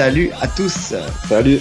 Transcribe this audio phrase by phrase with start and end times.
[0.00, 0.94] Salut à tous.
[1.28, 1.58] Salut.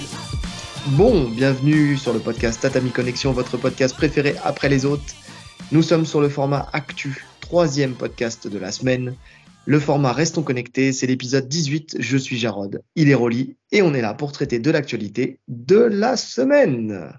[0.91, 5.03] Bon, bienvenue sur le podcast Tatami Connexion, votre podcast préféré après les autres.
[5.73, 9.13] Nous sommes sur le format Actu, troisième podcast de la semaine.
[9.65, 11.97] Le format Restons connectés, c'est l'épisode 18.
[11.99, 15.79] Je suis Jarod, il est Rolly, et on est là pour traiter de l'actualité de
[15.79, 17.11] la semaine.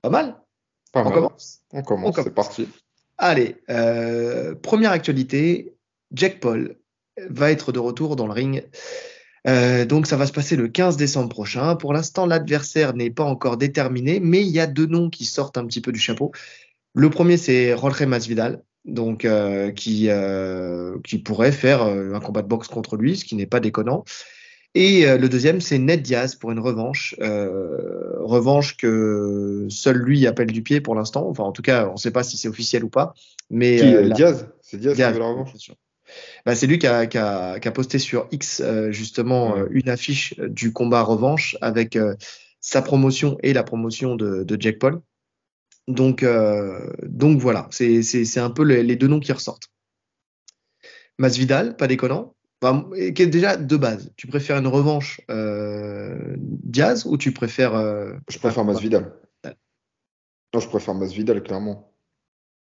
[0.00, 0.40] Pas mal?
[0.92, 1.12] Pas On mal.
[1.12, 1.60] commence?
[1.74, 2.24] On commence, On commence.
[2.24, 2.68] c'est parti.
[3.18, 5.74] Allez, euh, première actualité,
[6.10, 6.78] Jack Paul
[7.28, 8.64] va être de retour dans le ring.
[9.46, 11.76] Euh, donc ça va se passer le 15 décembre prochain.
[11.76, 15.58] Pour l'instant, l'adversaire n'est pas encore déterminé, mais il y a deux noms qui sortent
[15.58, 16.32] un petit peu du chapeau.
[16.94, 22.48] Le premier, c'est Jorge Masvidal, donc euh, qui euh, qui pourrait faire un combat de
[22.48, 24.04] boxe contre lui, ce qui n'est pas déconnant.
[24.76, 30.64] Et le deuxième, c'est Ned Diaz pour une revanche, revanche que seul lui appelle du
[30.64, 31.28] pied pour l'instant.
[31.28, 33.14] Enfin, en tout cas, on ne sait pas si c'est officiel ou pas.
[33.50, 34.48] Mais Qui Diaz?
[34.62, 35.76] C'est Diaz, Diaz, qui veut la revanche bien sûr.
[36.46, 39.66] Bah, c'est lui qui a, qui a- qui a posté sur X euh, justement euh,
[39.70, 42.14] une affiche du combat revanche avec euh,
[42.60, 45.00] sa promotion et la promotion de, de Jack Paul.
[45.86, 46.24] Donc,
[47.02, 49.68] donc voilà, c'est un peu les, les deux noms qui ressortent.
[51.18, 52.34] Masvidal, pas déconnant.
[52.62, 54.10] Enfin, et qui est déjà de base.
[54.16, 57.74] Tu préfères une revanche Diaz ou tu préfères
[58.30, 59.12] Je préfère Masvidal.
[60.54, 61.92] Non, je préfère Masvidal, clairement.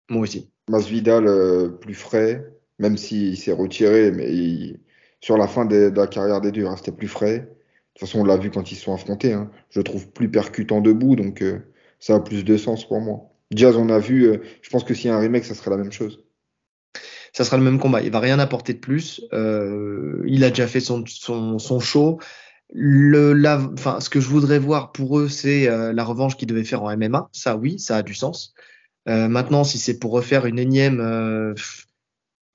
[0.09, 0.49] Moi aussi.
[0.69, 2.45] Masvidal, euh, plus frais,
[2.79, 4.75] même s'il s'est retiré, mais
[5.23, 7.39] sur la fin de, la carrière des deux, il restait plus frais.
[7.39, 7.45] De
[7.99, 9.31] toute façon, on l'a vu quand ils se sont affrontés.
[9.33, 9.49] hein.
[9.69, 11.59] Je le trouve plus percutant debout, donc euh,
[11.99, 13.29] ça a plus de sens pour moi.
[13.51, 15.71] Diaz, on a vu, euh, je pense que s'il y a un remake, ça serait
[15.71, 16.25] la même chose.
[17.31, 18.01] ça sera le même combat.
[18.01, 19.21] Il va rien apporter de plus.
[19.31, 22.19] Euh, il a déjà fait son, son, son show.
[22.73, 26.63] Le, la, enfin, ce que je voudrais voir pour eux, c'est la revanche qu'ils devaient
[26.63, 27.29] faire en MMA.
[27.31, 28.55] Ça, oui, ça a du sens.
[29.05, 31.53] Maintenant, si c'est pour refaire une énième,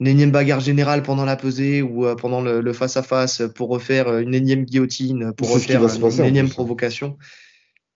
[0.00, 4.20] une énième bagarre générale pendant la pesée ou euh, pendant le face-à-face, pour refaire euh,
[4.20, 6.54] une énième guillotine, pour ce qui refaire une, passer, énième plus.
[6.54, 7.16] provocation.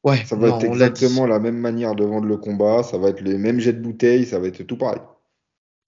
[0.05, 3.11] Ouais, Ça va non, être exactement la même manière de vendre le combat, ça va
[3.11, 5.01] être les mêmes jets de bouteilles, ça va être tout pareil.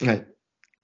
[0.02, 0.24] Ouais.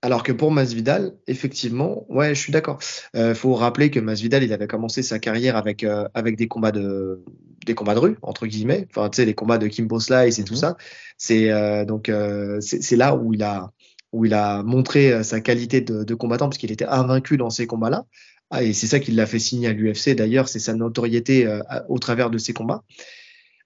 [0.03, 2.79] Alors que pour Masvidal, effectivement, ouais, je suis d'accord.
[3.15, 6.73] Euh, faut rappeler que Masvidal, il avait commencé sa carrière avec euh, avec des combats
[6.73, 7.23] de
[7.67, 8.89] des combats de rue entre guillemets.
[8.91, 10.59] Enfin, tu sais, les combats de Kimbo Slice et tout Mhm.
[10.59, 10.77] ça.
[11.19, 13.71] C'est euh, donc euh, c'est là où il a
[14.13, 17.51] où il a montré euh, sa qualité de, de combattant parce qu'il était invaincu dans
[17.51, 18.05] ces combats-là.
[18.51, 20.11] Ah, et c'est ça qui l'a fait signer à l'UFC.
[20.15, 22.83] D'ailleurs, c'est sa notoriété euh, au travers de ces combats.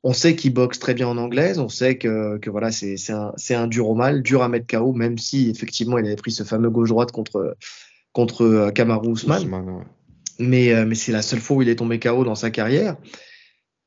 [0.03, 2.97] On sait qu'il boxe très bien en anglaise, on sait que, que voilà, c'est
[3.55, 6.43] un, dur au mal, dur à mettre KO, même si effectivement il avait pris ce
[6.43, 7.57] fameux gauche-droite contre,
[8.13, 9.39] contre euh, Kamaru Usman.
[9.39, 9.85] Ousmane, ouais.
[10.39, 12.97] Mais, euh, mais c'est la seule fois où il est tombé KO dans sa carrière.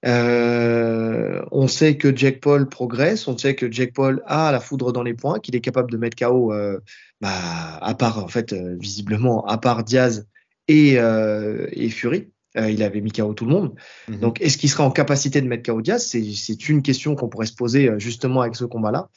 [0.06, 4.94] Euh, on sait que Jack Paul progresse, on sait que Jack Paul a la foudre
[4.94, 6.80] dans les poings, qu'il est capable de mettre KO, euh,
[7.20, 10.28] bah, à part en fait euh, visiblement, à part Diaz
[10.68, 12.30] et, et Fury.
[12.56, 13.76] Il avait mis KO tout le monde.
[14.08, 14.20] Mhm.
[14.20, 16.08] Donc, est-ce qu'il sera en capacité de mettre KO Diaz?
[16.08, 19.10] C'est une question qu'on pourrait se poser justement avec ce combat-là.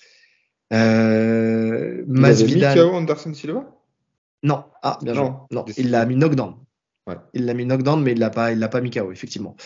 [0.73, 3.65] Euh, Il avait mis Masvidal, KO Anderson Silva?
[4.43, 5.25] Non, ah, bien joué.
[5.25, 6.55] Non, Non, il l'a mis knockdown.
[7.07, 7.17] Ouais.
[7.35, 9.57] Il l'a mis knockdown, mais il l'a pas, il l'a pas mis KO, effectivement.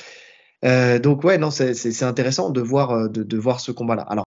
[0.65, 4.03] Euh, donc ouais, non, c'est intéressant de voir, euh, de, de voir ce combat-là.
[4.03, 4.25] Alors,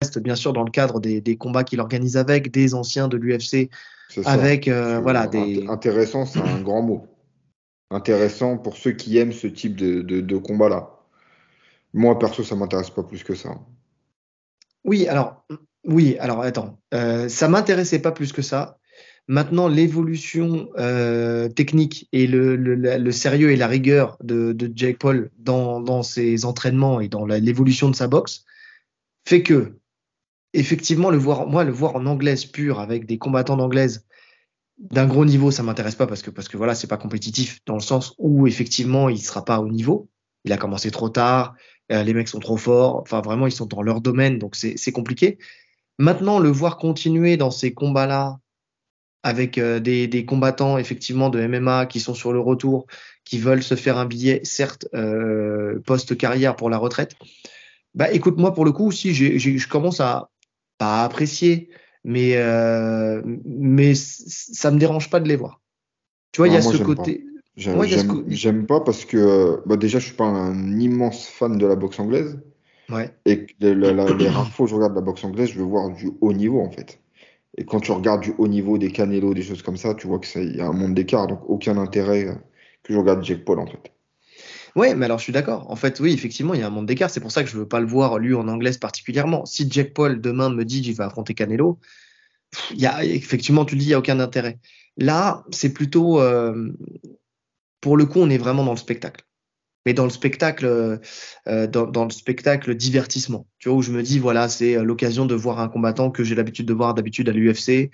[0.00, 3.08] il reste bien sûr dans le cadre des, des combats qu'il organise avec des anciens
[3.08, 3.68] de l'UFC,
[4.24, 5.66] avec euh, voilà des.
[5.68, 7.06] Intéressant, c'est un grand mot.
[7.90, 10.98] Intéressant pour ceux qui aiment ce type de, de, de combat-là.
[11.94, 13.58] Moi, perso, ça m'intéresse pas plus que ça.
[14.84, 15.44] Oui, alors,
[15.84, 18.77] oui, alors attends, euh, ça m'intéressait pas plus que ça.
[19.30, 24.98] Maintenant, l'évolution euh, technique et le, le, le sérieux et la rigueur de, de Jake
[24.98, 28.46] Paul dans, dans ses entraînements et dans l'évolution de sa boxe
[29.26, 29.76] fait que,
[30.54, 34.06] effectivement, le voir, moi, le voir en anglaise pure avec des combattants d'anglaise
[34.78, 37.74] d'un gros niveau, ça m'intéresse pas parce que, parce que voilà, c'est pas compétitif dans
[37.74, 40.08] le sens où, effectivement, il sera pas au niveau.
[40.44, 41.54] Il a commencé trop tard,
[41.92, 44.92] euh, les mecs sont trop forts, enfin, vraiment, ils sont dans leur domaine, donc c'est
[44.92, 45.36] compliqué.
[45.98, 48.38] Maintenant, le voir continuer dans ces combats-là
[49.22, 52.86] avec euh, des, des combattants effectivement de MMA qui sont sur le retour,
[53.24, 57.14] qui veulent se faire un billet, certes euh, post-carrière pour la retraite.
[57.94, 60.30] Bah écoute, moi pour le coup, si je commence à
[60.78, 61.70] pas apprécier,
[62.04, 65.60] mais euh, mais ça me dérange pas de les voir.
[66.32, 67.24] Tu vois, il y Ah, a moi, ce côté.
[67.56, 71.98] J'aime pas parce que bah, déjà, je suis pas un immense fan de la boxe
[71.98, 72.40] anglaise.
[72.88, 73.12] Ouais.
[73.26, 76.10] Et la- les rares fois où je regarde la boxe anglaise, je veux voir du
[76.20, 77.00] haut niveau en fait.
[77.56, 80.18] Et quand tu regardes du haut niveau, des Canelo, des choses comme ça, tu vois
[80.18, 81.26] qu'il y a un monde d'écart.
[81.26, 82.34] Donc aucun intérêt euh,
[82.82, 83.92] que je regarde Jake Paul en fait.
[84.76, 85.70] Ouais, mais alors je suis d'accord.
[85.70, 87.10] En fait, oui, effectivement, il y a un monde d'écart.
[87.10, 89.44] C'est pour ça que je veux pas le voir lui en anglaise particulièrement.
[89.46, 91.78] Si Jack Paul demain me dit qu'il va affronter Canelo,
[92.70, 94.58] il y a effectivement, tu le dis, il y a aucun intérêt.
[94.96, 96.72] Là, c'est plutôt, euh,
[97.80, 99.24] pour le coup, on est vraiment dans le spectacle.
[99.88, 104.02] Mais dans le spectacle, euh, dans, dans, le spectacle divertissement, tu vois, où je me
[104.02, 107.32] dis, voilà, c'est l'occasion de voir un combattant que j'ai l'habitude de voir d'habitude à
[107.32, 107.90] l'UFC.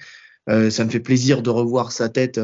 [0.51, 2.41] Euh, ça me fait plaisir de revoir sa tête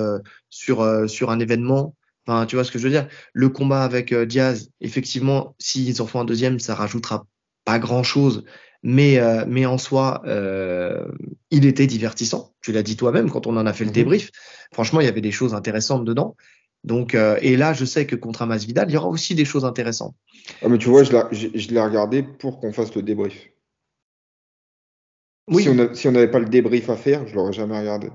[0.50, 1.96] sur, sur un événement.
[2.28, 3.08] Enfin, tu vois ce que je veux dire?
[3.32, 7.26] Le combat avec Diaz, effectivement, s'ils en font un deuxième, ça rajoutera
[7.64, 8.44] pas grand-chose.
[8.82, 11.04] Mais, euh, mais en soi, euh,
[11.50, 12.54] il était divertissant.
[12.62, 13.94] Tu l'as dit toi-même quand on en a fait le mhm.
[13.94, 14.30] débrief.
[14.72, 16.36] Franchement, il y avait des choses intéressantes dedans.
[16.84, 19.44] Donc, euh, et là, je sais que contre un Masvidal, il y aura aussi des
[19.44, 20.14] choses intéressantes.
[20.62, 23.50] Ah, mais tu vois, je l'ai regardé pour qu'on fasse le débrief.
[25.48, 25.68] Oui.
[25.94, 28.08] Si on n'avait pas le débrief à faire, je l'aurais jamais regardé.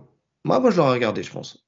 [0.44, 1.65] Moi, moi, je l'aurais regardé, je pense.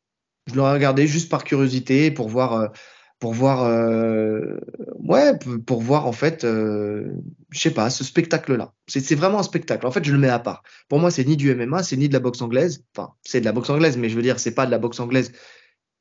[0.48, 2.72] Je l'aurais regardé juste par curiosité pour voir
[3.20, 4.60] pour voir, euh,
[5.00, 5.34] ouais,
[5.66, 7.12] pour voir en fait, euh,
[7.50, 8.74] je sais pas, ce spectacle-là.
[8.88, 9.88] C'est vraiment un spectacle.
[9.88, 10.62] En fait, je le mets à part.
[10.88, 12.86] Pour moi, c'est ni du MMA, c'est ni de la boxe anglaise.
[12.96, 15.00] Enfin, c'est de la boxe anglaise, mais je veux dire, c'est pas de la boxe
[15.00, 15.32] anglaise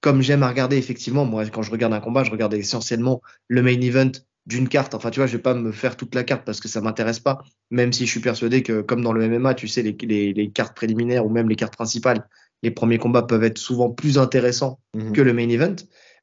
[0.06, 0.76] comme j'aime à regarder.
[0.76, 4.12] Effectivement, moi, quand je regarde un combat, je regarde essentiellement le main event
[4.47, 4.94] d'une carte.
[4.94, 7.19] Enfin, tu vois, je vais pas me faire toute la carte parce que ça m'intéresse
[7.19, 7.43] pas.
[7.73, 10.50] Même si je suis persuadé que, comme dans le MMA, tu sais, les, les, les
[10.53, 12.25] cartes préliminaires ou même les cartes principales,
[12.62, 15.75] les premiers combats peuvent être souvent plus intéressants mmh que le main event.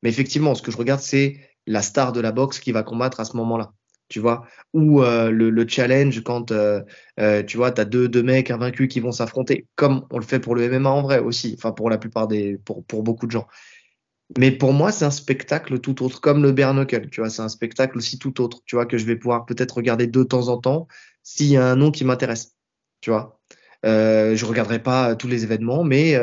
[0.02, 3.20] Mais effectivement, ce que je regarde, c'est la star de la boxe qui va combattre
[3.20, 3.74] à ce moment-là.
[4.10, 6.82] Tu vois, ou euh, le, challenge quand euh,
[7.20, 10.24] euh, tu vois, tu as deux, deux mecs invaincus qui vont s'affronter, comme on le
[10.24, 13.26] fait pour le MMA en vrai aussi, enfin pour la plupart des, pour, pour beaucoup
[13.26, 13.48] de gens.
[14.38, 17.42] Mais pour moi, c'est un spectacle tout autre, comme le bare knuckle, tu vois, c'est
[17.42, 20.48] un spectacle aussi tout autre, tu vois, que je vais pouvoir peut-être regarder de temps
[20.48, 20.88] en temps
[21.24, 22.56] s'il y a un nom qui m'intéresse,
[23.02, 23.40] tu vois.
[23.86, 26.18] Euh, je regarderai pas tous les événements, mais,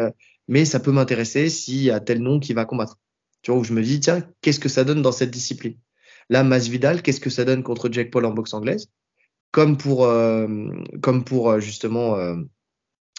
[0.48, 2.98] mais ça peut m'intéresser s'il y a tel nom qui va combattre.
[3.42, 5.76] Tu vois, où je me dis, tiens, qu'est-ce que ça donne dans cette discipline?
[6.30, 8.90] Là, Masvidal, qu'est-ce que ça donne contre Jack Paul en boxe anglaise?
[9.50, 10.46] Comme pour, euh,
[11.02, 12.16] comme pour euh, justement,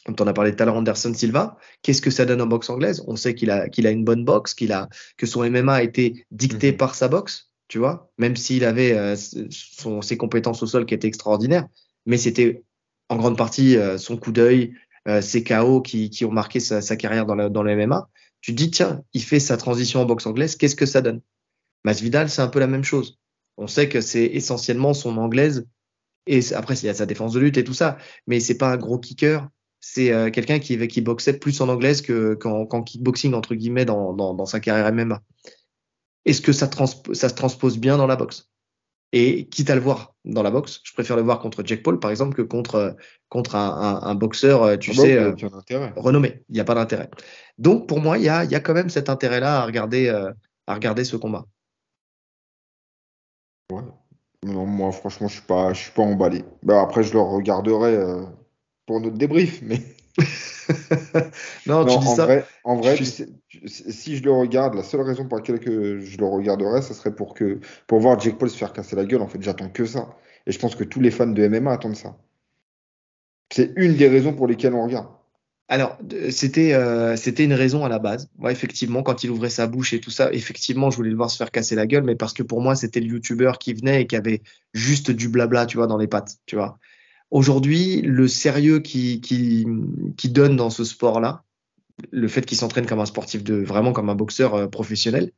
[0.10, 3.04] euh, on a parlé de talent Anderson Silva, qu'est-ce que ça donne en boxe anglaise?
[3.08, 5.84] On sait qu'il a, qu'il a une bonne boxe, qu'il a, que son MMA a
[5.84, 6.78] été dicté mhm.
[6.78, 9.16] par sa boxe, tu vois, même s'il avait euh,
[9.50, 11.68] son, ses compétences au sol qui étaient extraordinaires,
[12.06, 12.64] mais c'était
[13.10, 14.74] en grande partie son coup d'œil,
[15.20, 18.08] ses KO qui, qui ont marqué sa, sa carrière dans le, dans le MMA
[18.42, 21.22] tu te dis, tiens, il fait sa transition en boxe anglaise, qu'est-ce que ça donne?
[21.84, 23.20] Masvidal, c'est un peu la même chose.
[23.58, 25.68] On sait que c'est essentiellement son anglaise,
[26.26, 27.98] et après, il y a sa défense de lutte et tout ça,
[28.28, 29.48] mais c'est pas un gros kicker.
[29.82, 32.04] C'est euh, quelqu'un qui, qui boxait plus en anglaise
[32.40, 35.22] qu'en kickboxing, entre guillemets, dans, dans, dans sa carrière MMA.
[36.26, 36.70] Est-ce que ça,
[37.14, 38.52] ça se transpose bien dans la boxe?
[39.14, 42.00] Et quitte à le voir dans la boxe, je préfère le voir contre Jack Paul,
[42.00, 42.96] par exemple, que contre,
[43.28, 45.36] contre un, un, boxeur, euh, tu ah sais, euh,
[45.98, 46.44] renommé.
[46.48, 47.10] Il n'y a pas d'intérêt.
[47.58, 50.32] Donc, pour moi, il y a, y a, quand même cet intérêt-là à regarder, euh,
[50.66, 51.46] à regarder ce combat.
[53.70, 53.82] Ouais.
[54.44, 56.46] Non, moi, franchement, je ne suis, pas, emballé.
[56.64, 57.98] Bah, après, je le regarderai
[58.86, 59.82] pour notre débrief, mais.
[61.66, 62.26] non, tu dis en ça.
[62.26, 66.82] Vrai, en vrai, si je le regarde, la seule raison pour laquelle je le regarderais,
[66.82, 69.22] ce serait pour, que, pour voir Jake Paul se faire casser la gueule.
[69.22, 70.10] En fait, j'attends que ça.
[70.46, 72.18] Et je pense que tous les fans de MMA attendent ça.
[73.54, 75.08] C'est une des raisons pour lesquelles on regarde.
[75.68, 75.98] Alors,
[76.32, 78.30] c'était euh, c'était une raison à la base.
[78.40, 81.32] Ouais, effectivement, quand il ouvrait sa bouche et tout ça, effectivement, je voulais le voir
[81.32, 84.02] se faire casser la gueule, mais parce que pour moi, c'était le YouTuber qui venait
[84.02, 84.42] et qui avait
[84.74, 86.78] juste du blabla, tu vois, dans les pattes, tu vois.
[87.32, 89.66] Aujourd'hui, le sérieux qui, qui,
[90.18, 91.44] qui donne dans ce sport-là,
[92.12, 95.32] le fait qu'il s'entraîne comme un sportif de vraiment comme un boxeur euh, professionnel,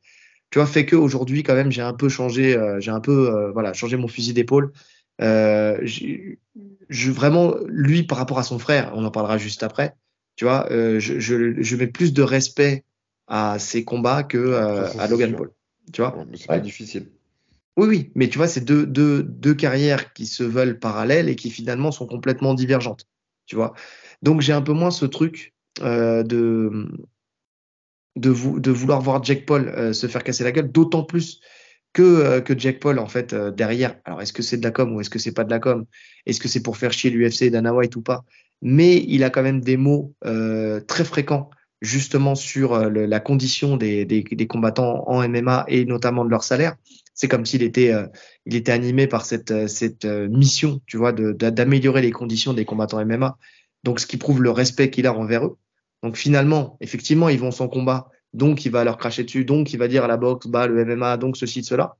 [0.50, 3.30] tu vois, fait que aujourd'hui quand même j'ai un peu changé, euh, j'ai un peu
[3.30, 4.72] euh, voilà changé mon fusil d'épaule.
[5.20, 9.94] je vraiment lui par rapport à son frère, on en parlera juste après.
[10.36, 12.82] Tu vois, je, je, je, mets plus de respect
[13.28, 14.54] à ses combats que
[14.98, 15.52] à Logan Paul.
[15.92, 17.06] Tu vois, c'est pas difficile.
[17.76, 21.34] Oui, oui, mais tu vois, c'est deux, deux, deux carrières qui se veulent parallèles et
[21.34, 23.08] qui finalement sont complètement divergentes.
[23.46, 23.74] Tu vois.
[24.22, 26.88] Donc j'ai un peu moins ce truc euh, de,
[28.16, 31.40] de, de, vouloir voir Jack Paul euh, se faire casser la gueule, d'autant plus
[31.92, 33.96] que, euh, que Jack Paul, en fait, derrière.
[34.04, 35.84] Alors, est-ce que c'est de la com ou est-ce que c'est pas de la com?
[36.26, 38.24] Est-ce que c'est pour faire chier l'UFC et Dana White ou pas?
[38.62, 41.50] Mais il a quand même des mots très fréquents
[41.82, 46.76] justement sur la condition des, des, des, combattants en MMA et notamment de leur salaire.
[47.14, 48.06] C'est comme s'il était, euh,
[48.44, 52.64] il était animé par cette, euh, cette euh, mission, tu vois, d'améliorer les conditions des
[52.64, 53.38] combattants MMA.
[53.84, 55.56] Donc, ce qui prouve le respect qu'il a envers eux.
[56.02, 58.10] Donc, finalement, effectivement, ils vont sans combat.
[58.32, 59.44] Donc, il va leur cracher dessus.
[59.44, 61.96] Donc, il va dire à la boxe, bah, le MMA, donc ceci, cela.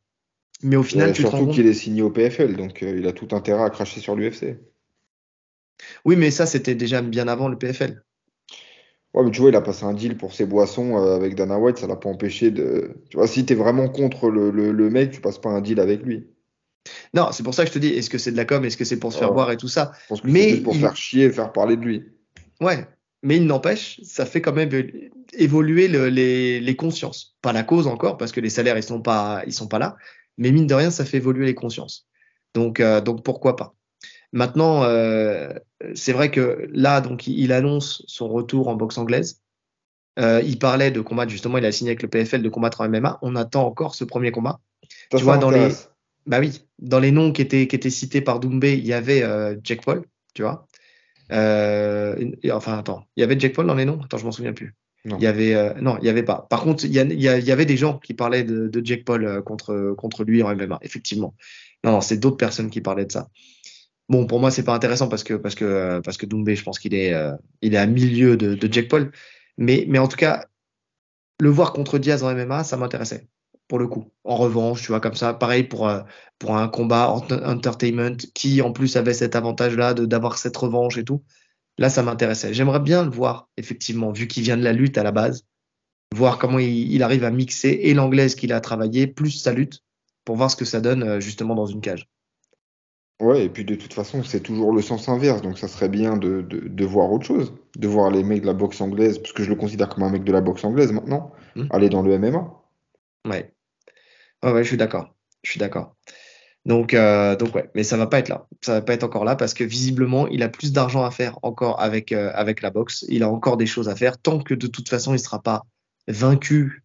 [0.63, 3.65] Mais au final, tu surtout qu'il est signé au PFL, donc il a tout intérêt
[3.65, 4.57] à cracher sur l'UFC.
[6.05, 8.03] Oui, mais ça, c'était déjà bien avant le PFL.
[9.15, 11.57] Ouais, mais tu vois, il a passé un deal pour ses boissons euh, avec Dana
[11.57, 12.97] White, ça l'a pas empêché de.
[13.11, 15.79] Tu vois, si tu es vraiment contre le, le, mec, tu passes pas un deal
[15.79, 16.27] avec lui.
[17.15, 18.77] Non, c'est pour ça que je te dis, est-ce que c'est de la com, est-ce
[18.77, 19.93] que c'est pour se faire voir et tout ça?
[20.03, 22.05] Je pense que mais c'est pour faire chier, faire parler de lui.
[22.61, 22.87] Ouais,
[23.23, 24.71] Mais il n'empêche, ça fait quand même
[25.33, 27.37] évoluer les, les, consciences.
[27.41, 29.97] Pas la cause encore, parce que les salaires, ils sont pas, ils sont pas là.
[30.39, 32.09] Mais mine de rien, ça fait évoluer les consciences.
[32.53, 33.77] Donc, euh, donc pourquoi pas?
[34.35, 35.49] Maintenant, euh,
[35.95, 39.41] c'est vrai que là, donc, il annonce son retour en boxe anglaise.
[40.19, 42.89] Euh, il parlait de combattre, justement, il a signé avec le PFL de combattre en
[42.89, 43.21] MMA.
[43.23, 44.59] On attend encore ce premier combat.
[45.17, 45.69] tu vois, dans les,
[46.27, 49.23] bah oui, dans les noms qui étaient, qui étaient cités par Doumbé, il y avait
[49.23, 50.67] euh, Jack Paul, tu vois.
[51.31, 54.01] Enfin, attends, il y avait Jack Paul dans les noms?
[54.03, 54.75] Attends, je m'en souviens plus.
[55.05, 55.17] Non.
[55.19, 56.49] Il y avait, non, il y avait pas.
[56.51, 59.05] Par contre, il y, a, il y, avait des gens qui parlaient de, de Jack
[59.05, 61.37] Paul contre, contre lui en MMA, effectivement.
[61.85, 63.29] Non, non c'est d'autres personnes qui parlaient de ça.
[64.09, 66.79] Bon, pour moi, c'est pas intéressant parce que parce que parce que Doumbé, je pense
[66.79, 67.15] qu'il est
[67.63, 69.11] il est à milieu de, de Jack Paul.
[69.57, 70.47] Mais mais en tout cas,
[71.41, 73.29] le voir contre Diaz en MMA, ça m'intéressait
[73.69, 74.11] pour le coup.
[74.25, 76.03] En revanche, tu vois, comme ça, pareil pour, euh,
[76.39, 81.23] pour un combat entertainment qui, en plus, avait cet avantage-là d'avoir cette revanche et tout.
[81.79, 82.55] Là, ça m'intéressait.
[82.55, 85.45] J'aimerais bien le voir, effectivement, vu qu'il vient de la lutte à la base,
[86.15, 89.83] voir comment il, arrive à mixer et l'anglaise qu'il a travaillé, plus sa lutte,
[90.25, 92.09] pour voir ce que ça donne, euh, justement, dans une cage.
[93.21, 96.17] Ouais, et puis de toute façon, c'est toujours le sens inverse, donc ça serait bien
[96.17, 99.33] de, de, de, voir autre chose, de voir les mecs de la boxe anglaise, parce
[99.33, 101.67] que je le considère comme un mec de la boxe anglaise maintenant, mmh.
[101.71, 102.45] aller dans le MMA.
[103.27, 103.55] Ouais.
[104.43, 105.15] Ouais, je suis d'accord.
[105.43, 105.95] Je suis d'accord.
[106.67, 108.47] Donc, euh, donc ouais, mais ça va pas être là.
[108.63, 111.39] Ça va pas être encore là parce que visiblement, il a plus d'argent à faire
[111.43, 113.05] encore avec, euh, avec la boxe.
[113.09, 115.67] Il a encore des choses à faire tant que de toute façon, il sera pas
[116.09, 116.85] vaincu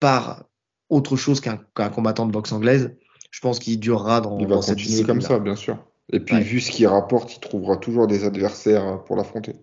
[0.00, 0.44] par
[0.88, 1.58] autre chose qu'un
[1.90, 2.96] combattant de boxe anglaise.
[3.30, 5.78] Je pense qu'il durera dans, il va continuer comme ça, bien sûr.
[6.12, 9.54] Et puis, vu ce qu'il rapporte, il trouvera toujours des adversaires pour l'affronter.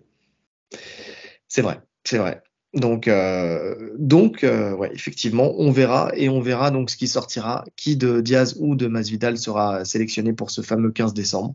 [1.48, 2.42] C'est vrai, c'est vrai.
[2.74, 7.64] Donc, euh, donc euh, ouais, effectivement, on verra et on verra donc ce qui sortira,
[7.74, 11.54] qui de Diaz ou de Masvidal sera sélectionné pour ce fameux 15 décembre.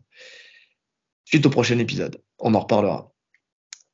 [1.24, 3.12] Suite au prochain épisode, on en reparlera.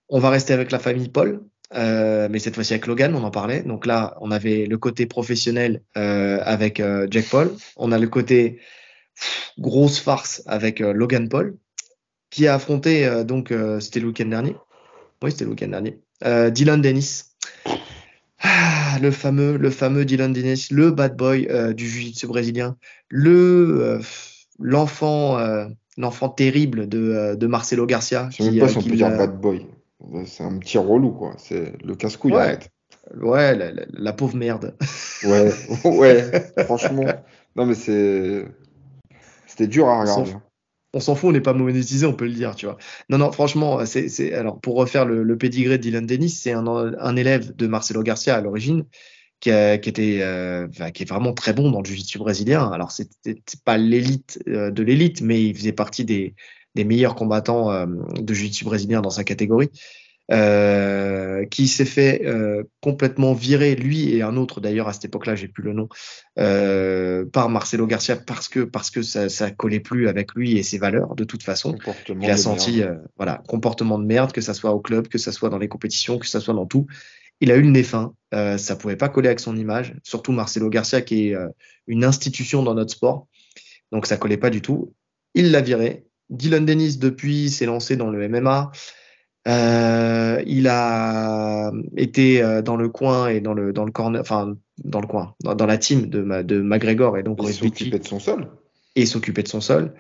[0.09, 1.45] On va rester avec la famille Paul,
[1.75, 3.63] euh, mais cette fois-ci avec Logan, on en parlait.
[3.63, 8.09] Donc là, on avait le côté professionnel euh, avec euh, Jack Paul, on a le
[8.09, 8.61] côté
[9.19, 11.57] pff, grosse farce avec Logan Paul,
[12.31, 14.57] qui a affronté donc c'était le week-end dernier.
[15.23, 15.99] Oui, c'était le week-end dernier
[16.51, 17.25] Dylan Dennis.
[18.41, 22.77] Ah, le fameux, le fameux Dylan Dennis, le bad boy du jiu-jitsu brésilien,
[23.09, 24.01] le
[24.61, 25.39] l'enfant,
[25.97, 28.29] l'enfant terrible de, de Marcelo Garcia.
[28.31, 29.67] Je sais même pas si on peut dire bad boy.
[30.27, 31.35] C'est un petit relou quoi.
[31.39, 32.33] C'est le casse-couille.
[32.33, 32.59] Ouais,
[33.21, 34.77] ouais la, la, la, pauvre merde.
[35.25, 35.53] Ouais,
[35.85, 36.65] ouais.
[36.65, 37.05] franchement,
[37.57, 38.47] non mais c'est
[39.47, 40.35] c'était dur à regarder
[40.95, 42.79] on s'en fout, on n'est pas monétisé, on peut le dire, tu vois.
[43.11, 46.67] Non, non, franchement, c'est, alors pour refaire le, le pédigré de Dylan Dennis, c'est un,
[46.67, 48.85] un, élève de Marcelo Garcia à l'origine,
[49.41, 52.71] qui, qui était, euh, qui est vraiment très bon dans le jiu-jitsu brésilien.
[52.73, 56.35] Alors c'était pas l'élite euh, de l'élite, mais il faisait partie des,
[56.79, 57.87] des meilleurs combattants euh,
[58.21, 59.71] de jiu-jitsu brésilien dans sa catégorie.
[60.31, 65.35] Euh, qui s'est fait euh, complètement virer, lui et un autre d'ailleurs à cette époque-là,
[65.35, 65.89] j'ai plus le nom,
[67.33, 70.77] par Marcelo Garcia parce que parce que ça, ça collait plus avec lui et ses
[70.77, 71.79] valeurs de toute façon.
[72.21, 72.83] Il a senti
[73.17, 76.19] voilà comportement de merde, que ça soit au club, que ça soit dans les compétitions,
[76.19, 76.87] que ça soit dans tout.
[77.41, 80.33] Il a eu le nez fin, euh, ça pouvait pas coller avec son image, surtout
[80.33, 81.37] Marcelo Garcia qui est
[81.87, 83.29] une institution dans notre sport,
[83.93, 84.93] donc ça collait pas du tout.
[85.35, 86.08] Il l'a viré.
[86.31, 88.71] Dylan Dennis depuis s'est lancé dans le MMA.
[89.47, 94.57] Euh, il a été euh, dans le coin et dans le dans le corner, enfin
[94.85, 98.07] dans le coin, dans, dans la team de, de McGregor et donc il s'occupait de
[98.07, 98.49] son sol.
[98.95, 99.95] Et s'occupait de son sol.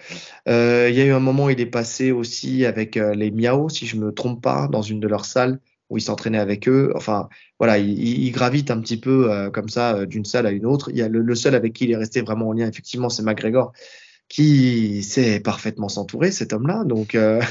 [0.49, 3.68] Euh, il y a eu un moment, il est passé aussi avec euh, les Miao,
[3.68, 6.92] si je me trompe pas, dans une de leurs salles où il s'entraînait avec eux.
[6.97, 10.66] Enfin, voilà, il, il gravite un petit peu euh, comme ça d'une salle à une
[10.66, 10.90] autre.
[10.90, 13.08] Il y a le, le, seul avec qui il est resté vraiment en lien, effectivement,
[13.08, 13.73] c'est McGregor
[14.28, 16.85] qui sait parfaitement s'entourer, cet homme-là.
[16.85, 17.42] Donc, euh...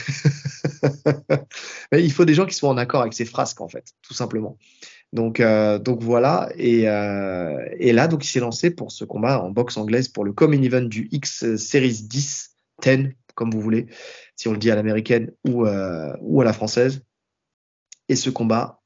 [1.91, 4.57] il faut des gens qui soient en accord avec ses frasques, en fait, tout simplement.
[5.13, 6.50] Donc, euh, voilà.
[6.55, 10.24] Et, euh, et, là, donc, il s'est lancé pour ce combat en boxe anglaise pour
[10.24, 13.88] le Common Event du X Series 10, 10, comme vous voulez,
[14.36, 17.01] si on le dit à l'américaine ou à la française.
[18.10, 18.81] Et ce combat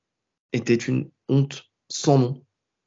[0.53, 2.43] était une honte sans nom,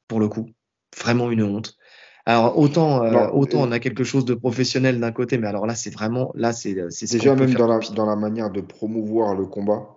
[0.07, 0.49] pour le coup.
[0.97, 1.77] Vraiment une honte.
[2.27, 5.75] Alors autant, euh, autant on a quelque chose de professionnel d'un côté, mais alors là
[5.75, 9.45] c'est vraiment là c'est c'est déjà même dans la, dans la manière de promouvoir le
[9.45, 9.95] combat.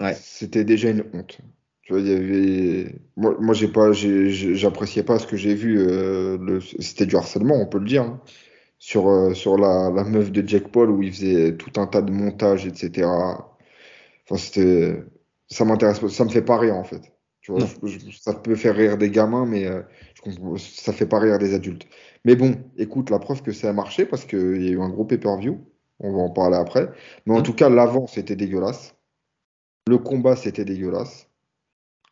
[0.00, 0.16] Ouais.
[0.20, 1.38] C'était déjà une honte.
[1.82, 5.78] Tu vois, il y avait moi, moi j'ai pas j'appréciais pas ce que j'ai vu.
[5.78, 6.60] Euh, le...
[6.60, 8.02] C'était du harcèlement, on peut le dire.
[8.02, 8.20] Hein.
[8.78, 12.02] Sur, euh, sur la, la meuf de Jack Paul où il faisait tout un tas
[12.02, 13.08] de montages, etc.
[13.08, 15.04] Enfin, c'était.
[15.48, 17.02] Ça m'intéresse pas, ça me fait pas rire en fait.
[17.40, 17.60] Tu vois,
[18.20, 19.82] ça peut faire rire des gamins, mais euh,
[20.58, 21.86] ça fait pas rire des adultes.
[22.24, 24.88] Mais bon, écoute, la preuve que ça a marché parce qu'il y a eu un
[24.88, 25.64] gros pay-per-view.
[26.00, 26.90] On va en parler après.
[27.24, 27.44] Mais en mmh.
[27.44, 28.94] tout cas, l'avant, c'était dégueulasse.
[29.86, 31.28] Le combat, c'était dégueulasse.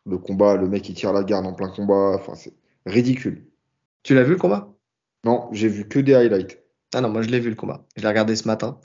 [0.05, 2.13] Le combat, le mec, il tire la garde en plein combat.
[2.15, 2.53] Enfin, c'est
[2.85, 3.47] ridicule.
[4.03, 4.73] Tu l'as vu le combat?
[5.23, 6.63] Non, j'ai vu que des highlights.
[6.93, 7.85] Ah non, moi je l'ai vu le combat.
[7.97, 8.79] Je l'ai regardé ce matin.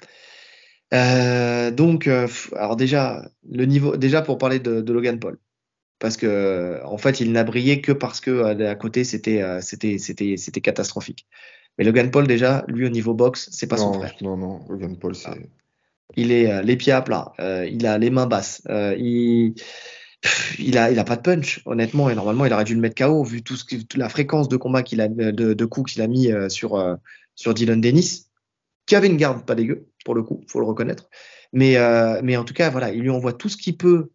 [0.95, 5.39] Euh, donc, euh, alors déjà, le niveau, déjà pour parler de, de Logan Paul,
[6.01, 10.37] parce que en fait, il n'a brillé que parce que à côté c'était c'était c'était
[10.37, 11.27] c'était catastrophique.
[11.79, 14.15] Mais Logan Paul déjà, lui au niveau boxe, c'est pas son frère.
[14.23, 15.31] Non, non, Logan Paul, c'est.
[16.17, 19.55] Il est les pieds à plat, il a les mains basses, il
[20.59, 22.11] il a, il a pas de punch, honnêtement.
[22.11, 24.57] Et normalement, il aurait dû le mettre KO vu tout ce toute la fréquence de
[24.57, 26.99] combat qu'il a, de, de coups qu'il a mis sur,
[27.35, 28.27] sur Dylan Dennis,
[28.87, 31.09] qui avait une garde pas dégueu, pour le coup, faut le reconnaître.
[31.53, 31.77] Mais,
[32.23, 34.11] mais en tout cas, voilà, il lui envoie tout ce qu'il peut euh,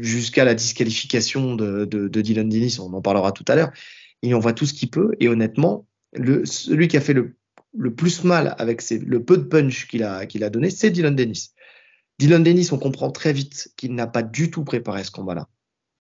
[0.00, 3.72] jusqu'à la disqualification de, Dylan Dennis, on en parlera tout à l'heure.
[4.22, 5.86] Il envoie tout ce qu'il peut et honnêtement,
[6.44, 10.70] celui qui a fait le, plus mal avec le peu de punch qu'il a, donné,
[10.70, 11.50] c'est Dylan Dennis.
[12.18, 15.48] Dylan Dennis, on comprend très vite qu'il n'a pas du tout préparé ce combat-là.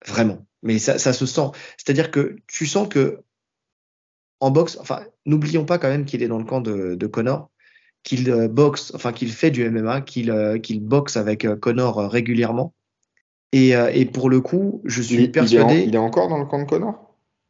[0.06, 0.46] Vraiment.
[0.62, 1.50] Mais ça, ça se sent.
[1.76, 3.22] C'est-à-dire que tu sens que
[4.40, 7.50] en boxe, enfin, n'oublions pas quand même qu'il est dans le camp de, de Connor,
[8.04, 12.72] qu'il euh, boxe, enfin qu'il fait du MMA, qu'il euh, qu'il boxe avec Connor régulièrement
[13.52, 15.84] et, euh, et, pour le coup, je suis persuadé.
[15.86, 17.04] Il est, encore dans le camp de Connor?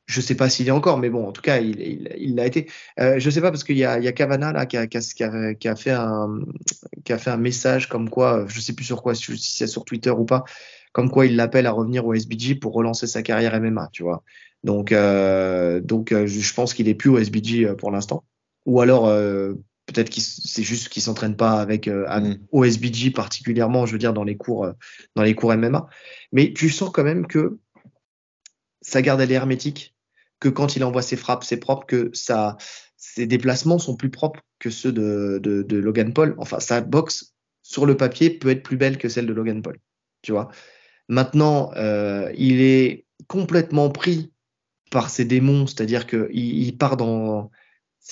[0.07, 2.71] Je sais pas s'il est encore, mais bon, en tout cas, il l'a il, été.
[2.99, 4.87] Euh, je sais pas parce qu'il y a, il y a Cavana là qui a,
[4.87, 6.41] qui, a, qui a, fait un,
[7.05, 9.85] qui a fait un message comme quoi, je sais plus sur quoi, si c'est sur
[9.85, 10.45] Twitter ou pas,
[10.93, 14.23] comme quoi il l'appelle à revenir au SBG pour relancer sa carrière MMA, tu vois.
[14.65, 18.25] Donc, euh, donc, euh, je pense qu'il est plus au SBG euh, pour l'instant.
[18.67, 19.07] Ou alors,
[19.89, 22.47] Peut-être que c'est juste qu'il s'entraîne pas avec euh, mm.
[22.53, 24.73] OSBG particulièrement, je veux dire dans les cours euh,
[25.17, 25.89] dans les cours MMA.
[26.31, 27.59] Mais tu sens quand même que
[28.83, 29.97] sa garde elle est hermétique,
[30.41, 32.59] que quand il envoie ses frappes, c'est propre, que ça,
[32.99, 36.35] ses déplacements sont plus propres que ceux de, de, de, Logan Paul.
[36.37, 39.79] Enfin, sa boxe sur le papier peut être plus belle que celle de Logan Paul.
[40.21, 40.51] Tu vois.
[41.09, 44.33] Maintenant, euh, il est complètement pris
[44.91, 47.51] par ses démons, c'est-à-dire qu'il il part dans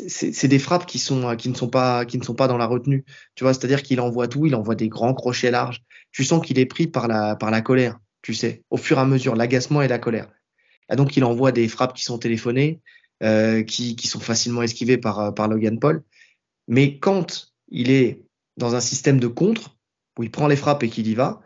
[0.09, 3.05] c'est des frappes qui sont qui ne sont pas dans la retenue.
[3.35, 5.83] Tu vois, c'est-à-dire qu'il envoie tout, il envoie des grands crochets larges.
[6.13, 9.37] Tu sens qu'il est pris par la colère, tu sais, au fur et à mesure,
[9.37, 10.29] l'agacement et la colère.
[10.91, 12.81] Et donc il envoie des frappes qui sont téléphonées,
[13.23, 16.03] euh, qui sont facilement esquivées par par Logan Paul.
[16.69, 18.23] Mais quand il est
[18.57, 19.77] dans un système de contre
[20.19, 21.41] où il prend les frappes et qu'il y va,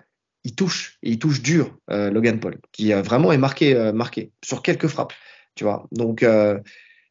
[0.45, 3.93] il touche et il touche dur euh, Logan Paul, qui euh, vraiment est marqué euh,
[3.93, 5.13] marqué sur quelques frappes.
[5.55, 6.59] Tu vois, donc euh,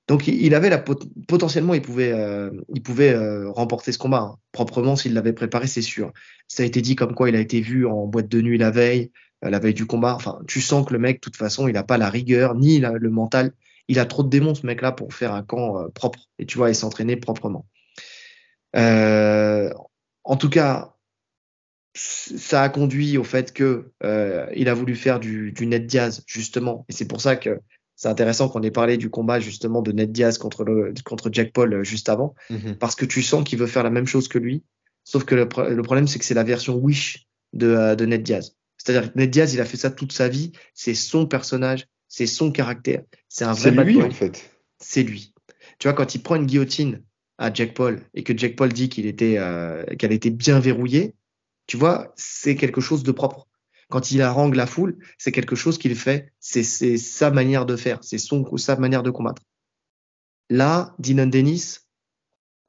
[0.09, 4.37] donc il avait la potentiellement il pouvait euh, il pouvait euh, remporter ce combat hein.
[4.51, 6.11] proprement s'il l'avait préparé c'est sûr.
[6.47, 8.71] Ça a été dit comme quoi il a été vu en boîte de nuit la
[8.71, 9.11] veille
[9.45, 10.15] euh, la veille du combat.
[10.15, 12.79] Enfin tu sens que le mec de toute façon il n'a pas la rigueur ni
[12.79, 13.51] le mental.
[13.87, 16.57] Il a trop de démons ce mec là pour faire un camp propre et tu
[16.57, 17.67] vois et s'entraîner proprement.
[18.73, 20.95] en tout cas
[21.93, 23.91] ça a conduit au fait que
[24.55, 27.59] il a voulu faire du net Diaz justement et c'est pour ça que
[27.99, 31.51] c'est intéressant qu'on ait parlé du combat justement de Ned Diaz contre, le, contre Jack
[31.51, 32.77] Paul euh, juste avant, mhm.
[32.77, 34.63] parce que tu sens qu'il veut faire la même chose que lui,
[35.03, 38.23] sauf que le, le problème c'est que c'est la version Wish de, euh, de Ned
[38.23, 38.55] Diaz.
[38.77, 42.25] C'est-à-dire que Ned Diaz, il a fait ça toute sa vie, c'est son personnage, c'est
[42.25, 44.49] son caractère, c'est un vrai C'est lui en fait.
[44.79, 45.33] C'est lui.
[45.77, 47.03] Tu vois, quand il prend une guillotine
[47.37, 51.15] à Jack Paul et que Jack Paul dit qu'il était, euh, qu'elle était bien verrouillée,
[51.67, 53.48] tu vois, c'est quelque chose de propre.
[53.89, 57.99] Quand il harangue la foule, c'est quelque chose qu'il fait, c'est sa manière de faire,
[58.03, 59.41] c'est son sa manière de combattre.
[60.49, 61.79] Là, Dylan Dennis,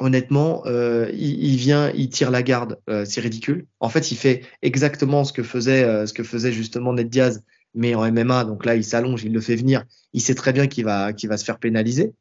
[0.01, 3.67] honnêtement, euh, il, vient, il tire la garde, euh, c'est ridicule.
[3.79, 6.07] En fait, il fait exactement ce que faisait, euh,
[6.51, 7.43] justement Ned Diaz,
[7.75, 8.45] mais en MMA.
[8.45, 9.85] Donc là, il s'allonge, il le fait venir.
[10.13, 12.15] Il sait très bien qu'il va, se faire pénaliser.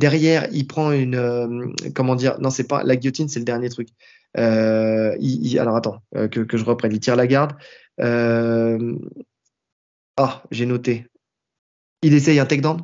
[0.00, 3.88] Derrière, il prend une, comment dire, non, c'est pas la guillotine, c'est le dernier truc.
[4.34, 5.98] Alors attends,
[6.30, 6.92] que, je reprenne.
[6.92, 7.52] Il tire la garde.
[8.02, 8.96] Euh...
[10.16, 11.06] Ah, j'ai noté.
[12.02, 12.82] Il essaye un takedown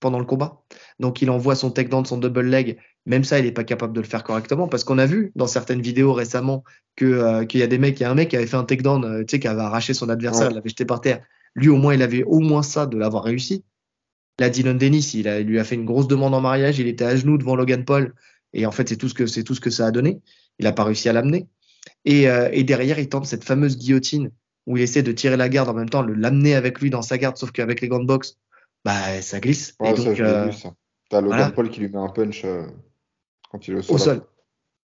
[0.00, 0.62] pendant le combat.
[1.00, 2.78] Donc il envoie son takedown, son double leg.
[3.06, 5.46] Même ça, il n'est pas capable de le faire correctement parce qu'on a vu dans
[5.46, 6.64] certaines vidéos récemment
[6.96, 8.56] que euh, qu'il y a des mecs, il y a un mec qui avait fait
[8.56, 11.24] un takedown, euh, tu sais, qui avait arraché son adversaire, l'avait jeté par terre.
[11.54, 13.64] Lui, au moins, il avait au moins ça de l'avoir réussi.
[14.38, 16.78] Là, Dylan Dennis, il, a, lui a fait une grosse demande en mariage.
[16.78, 18.14] Il était à genoux devant Logan Paul
[18.52, 20.20] et en fait, c'est tout ce que c'est tout ce que ça a donné.
[20.58, 21.48] Il n'a pas réussi à l'amener.
[22.08, 24.30] Euh, et, derrière, il tente cette fameuse guillotine
[24.66, 27.02] où il essaie de tirer la garde en même temps, le l'amener avec lui dans
[27.02, 28.38] sa garde, sauf qu'avec les gants de boxe,
[28.84, 29.74] bah, ça glisse.
[29.84, 30.50] et donc, euh,
[31.10, 32.66] T'as Logan Paul qui lui met un punch euh,
[33.50, 33.94] quand il est au sol.
[33.94, 34.26] Au sol.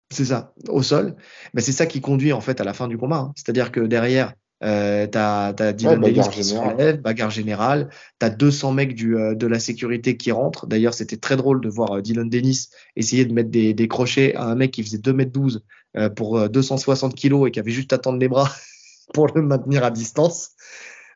[0.09, 1.15] C'est ça, au sol.
[1.53, 3.17] Mais c'est ça qui conduit en fait à la fin du combat.
[3.17, 3.33] Hein.
[3.35, 7.89] C'est-à-dire que derrière, euh, t'as as Dylan ouais, Dennis qui se relève, bagarre générale.
[8.19, 10.67] T'as 200 mecs du, de la sécurité qui rentrent.
[10.67, 14.45] D'ailleurs, c'était très drôle de voir Dylan Dennis essayer de mettre des, des crochets à
[14.45, 15.63] un mec qui faisait 2 mètres 12
[15.97, 18.51] euh, pour 260 euh, kilos et qui avait juste à tendre les bras.
[19.13, 20.51] pour le maintenir à distance.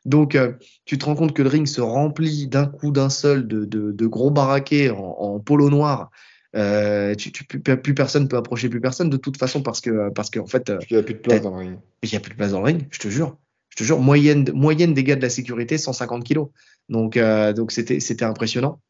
[0.04, 0.52] Donc, euh,
[0.84, 3.92] tu te rends compte que le ring se remplit d'un coup, d'un seul, de, de,
[3.92, 6.10] de gros baraquets en, en polo noir.
[6.54, 10.10] Euh, tu, tu, plus, plus, personne peut approcher plus personne de toute façon parce que
[10.10, 11.78] parce qu'en fait il n'y a plus de place dans le ring.
[12.02, 13.38] Il n'y a plus de place dans le ring, je te jure.
[13.70, 16.48] Je te jure, moyenne moyenne des gars de la sécurité 150 kilos.
[16.90, 18.80] Donc euh, donc c'était c'était impressionnant.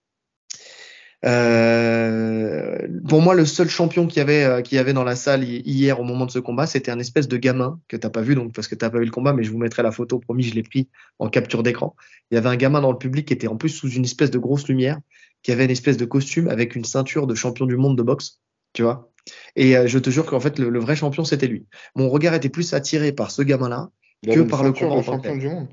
[1.24, 5.44] Euh, pour moi, le seul champion qu'il y avait, euh, y avait dans la salle
[5.44, 8.34] hier au moment de ce combat, c'était un espèce de gamin que t'as pas vu,
[8.34, 10.18] donc parce que t'as pas vu le combat, mais je vous mettrai la photo.
[10.18, 11.94] Promis, je l'ai pris en capture d'écran.
[12.30, 14.30] Il y avait un gamin dans le public qui était en plus sous une espèce
[14.30, 14.98] de grosse lumière,
[15.42, 18.40] qui avait une espèce de costume avec une ceinture de champion du monde de boxe,
[18.72, 19.12] tu vois.
[19.56, 21.66] Et euh, je te jure qu'en fait, le, le, vrai champion, c'était lui.
[21.94, 23.90] Mon regard était plus attiré par ce gamin-là
[24.24, 25.02] que par le combat.
[25.02, 25.68] champion du monde.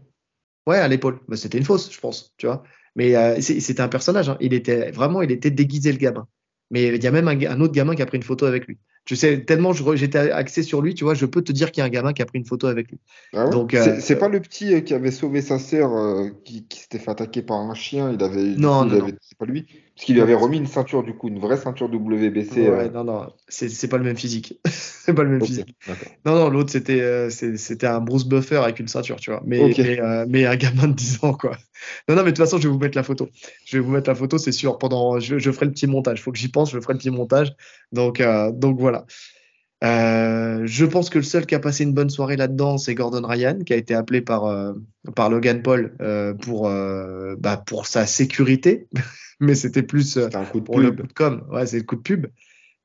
[0.68, 1.20] Ouais, à l'épaule.
[1.28, 2.64] Bah, c'était une fausse, je pense, tu vois.
[2.96, 4.30] Mais euh, c'était un personnage.
[4.30, 4.38] Hein.
[4.40, 6.28] Il était vraiment, il était déguisé le gamin.
[6.72, 8.68] Mais il y a même un, un, autre gamin qui a pris une photo avec
[8.68, 8.78] lui.
[9.06, 11.84] Je sais tellement j'étais axé sur lui, tu vois, je peux te dire qu'il y
[11.84, 13.00] a un gamin qui a pris une photo avec lui.
[13.34, 16.30] Ah ouais Donc euh, c'est pas le petit euh, qui avait sauvé sa sœur, euh,
[16.46, 18.12] qui, qui s'était fait attaquer par un chien.
[18.12, 18.56] Il avait.
[18.56, 19.16] Non, non, avait...
[19.22, 19.66] c'est pas lui.
[20.00, 22.70] Parce qu'il lui avait remis une ceinture du coup, une vraie ceinture WBC.
[22.70, 24.58] Ouais, non, non, c'est pas le même physique.
[24.66, 25.76] c'est pas le même okay, physique.
[26.26, 29.44] Non, non, l'autre c'était euh, c'était un Bruce Buffer avec une ceinture, tu vois.
[29.46, 29.84] Mais okay.
[29.84, 31.58] mais, euh, mais, un gamin de 10 ans, quoi.
[32.08, 33.28] Non, non, mais de toute façon, je vais vous mettre la photo.
[33.66, 34.78] Je vais vous mettre la photo, c'est sûr.
[34.78, 36.22] Pendant, je, je, ferai le petit montage.
[36.22, 37.54] Faut que j'y pense, je ferai le petit montage.
[37.92, 39.06] Donc euh, donc voilà.
[39.84, 43.26] Euh, je pense que le seul qui a passé une bonne soirée là-dedans, c'est Gordon
[43.26, 44.74] Ryan, qui a été appelé par, euh,
[45.16, 46.70] par Logan Paul euh, pour,
[47.38, 48.88] bah, pour sa sécurité,
[49.40, 50.84] mais c'était plus un coup de pour pub.
[50.84, 51.44] le coup de com.
[51.52, 52.28] Ouais, c'est le coup de pub.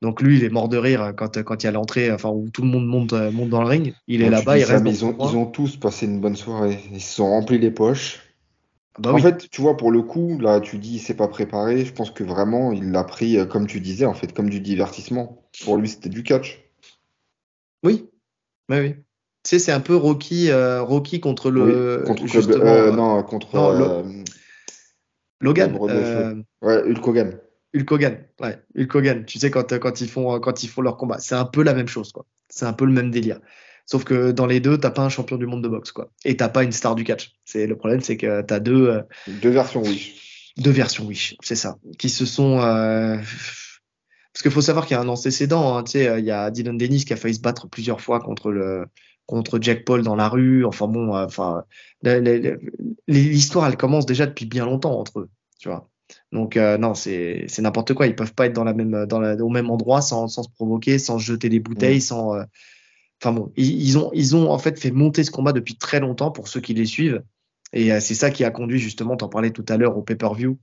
[0.01, 2.49] Donc lui, il est mort de rire quand, quand il y a l'entrée, enfin où
[2.49, 3.93] tout le monde monte, monte dans le ring.
[4.07, 4.83] Il est là-bas, il ça, reste.
[4.83, 6.79] Mais ils, ont, ils ont tous passé une bonne soirée.
[6.91, 8.19] Ils se sont remplis les poches.
[8.99, 9.21] Bah en oui.
[9.21, 11.83] fait, tu vois, pour le coup, là, tu dis, c'est pas préparé.
[11.83, 15.41] Je pense que vraiment, il l'a pris, comme tu disais, en fait, comme du divertissement.
[15.63, 16.64] Pour lui, c'était du catch.
[17.83, 18.09] Oui,
[18.69, 18.95] oui, oui.
[19.45, 21.99] Tu sais, c'est un peu Rocky, euh, Rocky contre le.
[21.99, 24.03] Oui, contre justement, euh, non, contre non, euh,
[25.39, 25.77] Logan.
[26.61, 27.39] Ouais, Hulk Hogan.
[27.75, 29.25] Hulk Hogan, ouais, Hulk Hogan.
[29.25, 31.75] Tu sais quand quand ils font quand ils font leur combat, c'est un peu la
[31.75, 32.25] même chose quoi.
[32.49, 33.39] C'est un peu le même délire.
[33.85, 36.35] Sauf que dans les deux, t'as pas un champion du monde de boxe quoi, et
[36.35, 37.33] t'as pas une star du catch.
[37.45, 40.15] C'est le problème, c'est que t'as deux Deux versions, oui.
[40.57, 42.61] deux versions Wish, c'est ça, qui se sont
[44.35, 45.77] parce qu'il faut savoir qu'il y a un antécédent.
[45.77, 48.19] Hein, tu sais, il y a Dylan Dennis qui a failli se battre plusieurs fois
[48.19, 48.85] contre le
[49.27, 50.65] contre Jack Paul dans la rue.
[50.65, 51.63] Enfin bon, euh, enfin
[53.07, 55.89] l'histoire elle commence déjà depuis bien longtemps entre eux, tu vois.
[56.31, 58.07] Donc euh, non, c'est n'importe quoi.
[58.07, 60.49] Ils peuvent pas être dans la même dans la, au même endroit sans sans se
[60.49, 62.01] provoquer, sans jeter des bouteilles, Mm.
[62.01, 62.35] sans.
[62.35, 62.43] euh,
[63.23, 66.01] Enfin bon, ils, ils ont ils ont en fait fait monter ce combat depuis très
[66.01, 67.23] longtemps pour ceux qui les suivent.
[67.73, 70.59] Et euh, c'est ça qui a conduit justement, t'en parlais tout à l'heure au pay-per-view.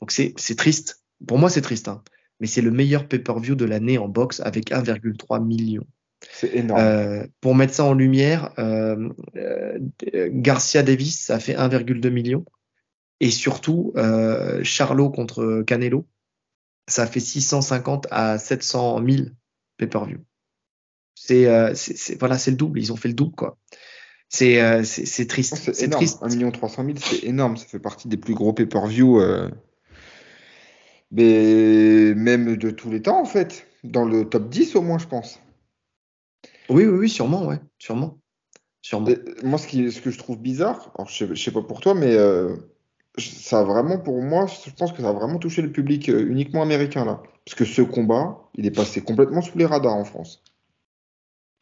[0.00, 1.02] Donc c'est c'est triste.
[1.26, 2.02] Pour moi, c'est triste, hein.
[2.40, 5.84] Mais c'est le meilleur pay-per-view de l'année en boxe avec 1,3 million.
[6.32, 6.80] C'est énorme.
[6.80, 9.78] Euh, pour mettre ça en lumière, euh, euh,
[10.32, 12.44] Garcia Davis, ça fait 1,2 million.
[13.20, 13.94] Et surtout,
[14.62, 16.06] Charlot contre Canelo,
[16.86, 19.28] ça fait 650 à 700 000
[19.78, 20.18] pay-per-view.
[21.14, 21.46] C'est
[22.18, 22.78] voilà, c'est le double.
[22.78, 23.56] Ils ont fait le double, quoi.
[24.28, 24.58] C'est
[25.28, 25.56] triste.
[25.56, 26.04] C'est C'est énorme.
[26.04, 26.18] triste.
[26.22, 27.56] 1 300 000, c'est énorme.
[27.56, 29.22] Ça fait partie des plus gros pay-per-view,
[31.10, 33.66] mais même de tous les temps, en fait.
[33.84, 35.40] Dans le top 10 au moins, je pense.
[36.68, 38.18] Oui, oui, oui, sûrement, ouais, sûrement,
[38.82, 39.08] sûrement.
[39.08, 41.80] Et moi, ce, qui, ce que je trouve bizarre, alors je je sais pas pour
[41.80, 42.56] toi, mais euh,
[43.18, 46.26] ça a vraiment, pour moi, je pense que ça a vraiment touché le public euh,
[46.26, 47.22] uniquement américain, là.
[47.44, 50.42] Parce que ce combat, il est passé complètement sous les radars en France.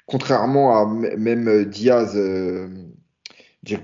[0.06, 2.68] Contrairement à même Diaz, euh,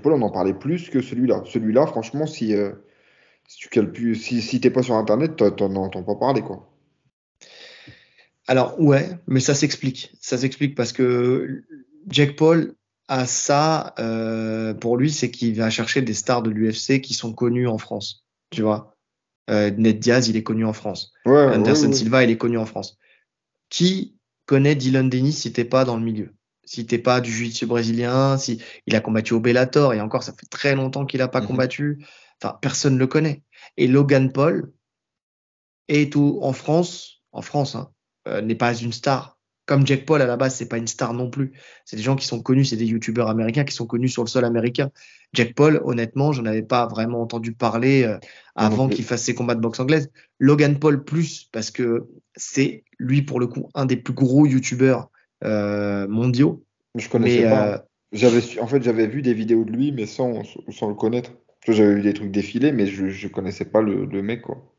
[0.01, 1.43] Paul, on en parlait plus que celui-là.
[1.45, 2.71] Celui-là, franchement, si, euh,
[3.51, 6.69] si tu calcules, si, si t'es pas sur Internet, t'en- t'en entends pas parler, quoi.
[8.47, 10.13] Alors ouais, mais ça s'explique.
[10.21, 11.63] Ça s'explique parce que
[12.07, 12.75] Jack Paul
[13.09, 17.33] a ça euh, pour lui, c'est qu'il va chercher des stars de l'UFC qui sont
[17.33, 18.25] connus en France.
[18.51, 18.95] Tu vois,
[19.49, 21.11] euh, Ned Diaz, il est connu en France.
[21.25, 21.93] Ouais, Anderson ouais.
[21.93, 22.97] Silva, il est connu en France.
[23.69, 26.33] Qui connaît Dylan Dennis si t'es pas dans le milieu?
[26.63, 30.31] Si t'es pas du jiu-jitsu brésilien, si il a combattu au Bellator et encore ça
[30.31, 31.47] fait très longtemps qu'il a pas Mhm.
[31.47, 32.05] combattu.
[32.41, 33.43] Enfin, personne le connaît.
[33.77, 34.71] Et Logan Paul
[35.87, 37.91] est tout en France, en France, hein,
[38.27, 39.37] euh, n'est pas une star.
[39.67, 41.53] Comme Jack Paul à la base, c'est pas une star non plus.
[41.85, 44.27] C'est des gens qui sont connus, c'est des youtubeurs américains qui sont connus sur le
[44.27, 44.89] sol américain.
[45.33, 48.19] Jack Paul, honnêtement, j'en avais pas vraiment entendu parler euh, non
[48.55, 50.11] avant qu'il fasse ses combats de boxe anglaise.
[50.39, 55.09] Logan Paul plus parce que c'est lui pour le coup un des plus gros youtubeurs
[55.43, 56.65] euh, mondiaux.
[56.95, 57.67] Je connaissais Mais pas.
[57.67, 57.77] euh,
[58.11, 61.31] J'avais, en fait, j'avais vu des vidéos de lui, mais sans, sans le connaître.
[61.67, 64.75] J'avais vu des trucs défiler, mais je, je connaissais pas le, le mec, quoi.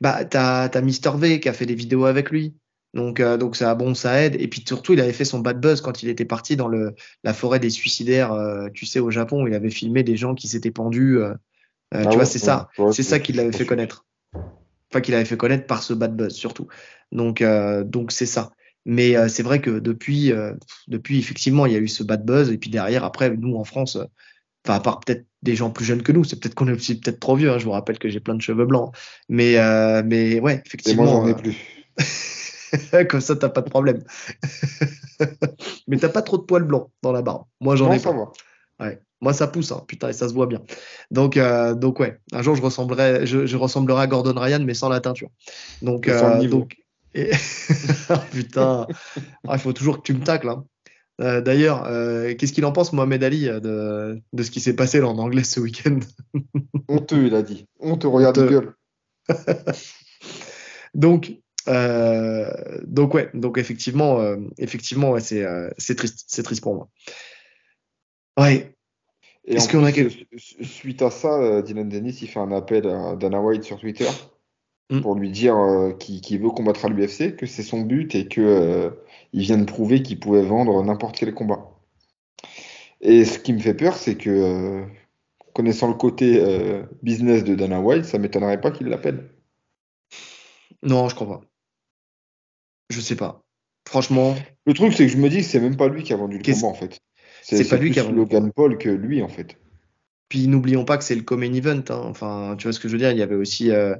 [0.00, 2.54] bah t'as t'as Mister V qui a fait des vidéos avec lui.
[2.94, 4.36] Donc, euh, donc ça, bon, ça aide.
[4.40, 6.94] Et puis surtout, il avait fait son bad buzz quand il était parti dans le,
[7.22, 9.46] la forêt des suicidaires, euh, tu sais, au Japon.
[9.46, 11.18] Il avait filmé des gens qui s'étaient pendus.
[11.18, 11.34] Euh,
[11.92, 12.68] Ah tu ouais, vois, c'est ouais, ça.
[12.78, 14.06] ouais, C'est ça qui l'avait fait connaître.
[14.90, 16.66] Enfin, qu'il avait fait connaître par ce bad buzz, surtout.
[17.12, 18.52] Donc, euh, donc c'est ça.
[18.86, 20.54] Mais euh, c'est vrai que depuis, euh,
[20.88, 22.50] depuis, effectivement, il y a eu ce bad buzz.
[22.50, 24.04] Et puis derrière, après, nous, en France, euh,
[24.68, 27.00] enfin, à part peut-être des gens plus jeunes que nous, c'est peut-être qu'on est aussi
[27.00, 27.50] peut-être trop vieux.
[27.50, 27.58] hein.
[27.58, 28.94] Je vous rappelle que j'ai plein de cheveux blancs.
[29.28, 31.06] Mais, euh, mais ouais, Et moi, effectivement.
[31.06, 31.56] j'en ai euh, plus.
[33.08, 34.02] Comme ça, t'as pas de problème.
[35.88, 37.44] Mais t'as pas trop de poils blancs dans la barbe.
[37.60, 38.12] Moi, j'en ai pas.
[38.12, 38.30] va.
[38.80, 39.00] Ouais.
[39.20, 39.82] Moi, ça pousse, hein.
[39.88, 40.60] putain, et ça se voit bien.
[41.10, 44.74] Donc, euh, donc ouais, un jour, je ressemblerai, je, je ressemblerai à Gordon Ryan, mais
[44.74, 45.30] sans la teinture.
[45.82, 46.76] Donc, euh, donc,
[47.14, 47.30] et-
[48.10, 48.86] Ah, putain,
[49.48, 50.48] Ah, il faut toujours que tu me tacles.
[50.50, 50.64] hein.
[51.20, 54.76] Euh, D'ailleurs, euh, qu'est-ce qu'il en pense, Mohamed Ali, euh, de, de ce qui s'est
[54.76, 55.98] passé là en anglais ce week-end?
[56.88, 57.66] Honteux, il a dit.
[57.80, 58.50] Honteux, regarde, Honteux.
[58.50, 58.74] gueule.
[60.94, 61.32] Donc,
[61.68, 62.50] euh,
[62.86, 64.20] donc ouais, donc effectivement,
[64.56, 66.88] effectivement, ouais, c'est triste, c'est triste pour moi.
[68.38, 68.74] Ouais,
[69.44, 69.92] Est-ce qu'on a
[70.62, 74.08] suite à ça, Dylan Dennis, il fait un appel à Dana White sur Twitter
[74.90, 75.00] Mm.
[75.02, 78.40] pour lui dire euh, qu'il veut combattre à l'UFC, que c'est son but et que
[78.40, 78.90] euh,
[79.34, 81.68] il vient de prouver qu'il pouvait vendre n'importe quel combat.
[83.02, 84.86] Et ce qui me fait peur, c'est que euh,
[85.52, 86.42] connaissant le côté
[87.02, 89.28] business de Dana White, ça m'étonnerait pas qu'il l'appelle.
[90.82, 91.40] non, je crois pas.
[92.88, 93.42] Je sais pas.
[93.86, 94.34] Franchement,
[94.66, 96.38] Le truc, c'est que je me dis que c'est même pas lui qui a vendu
[96.38, 96.98] le combat en fait.
[97.42, 99.58] C'est pas lui plus qui a vendu Logan Paul que lui en fait.
[100.28, 101.82] puis n'oublions pas que c'est le co-main event.
[101.90, 102.02] hein.
[102.04, 103.12] Enfin, tu vois ce que je veux dire?
[103.12, 103.94] Il y avait aussi euh,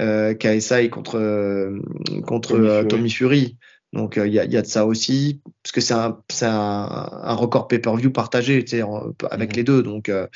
[0.00, 1.80] euh, KSI contre euh,
[2.26, 2.88] contre Tommy euh, Fury.
[2.88, 3.56] Tommy Fury.
[3.94, 7.20] Donc euh, il y a, y a de ça aussi, parce que c'est un, un,
[7.22, 9.56] un record pay-per-view partagé, en- avec Mhm.
[9.56, 9.82] les deux.
[9.82, 10.26] Donc euh,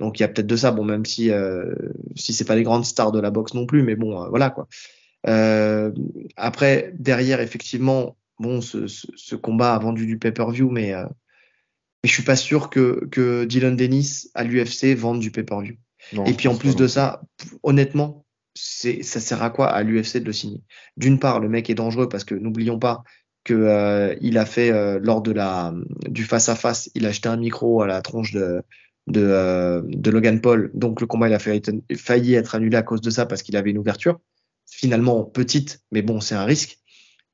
[0.00, 0.70] donc il y a peut-être de ça.
[0.72, 1.74] Bon, même si euh,
[2.16, 4.66] si c'est pas les grandes stars de la boxe non plus, mais bon, voilà quoi.
[6.36, 12.12] Après derrière effectivement, bon, ce, ce, ce combat a vendu du pay-per-view, mais mais je
[12.12, 15.74] suis pas sûr que que Dylan Dennis à l'UFC vende du pay-per-view.
[16.26, 17.22] Et puis en plus de ça,
[17.62, 18.23] honnêtement,
[18.54, 20.62] c'est ça sert à quoi à l'UFC de le signer?
[20.96, 23.02] D'une part, le mec est dangereux parce que n'oublions pas
[23.44, 25.74] que euh, il a fait euh, lors de la
[26.08, 28.62] du face à face, il a jeté un micro à la tronche de
[29.06, 30.70] de, euh, de Logan Paul.
[30.74, 33.42] Donc le combat il a failli être, failli être annulé à cause de ça parce
[33.42, 34.20] qu'il avait une ouverture
[34.66, 36.78] finalement petite, mais bon c'est un risque.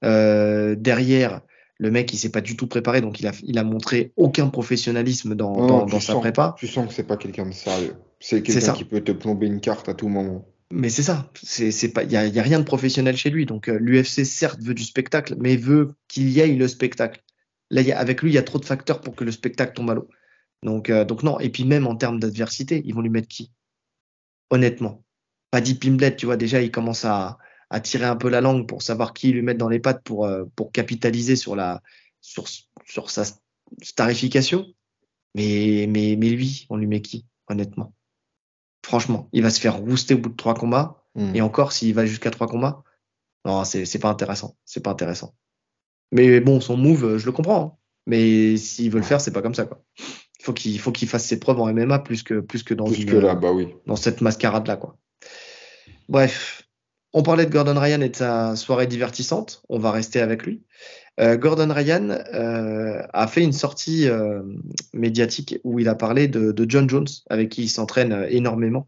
[0.04, 1.42] Euh, derrière,
[1.78, 4.48] le mec il s'est pas du tout préparé, donc il a il a montré aucun
[4.48, 6.54] professionnalisme dans Non, dans, sa sens, prépa.
[6.58, 7.94] tu sens que c'est pas quelqu'un de sérieux.
[8.18, 8.72] C'est quelqu'un ça.
[8.72, 10.46] qui peut te plomber une carte à tout moment.
[10.72, 13.44] Mais c'est ça, c'est pas, il y a, y a rien de professionnel chez lui.
[13.44, 17.22] Donc euh, l'UFC certes veut du spectacle, mais veut qu'il y ait le spectacle.
[17.70, 19.72] Là, y a, avec lui, il y a trop de facteurs pour que le spectacle
[19.74, 20.08] tombe à l'eau.
[20.62, 21.40] Donc, euh, donc non.
[21.40, 23.50] Et puis même en termes d'adversité, ils vont lui mettre qui?
[24.50, 25.04] Honnêtement,
[25.50, 27.38] Paddy Pimblet, tu vois déjà, il commence à,
[27.70, 30.26] à tirer un peu la langue pour savoir qui lui mettre dans les pattes pour
[30.26, 31.82] euh, pour capitaliser sur la
[32.20, 32.46] sur
[32.84, 33.24] sur sa
[33.82, 34.66] starification.
[35.34, 37.26] Mais mais mais lui, on lui met qui?
[37.48, 37.94] Honnêtement,
[38.84, 41.04] franchement, il va se faire rouster au bout de trois combats.
[41.14, 41.34] Hmm.
[41.34, 42.82] Et encore, s'il va jusqu'à trois combats,
[43.44, 44.56] non, c'est pas intéressant.
[44.64, 45.34] C'est pas intéressant.
[46.12, 47.62] Mais bon, son move, euh, je le comprends.
[47.62, 47.72] hein.
[48.06, 49.82] Mais s'il veut le faire, c'est pas comme ça, quoi.
[49.98, 52.86] Il faut qu'il faut qu'il fasse ses preuves en MMA plus que plus que dans
[52.86, 53.68] Plus une, que là, bah oui.
[53.86, 54.96] dans cette mascarade là, quoi.
[56.08, 56.62] Bref,
[57.12, 59.62] on parlait de Gordon Ryan et de sa soirée divertissante.
[59.68, 60.62] On va rester avec lui.
[61.18, 64.42] Euh, Gordon Ryan euh, a fait une sortie euh,
[64.94, 68.86] médiatique où il a parlé de, de John Jones, avec qui il s'entraîne énormément.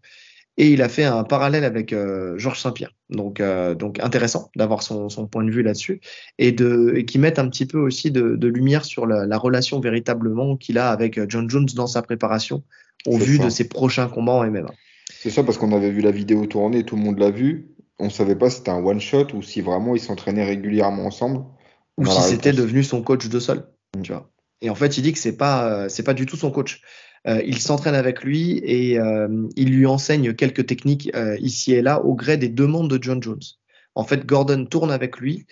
[0.59, 2.93] Et il a fait un parallèle avec euh, Georges Saint-Pierre.
[3.09, 6.01] Donc, euh, donc intéressant d'avoir son, son point de vue là-dessus
[6.39, 9.39] et, de, et qui mette un petit peu aussi de, de lumière sur la, la
[9.39, 12.63] relation véritablement qu'il a avec John Jones dans sa préparation
[13.07, 13.45] au vu ça.
[13.45, 14.71] de ses prochains combats en MMA.
[15.11, 17.69] C'est ça parce qu'on avait vu la vidéo tourner, tout le monde l'a vu.
[17.99, 21.45] On savait pas si c'était un one shot ou si vraiment ils s'entraînaient régulièrement ensemble.
[21.99, 23.67] Ou si c'était devenu son coach de sol,
[24.03, 24.31] tu vois.
[24.61, 26.83] Et en fait, il dit que c'est pas, euh, c'est pas du tout son coach.
[27.29, 31.83] Euh, il s'entraîne avec lui et euh, il lui enseigne quelques techniques euh, ici et
[31.83, 33.43] là au gré des demandes de John Jones.
[33.95, 35.47] En fait, Gordon tourne avec lui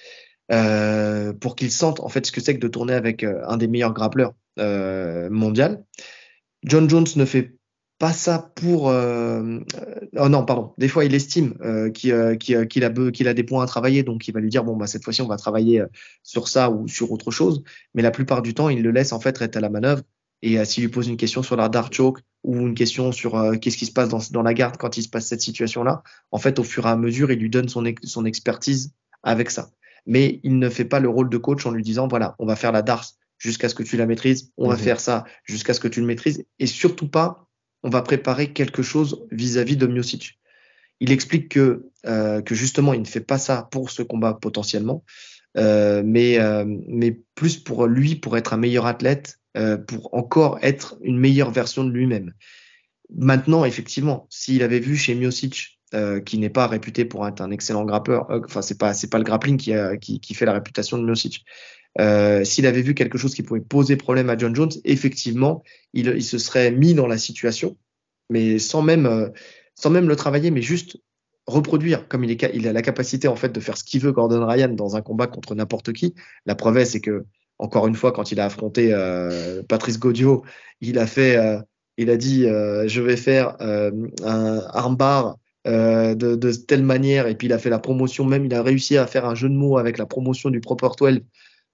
[0.48, 3.92] pour qu'il sente en fait ce que c'est que de tourner avec un des meilleurs
[3.92, 5.85] grappleurs mondial.
[6.64, 7.55] John Jones ne fait
[8.00, 8.88] pas ça pour.
[8.88, 10.74] euh, euh, oh non, pardon.
[10.78, 14.02] Des fois, il estime euh, qu'il euh, qu'il, euh, a, a des points à travailler,
[14.02, 15.86] donc il va lui dire bon bah cette fois-ci on va travailler euh,
[16.24, 17.62] sur ça ou sur autre chose.
[17.94, 20.02] Mais la plupart du temps, il le laisse en fait être à la manœuvre.
[20.42, 23.36] Et euh, s'il lui pose une question sur la dart choke ou une question sur
[23.36, 26.02] euh, qu'est-ce qui se passe dans, dans la garde quand il se passe cette situation-là,
[26.30, 29.50] en fait, au fur et à mesure, il lui donne son, ex- son expertise avec
[29.50, 29.70] ça.
[30.06, 32.56] Mais il ne fait pas le rôle de coach en lui disant voilà, on va
[32.56, 33.04] faire la dart
[33.36, 34.80] jusqu'à ce que tu la maîtrises, on va Mhm.
[34.80, 37.46] faire ça jusqu'à ce que tu le maîtrises, et surtout pas,
[37.83, 40.38] on va préparer quelque chose vis-à-vis de Miocic.
[41.01, 45.05] Il explique que, euh, que justement, il ne fait pas ça pour ce combat potentiellement,
[45.57, 46.38] mais,
[46.87, 49.40] mais plus pour lui, pour être un meilleur athlète,
[49.88, 52.35] pour encore être une meilleure version de lui-même.
[53.12, 55.81] Maintenant, effectivement, s'il avait vu chez Miocic,
[56.25, 59.57] qui n'est pas réputé pour être un excellent grappeur, enfin c'est pas pas le grappling
[59.57, 61.45] qui, qui, qui fait la réputation de Miocic,
[61.98, 66.22] euh, s'il avait vu quelque chose qui pouvait poser problème à John Jones, effectivement, il,
[66.22, 67.76] se serait mis dans la situation,
[68.29, 69.29] mais sans même, euh,
[69.74, 70.98] sans même le travailler, mais juste
[71.46, 74.46] reproduire, comme il, est, a la capacité en fait de faire ce qu'il veut Gordon
[74.46, 76.14] Ryan dans un combat contre n'importe qui.
[76.46, 77.24] La preuve est, c'est que
[77.59, 80.44] encore une fois, quand il a affronté euh, Patrice Godio,
[80.81, 81.37] il a fait,
[81.98, 87.53] il a dit, je vais faire un armbar de, de, telle manière, et puis il
[87.53, 89.98] a fait la promotion même, il a réussi à faire un jeu de mots avec
[89.98, 91.20] la promotion du Proper 12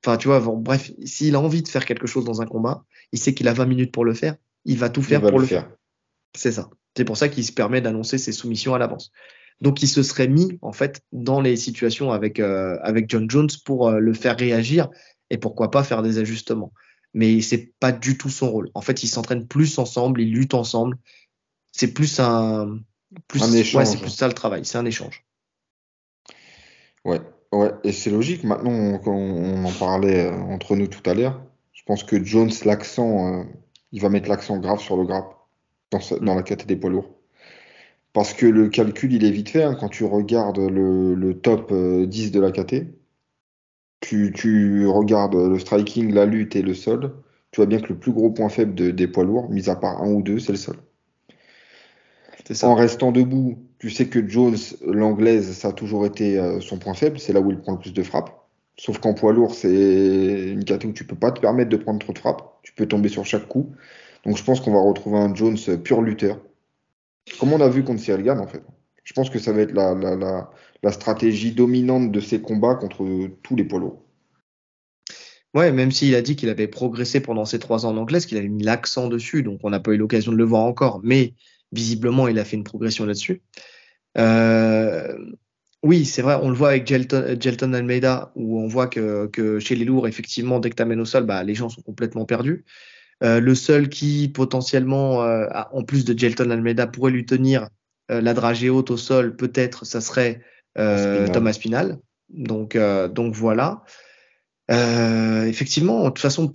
[0.07, 3.19] Enfin, tu vois, bref, s'il a envie de faire quelque chose dans un combat, il
[3.19, 5.69] sait qu'il a 20 minutes pour le faire, il va tout faire pour le faire.
[6.37, 6.71] C'est ça.
[6.97, 9.11] C'est pour ça qu'il se permet d'annoncer ses soumissions à l'avance.
[9.61, 13.49] Donc, il se serait mis, en fait, dans les situations avec, euh, avec John Jones
[13.65, 14.91] pour euh, le faire réagir
[15.31, 16.73] et pourquoi pas faire des ajustements.
[17.13, 18.71] Mais c'est pas du tout son rôle.
[18.75, 20.99] En fait, ils s'entraînent plus ensemble, ils luttent ensemble.
[21.73, 22.79] C'est plus un,
[23.27, 23.75] plus, un échange.
[23.75, 24.65] Ouais, c'est plus ça le travail.
[24.65, 25.25] C'est un échange.
[27.05, 27.21] Ouais.
[27.53, 28.45] Ouais, et c'est logique.
[28.45, 31.41] Maintenant, quand on en parlait euh, entre nous tout à l'heure,
[31.73, 33.45] je pense que Jones, l'accent, euh,
[33.93, 35.35] il va mettre l'accent grave sur le grappe
[35.91, 37.11] dans, dans la catégorie des poids lourds.
[38.13, 39.63] Parce que le calcul, il est vite fait.
[39.63, 39.77] Hein.
[39.79, 42.87] quand tu regardes le, top 10 euh, de la KT,
[44.01, 47.15] tu, tu, regardes le striking, la lutte et le sol,
[47.51, 50.03] tu vois bien que le plus gros point faible des poids lourds, mis à part
[50.03, 50.77] un ou deux, c'est le sol.
[52.63, 54.57] En restant debout, tu sais que Jones,
[54.87, 57.19] l'anglaise, ça a toujours été euh, son point faible.
[57.19, 58.31] C'est là où il prend le plus de frappes.
[58.79, 61.99] Sauf qu'en poids lourd, c'est une catégorie où tu peux pas te permettre de prendre
[61.99, 62.61] trop de frappes.
[62.63, 63.75] Tu peux tomber sur chaque coup.
[64.25, 66.39] Donc je pense qu'on va retrouver un Jones pur lutteur.
[67.41, 68.63] Comme on a vu contre Gann, en fait.
[69.03, 70.51] Je pense que ça va être la, la,
[70.83, 73.07] la, stratégie dominante de ces combats contre
[73.43, 74.03] tous les poids lourds.
[75.55, 78.37] Ouais, même s'il a dit qu'il avait progressé pendant ces trois ans en anglaise, qu'il
[78.37, 81.01] avait mis l'accent dessus, donc on n'a pas eu l'occasion de le voir encore.
[81.03, 81.35] Mais
[81.77, 83.43] visiblement, il a fait une progression là-dessus.
[84.19, 85.17] Euh,
[85.83, 89.85] oui, c'est vrai, on le voit avec Gelton, Almeida, où on voit que, chez les
[89.85, 92.65] lourds, effectivement, dès que tu amènes au sol, bah, les gens sont complètement perdus.
[93.23, 97.69] Euh, le seul qui, potentiellement, euh, en plus de Gelton Almeida, pourrait lui tenir
[98.09, 100.41] la dragée haute au sol, peut-être, ça serait
[100.77, 101.99] Thomas Spinal.
[102.29, 102.77] Donc,
[103.13, 103.83] donc voilà.
[104.71, 106.51] Euh, effectivement, de toute façon,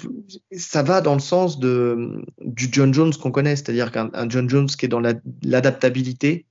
[0.52, 4.68] ça va dans le sens de, du John Jones qu'on connaît, c'est-à-dire qu'un John Jones
[4.68, 5.02] qui est dans
[5.44, 6.46] l'adaptabilité,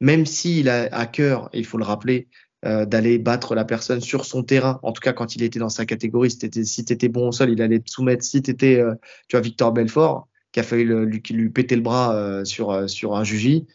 [0.00, 2.28] même s'il a à cœur, il faut le rappeler,
[2.64, 4.80] euh, d'aller battre la personne sur son terrain.
[4.82, 7.50] En tout cas, quand il était dans sa catégorie, si tu étais, bon au sol,
[7.50, 8.24] il allait te soumettre.
[8.24, 8.94] Si tu étais, euh,
[9.28, 13.14] tu vois, Victor Belfort, qui a failli lui, lui péter le bras euh, sur, sur
[13.14, 13.68] un jugi,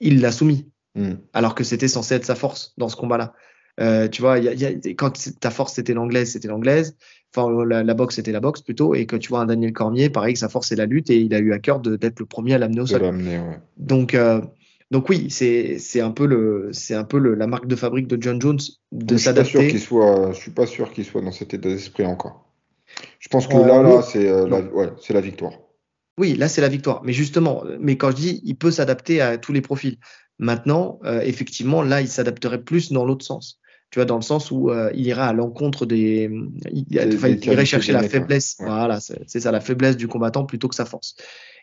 [0.00, 0.70] il l'a soumis.
[0.94, 1.12] Mm.
[1.34, 3.34] Alors que c'était censé être sa force dans ce combat-là.
[3.78, 6.96] Euh, tu vois, y a, y a, quand ta force c'était l'anglaise, c'était l'anglaise.
[7.34, 8.94] Enfin, la, boxe c'était la boxe plutôt.
[8.94, 11.18] Et que tu vois un Daniel Cormier, pareil, que sa force c'est la lutte et
[11.18, 13.02] il a eu à cœur d'être le premier à l'amener au sol.
[13.76, 14.40] Donc, euh,
[14.90, 18.08] donc oui, c'est c'est un peu le c'est un peu le, la marque de fabrique
[18.08, 18.58] de John Jones
[18.90, 19.70] de s'adapter.
[19.70, 22.50] Je suis pas je suis pas sûr qu'il soit dans cet état d'esprit encore.
[23.18, 25.52] Je pense que là, là, c'est euh, la, ouais, c'est la victoire.
[26.18, 27.02] Oui, là, c'est la victoire.
[27.04, 29.98] Mais justement, mais quand je dis, il peut s'adapter à tous les profils.
[30.40, 34.50] Maintenant, euh, effectivement, là, il s'adapterait plus dans l'autre sens tu vois, dans le sens
[34.50, 36.30] où euh, il ira à l'encontre des,
[36.72, 40.84] il, irait chercher la faiblesse, voilà, c'est ça, la faiblesse du combattant plutôt que sa
[40.84, 41.16] force.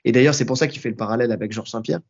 [0.03, 2.01] Et d'ailleurs, c'est pour ça qu'il fait le parallèle avec Georges Saint-Pierre,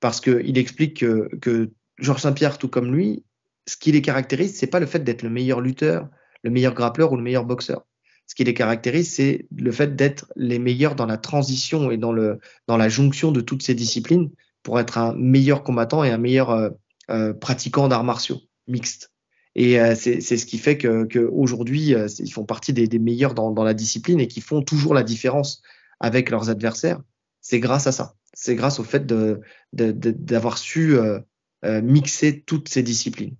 [0.00, 3.22] parce qu'il explique que, que Georges Saint-Pierre, tout comme lui,
[3.66, 6.08] ce qui les caractérise, c'est pas le fait d'être le meilleur lutteur,
[6.42, 7.84] le meilleur grappleur ou le meilleur boxeur.
[8.26, 12.12] Ce qui les caractérise, c'est le fait d'être les meilleurs dans la transition et dans,
[12.12, 14.30] le, dans la jonction de toutes ces disciplines
[14.62, 16.70] pour être un meilleur combattant et un meilleur euh,
[17.10, 19.10] euh, pratiquant d'arts martiaux mixtes.
[19.56, 23.50] Et euh, c'est ce qui fait qu'aujourd'hui, euh, ils font partie des, des meilleurs dans,
[23.50, 25.62] dans, la discipline et qui font toujours la différence
[25.98, 27.00] avec leurs adversaires.
[27.40, 28.14] C'est grâce à ça.
[28.32, 29.40] C'est grâce au fait d'avoir
[29.72, 31.18] de, de, su euh,
[31.64, 33.34] euh, mixer toutes ces disciplines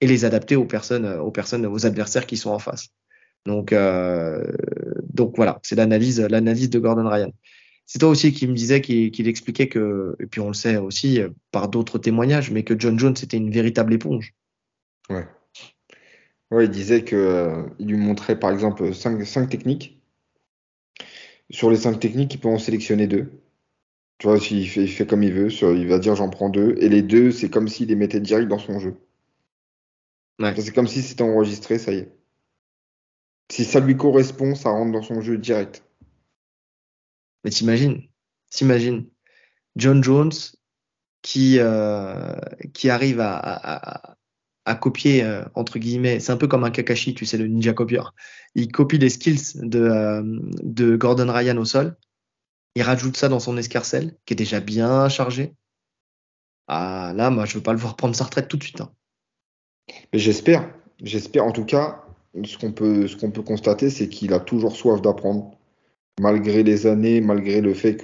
[0.00, 2.88] et les adapter aux personnes, aux personnes, aux adversaires qui sont en face.
[3.44, 4.42] Donc, euh,
[5.12, 7.30] donc voilà, c'est l'analyse, l'analyse de Gordon Ryan.
[7.86, 11.20] C'est toi aussi qui me disais qu'il expliquait que, et puis on le sait aussi
[11.50, 14.34] par d'autres témoignages, mais que John Jones était une véritable éponge.
[15.10, 15.26] Ouais.
[16.50, 20.00] Ouais, il disait que euh, il lui montrait par exemple cinq, cinq techniques.
[21.50, 23.30] Sur les cinq techniques, il peut en sélectionner deux.
[24.18, 26.76] Tu vois, s'il fait, il fait comme il veut, il va dire j'en prends deux.
[26.78, 28.96] Et les deux, c'est comme s'il les mettait direct dans son jeu.
[30.38, 30.54] Ouais.
[30.58, 32.12] C'est comme si c'était enregistré, ça y est.
[33.50, 35.83] Si ça lui correspond, ça rentre dans son jeu direct.
[37.44, 38.02] Mais t'imagines,
[38.50, 39.06] t'imagines,
[39.76, 40.32] John Jones
[41.22, 42.34] qui, euh,
[42.72, 44.16] qui arrive à,
[44.64, 47.72] à copier, euh, entre guillemets, c'est un peu comme un Kakashi, tu sais, le ninja
[47.74, 48.14] copieur.
[48.54, 50.22] Il copie les skills de, euh,
[50.62, 51.96] de Gordon Ryan au sol,
[52.74, 55.54] il rajoute ça dans son escarcelle, qui est déjà bien chargé.
[56.66, 58.80] Ah là, moi, je veux pas le voir prendre sa retraite tout de suite.
[58.80, 58.90] Hein.
[60.12, 62.02] J'espère, j'espère en tout cas,
[62.42, 65.56] ce qu'on peut, ce qu'on peut constater, c'est qu'il a toujours soif d'apprendre,
[66.20, 67.96] malgré les années, malgré le fait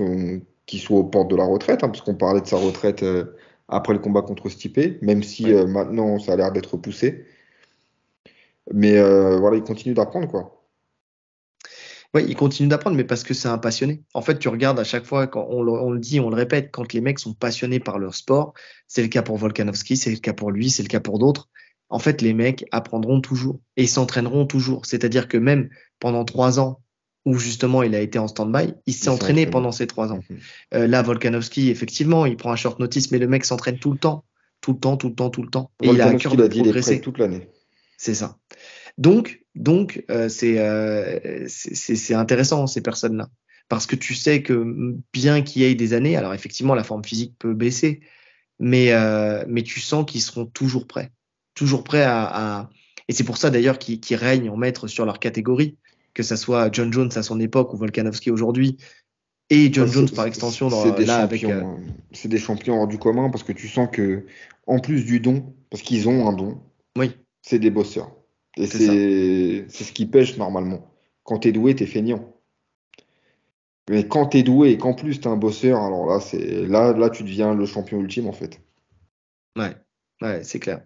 [0.66, 3.36] qu'il soit aux portes de la retraite, hein, parce qu'on parlait de sa retraite euh,
[3.68, 7.24] après le combat contre Stipe, même si euh, maintenant ça a l'air d'être repoussé.
[8.72, 10.56] Mais euh, voilà, il continue d'apprendre, quoi.
[12.12, 14.02] Oui, il continue d'apprendre, mais parce que c'est un passionné.
[14.14, 16.92] En fait, tu regardes à chaque fois, quand on le, dit, on le répète, quand
[16.92, 18.52] les mecs sont passionnés par leur sport,
[18.88, 21.48] c'est le cas pour Volkanovski, c'est le cas pour lui, c'est le cas pour d'autres.
[21.88, 24.86] En fait, les mecs apprendront toujours et s'entraîneront toujours.
[24.86, 26.80] C'est-à-dire que même pendant trois ans,
[27.26, 30.20] où justement il a été en stand-by, il s'est entraîné pendant ces trois ans.
[30.28, 30.38] Mhm.
[30.74, 33.98] Euh, là, Volkanovski, effectivement, il prend un short notice, mais le mec s'entraîne tout le
[33.98, 34.24] temps,
[34.60, 35.70] tout le temps, tout le temps, tout le temps.
[35.82, 37.00] Et il a un cœur de progresser.
[37.00, 37.48] toute l'année.
[37.98, 38.38] C'est ça.
[38.96, 43.28] Donc, donc euh, euh, c'est intéressant ces personnes-là,
[43.68, 47.04] parce que tu sais que bien qu'il y ait des années, alors effectivement la forme
[47.04, 48.00] physique peut baisser,
[48.58, 48.92] mais
[49.46, 51.10] mais tu sens qu'ils seront toujours prêts,
[51.54, 52.70] toujours prêts à, à...
[53.08, 55.76] et c'est pour ça d'ailleurs qu'ils règnent en maître sur leur catégorie
[56.20, 58.76] que ça soit John Jones à son époque ou Volkanovski aujourd'hui,
[59.48, 61.44] et John Jones par extension dans, des là avec.
[61.44, 61.62] Euh,
[62.12, 64.26] c'est des champions hors du commun parce que tu sens que,
[64.66, 66.60] en plus du don, parce qu'ils ont un don,
[66.96, 67.12] oui.
[67.42, 68.14] c'est des bosseurs.
[68.56, 70.86] Et c'est ce qui pêche normalement.
[71.24, 72.34] Quand t'es doué, t'es feignant.
[73.88, 77.10] Mais quand t'es doué et qu'en plus t'es un bosseur, alors là, c'est là, là,
[77.10, 78.60] tu deviens le champion ultime en fait.
[79.56, 79.74] Ouais,
[80.20, 80.82] ouais, c'est clair,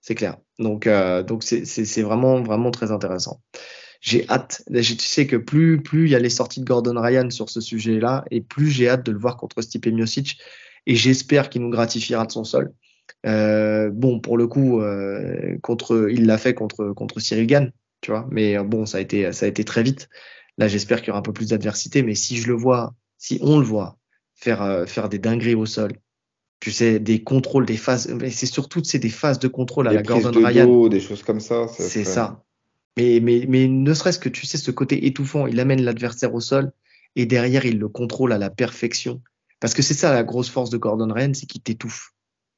[0.00, 0.38] c'est clair.
[0.58, 3.42] Donc, euh, donc c'est vraiment, vraiment très intéressant
[4.00, 4.62] j'ai hâte.
[4.72, 7.60] Tu sais que plus plus il y a les sorties de Gordon Ryan sur ce
[7.60, 10.38] sujet-là, et plus j'ai hâte de le voir contre Stipe Miocic.
[10.86, 12.72] Et j'espère qu'il nous gratifiera de son sol.
[13.26, 18.10] Euh, bon, pour le coup, euh, contre, il l'a fait contre contre Cyril Gann, tu
[18.10, 18.26] vois.
[18.30, 20.08] Mais euh, bon, ça a été ça a été très vite.
[20.56, 22.02] Là, j'espère qu'il y aura un peu plus d'adversité.
[22.02, 23.98] Mais si je le vois, si on le voit
[24.34, 25.92] faire faire des dingueries au sol,
[26.60, 28.16] tu sais, des contrôles, des phases.
[28.30, 30.88] C'est surtout c'est des phases de contrôle à la Gordon Ryan.
[30.88, 31.66] des choses comme ça.
[31.68, 32.44] C'est ça.
[32.98, 36.40] Mais, mais, mais ne serait-ce que tu sais, ce côté étouffant, il amène l'adversaire au
[36.40, 36.72] sol
[37.14, 39.22] et derrière, il le contrôle à la perfection.
[39.60, 42.10] Parce que c'est ça la grosse force de Gordon Ryan, c'est qu'il t'étouffe.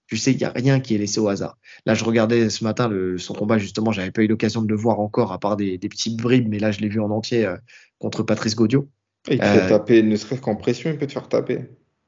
[0.07, 1.59] Tu sais, il n'y a rien qui est laissé au hasard.
[1.85, 4.77] Là, je regardais ce matin le, son combat, justement, j'avais pas eu l'occasion de le
[4.77, 7.45] voir encore, à part des, des petites bribes, mais là, je l'ai vu en entier
[7.45, 7.57] euh,
[7.99, 8.89] contre Patrice Gaudio.
[9.29, 11.61] il te fait euh, taper, ne serait-ce qu'en pression, il peut te faire taper.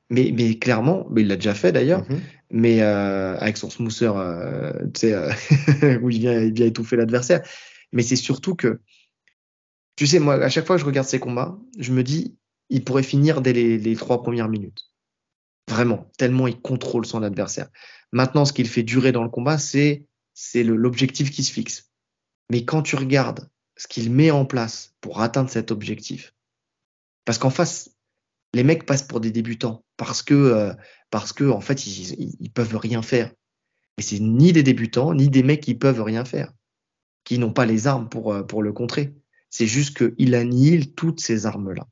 [0.09, 2.21] Mais, mais clairement, mais il l'a déjà fait d'ailleurs, mhm.
[2.51, 4.15] mais euh, avec son smoother,
[4.95, 7.43] tu sais, où il vient, il vient étouffer l'adversaire.
[7.93, 8.81] Mais c'est surtout que,
[9.97, 12.37] tu sais, moi, à chaque fois que je regarde ces combats, je me dis,
[12.71, 14.91] il pourrait finir dès les, trois premières minutes.
[15.69, 17.69] Vraiment, tellement il contrôle son adversaire.
[18.13, 21.91] Maintenant, ce qu'il fait durer dans le combat, c'est c'est l'objectif qui se fixe.
[22.51, 26.35] Mais quand tu regardes ce qu'il met en place pour atteindre cet objectif,
[27.27, 27.91] parce qu'en face,
[28.55, 30.75] les mecs passent pour des débutants parce que euh,
[31.11, 33.33] parce que en fait ils, ils, peuvent rien faire.
[33.99, 36.53] Et c'est ni des débutants ni des mecs qui peuvent rien faire
[37.25, 39.15] qui n'ont pas les armes pour, euh, pour le contrer.
[39.51, 41.87] C'est juste qu'il annihile toutes ces armes-là.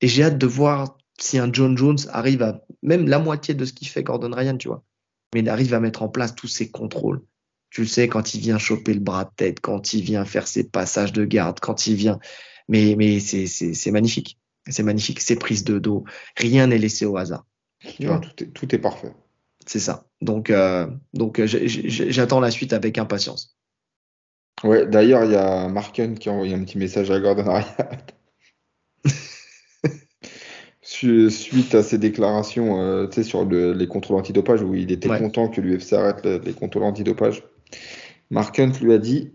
[0.00, 3.64] Et j'ai hâte de voir si un John Jones arrive à même la moitié de
[3.64, 4.84] ce qu'il fait Gordon Ryan, tu vois.
[5.34, 7.22] Mais il arrive à mettre en place tous ces contrôles.
[7.70, 10.48] Tu le sais, quand il vient choper le bras de tête, quand il vient faire
[10.48, 12.18] ses passages de garde, quand il vient.
[12.68, 14.38] Mais, mais c'est magnifique.
[14.66, 15.20] C'est magnifique.
[15.20, 16.04] Ces prises de dos.
[16.36, 17.46] Rien n'est laissé au hasard.
[17.96, 19.12] Tu vois tout, est, tout est parfait.
[19.66, 20.06] C'est ça.
[20.20, 23.56] Donc, euh, donc j'attends la suite avec impatience.
[24.62, 27.64] Ouais, d'ailleurs, il y a Marken qui a envoyé un petit message à Gordon Ryan.
[30.82, 35.94] Suite à ses déclarations euh, sur les contrôles antidopage, où il était content que l'UFC
[35.94, 37.42] arrête les contrôles antidopage,
[38.30, 39.32] Mark Hunt lui a dit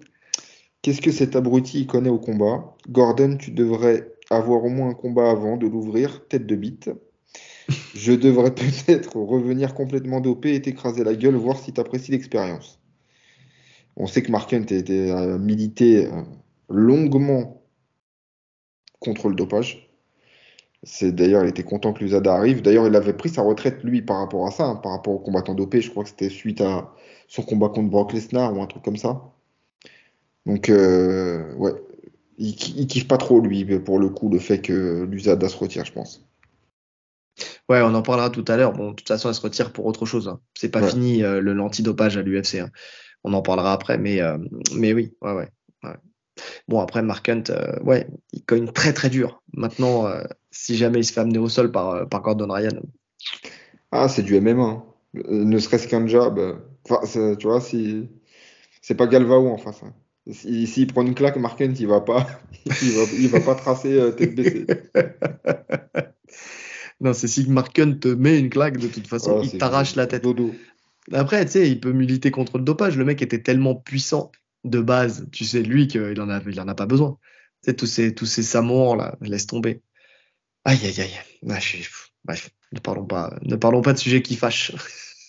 [0.81, 2.75] Qu'est-ce que cet abruti connaît au combat?
[2.89, 6.91] Gordon, tu devrais avoir au moins un combat avant de l'ouvrir, tête de bite.
[7.95, 12.79] Je devrais peut-être revenir complètement dopé et t'écraser la gueule, voir si tu apprécies l'expérience.
[13.97, 16.21] On sait que Mark Hunt a été euh, milité euh,
[16.69, 17.61] longuement
[18.99, 19.89] contre le dopage.
[20.83, 22.61] C'est d'ailleurs, il était content que l'USADA arrive.
[22.61, 25.19] D'ailleurs, il avait pris sa retraite lui par rapport à ça, hein, par rapport au
[25.19, 25.81] combattant dopé.
[25.81, 26.93] Je crois que c'était suite à
[27.27, 29.23] son combat contre Brock Lesnar ou un truc comme ça.
[30.45, 31.73] Donc, euh, ouais,
[32.37, 35.85] il, il, kiffe pas trop lui pour le coup le fait que l'USADA se retire,
[35.85, 36.23] je pense.
[37.67, 38.73] Ouais, on en parlera tout à l'heure.
[38.73, 40.27] Bon, de toute façon, elle se retire pour autre chose.
[40.27, 40.39] Hein.
[40.53, 42.59] C'est pas fini le l'antidopage à l'UFC.
[42.59, 42.69] Hein
[43.25, 44.37] on en parlera après, mais, euh,
[44.75, 45.49] mais oui, ouais, ouais,
[46.67, 49.41] Bon, après, Mark Hunt, euh, ouais, il cogne très très dur.
[49.53, 50.21] Maintenant, euh,
[50.51, 52.77] si jamais il se fait amener au sol par, par Gordon Ryan.
[53.91, 54.61] Ah, c'est du MMA.
[54.61, 54.83] Hein.
[55.29, 56.59] Ne serait-ce qu'un job.
[56.89, 58.09] Enfin, tu vois, si,
[58.81, 59.81] c'est pas Galvao en face.
[59.83, 59.93] Hein.
[60.31, 62.27] S'il prend une claque, Marquent, il va pas,
[62.65, 64.65] il va, il va pas tracer euh, tête baissée.
[66.99, 70.07] non, c'est si Marken te met une claque, de toute façon, Ah, il t'arrache la
[70.07, 70.23] tête.
[70.23, 70.53] Dodo.
[71.13, 72.97] Après, tu sais, il peut militer contre le dopage.
[72.97, 74.31] Le mec était tellement puissant
[74.63, 77.17] de base, tu sais, lui, qu'il en a, il en a pas besoin.
[77.63, 79.81] Tu sais, tous ces, tous ces Samoans, là, laisse tomber.
[80.65, 81.11] Aïe, aïe, aïe.
[81.49, 81.85] Ah, je suis-
[82.25, 84.73] Bref, ne parlons pas, ne parlons pas de sujets qui fâchent.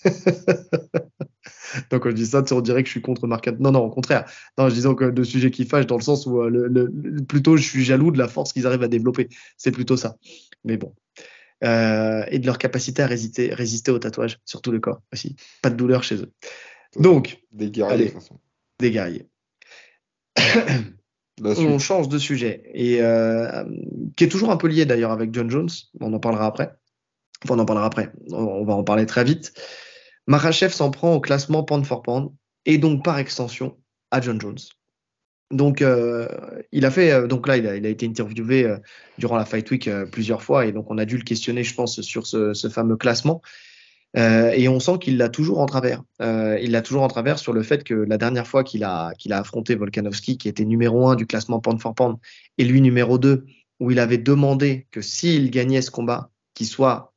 [1.91, 3.91] Donc, quand je dis ça, on dirait que je suis contre Marc Non, non, au
[3.91, 4.25] contraire.
[4.59, 7.25] Non, je disais que de sujets qui fâchent dans le sens où euh, le- le-
[7.25, 9.29] plutôt je suis jaloux de la force qu'ils arrivent à développer.
[9.57, 10.17] C'est plutôt ça.
[10.65, 10.95] Mais bon.
[11.65, 15.37] Euh, et de leur capacité à résister, résister au tatouage sur tout le corps aussi.
[15.63, 16.33] Pas de douleur chez eux.
[16.99, 18.05] Donc, Des guerriers, Allez.
[18.05, 18.41] de toute façon.
[18.79, 19.27] des guerriers.
[20.37, 23.65] La On change de sujet et euh,
[24.17, 25.71] qui est toujours un peu lié d'ailleurs avec John Jones.
[26.01, 26.73] On en parlera après.
[27.45, 28.13] Enfin, on en parlera après.
[28.31, 29.53] On, on va en parler très vite.
[30.27, 32.31] Marachev s'en prend au classement pound for pound
[32.67, 33.79] et donc par extension
[34.11, 34.59] à John Jones.
[35.53, 36.29] Donc, euh,
[36.73, 37.13] il a fait.
[37.13, 38.79] euh, donc là, il a, il a été interviewé euh,
[39.19, 41.75] durant la Fight Week euh, plusieurs fois et donc on a dû le questionner, je
[41.75, 43.43] pense, sur ce, ce fameux classement.
[44.15, 46.03] Et on sent qu'il l'a toujours en travers.
[46.21, 49.35] Il l'a toujours en travers sur le fait que la dernière fois qu'il a, qu'il
[49.35, 52.17] a affronté Volkanovski, qui était numéro 1 du classement pound for pound,
[52.57, 53.45] et lui numéro 2,
[53.79, 57.13] où il avait demandé que s'il gagnait ce combat, qu'il soit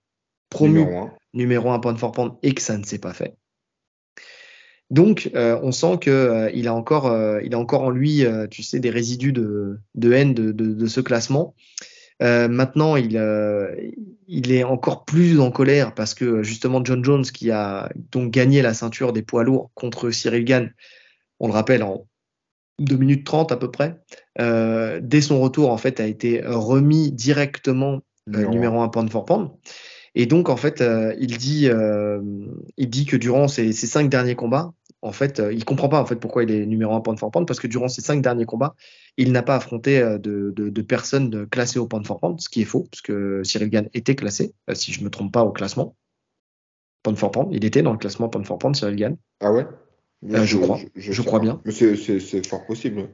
[0.49, 1.11] promu Numéro un.
[1.34, 3.34] numéro 1 pound for pound, et que ça ne s'est pas fait.
[4.89, 8.25] Donc, euh, on sent que euh, il a encore, euh, il a encore en lui,
[8.25, 11.53] euh, tu sais, des résidus de, de haine de, de, de ce classement.
[12.21, 13.73] Euh, maintenant, il, euh,
[14.27, 18.61] il est encore plus en colère parce que justement John Jones, qui a donc gagné
[18.61, 20.73] la ceinture des poids lourds contre Cyril Gann,
[21.39, 22.07] on le rappelle en
[22.79, 23.95] 2 minutes 30 à peu près,
[24.41, 28.53] euh, dès son retour en fait a été remis directement Numéro un.
[28.53, 29.49] numéro 1 pound for pound.
[30.15, 32.21] Et donc en fait, euh, il dit, euh,
[32.77, 36.01] il dit que durant ces, ces cinq derniers combats, en fait, euh, il comprend pas
[36.01, 38.21] en fait pourquoi il est numéro 1 pound for pound parce que durant ces cinq
[38.21, 38.75] derniers combats,
[39.17, 42.49] il n'a pas affronté euh, de, de, de personnes classées au pound for pound, ce
[42.49, 45.43] qui est faux, parce que Cyril Gann était classé, euh, si je me trompe pas,
[45.43, 45.95] au classement.
[47.03, 49.17] Pound for pound, il était dans le classement pound for pound, Cyril Gann.
[49.39, 49.65] Ah ouais?
[50.31, 50.79] Euh, je crois.
[50.95, 51.61] Je crois bien.
[51.65, 53.09] Mais c'est- fort possible.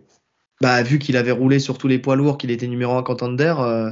[0.62, 3.54] Bah, vu qu'il avait roulé sur tous les poids lourds, qu'il était numéro 1 contender,
[3.60, 3.92] euh,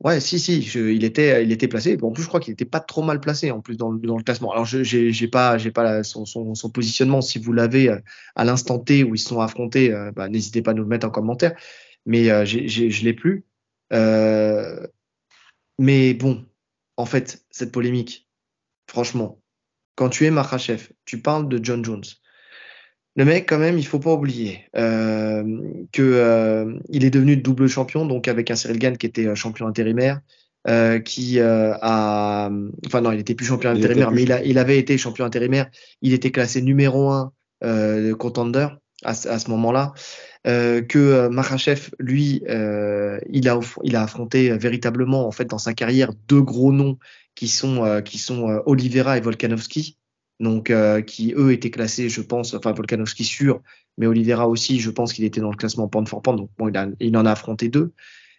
[0.00, 1.98] ouais, si, si, je- il, était, il était placé.
[2.02, 4.16] En plus, je crois qu'il n'était pas trop mal placé en plus dans, le- dans
[4.16, 4.52] le classement.
[4.52, 6.24] Alors, je j'ai pas, j'ai pas la- son,
[6.72, 7.20] positionnement.
[7.22, 7.98] Si vous l'avez euh,
[8.36, 10.88] à l'instant T où ils se sont affrontés, euh, bah, n'hésitez pas à nous le
[10.88, 11.54] mettre en commentaire.
[12.06, 13.44] Mais euh, je l'ai plus.
[15.78, 16.44] Mais bon,
[16.96, 18.28] en fait, cette polémique,
[18.88, 19.42] franchement,
[19.96, 22.04] quand tu es Makhachev, tu parles de John Jones.
[23.16, 25.42] Le mec, quand même, il faut pas oublier euh,
[25.92, 29.34] que euh, il est devenu double champion, donc avec un Cyril Gann qui était euh,
[29.34, 30.20] champion intérimaire,
[30.68, 32.50] euh, qui euh, a,
[32.86, 35.70] enfin non, il était plus champion intérimaire, mais il, a, il avait été champion intérimaire.
[36.02, 37.32] Il était classé numéro un
[37.64, 38.68] euh, contender
[39.02, 39.94] à, ce- à ce moment-là.
[40.46, 45.58] Euh, que euh, Makhachev, lui, euh, il a il a affronté véritablement en fait dans
[45.58, 46.98] sa carrière deux gros noms
[47.34, 49.96] qui sont euh, qui sont euh, Oliveira et Volkanovski
[50.40, 53.62] donc euh, qui eux étaient classés, je pense, enfin Volkanovski sûr,
[53.96, 56.70] mais Oliveira aussi, je pense qu'il était dans le classement pound for pound, donc bon,
[57.00, 57.92] il, en a affronté deux.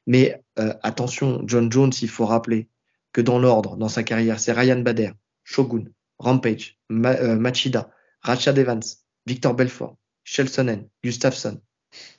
[0.06, 2.70] Mais euh, attention, John Jones, il faut rappeler
[3.14, 5.12] que dans l'ordre, dans sa carrière, c'est Ryan Bader,
[5.44, 5.86] Shogun,
[6.20, 7.90] Rampage, euh, Machida,
[8.22, 8.82] Rachad Evans,
[9.26, 11.60] Victor Belfort, Shelsonen, Gustafsson,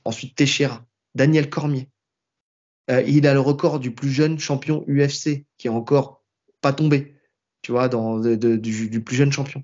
[0.05, 1.89] ensuite Teixeira, Daniel Cormier.
[3.07, 6.25] Il a le record du plus jeune champion UFC qui est encore
[6.63, 7.15] pas tombé,
[7.61, 9.63] tu vois, dans, du plus jeune champion.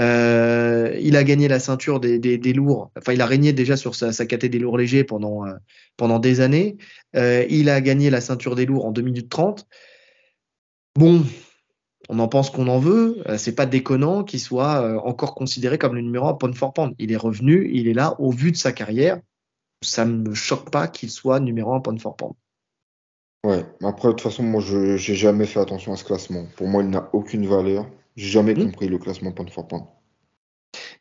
[0.00, 2.18] Euh, il a gagné la ceinture des,
[2.52, 2.90] lourds.
[2.96, 5.54] Enfin, il a régné déjà sur sa, sa des lourds légers pendant, euh,
[5.96, 6.78] pendant des années.
[7.16, 9.66] Euh, il a gagné la ceinture des lourds en 2 minutes 30.
[10.98, 11.22] Bon,
[12.08, 13.22] on en pense qu'on en veut.
[13.36, 16.94] C'est pas déconnant qu'il soit encore considéré comme le numéro 1 pound for pound.
[16.98, 19.20] Il est revenu, il est là au vu de sa carrière.
[19.82, 22.34] Ça ne me choque pas qu'il soit numéro 1 pound for pound.
[23.44, 26.46] Ouais, après, de toute façon, moi, je j'ai jamais fait attention à ce classement.
[26.56, 27.86] Pour moi, il n'a aucune valeur.
[28.20, 28.64] Jamais Hmm.
[28.64, 29.84] compris le classement pound for pound.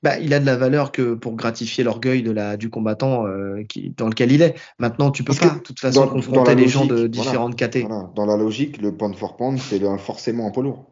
[0.02, 3.64] Bah, il a de la valeur que pour gratifier l'orgueil de la, du combattant euh,
[3.68, 4.56] qui, dans lequel il est.
[4.80, 7.82] Maintenant, tu peux Parce pas, de toute façon, dans- confronter les gens de différentes catés.
[7.82, 10.86] Voilà, dans la logique, le pound for pound, c'est forcément un poids lourd.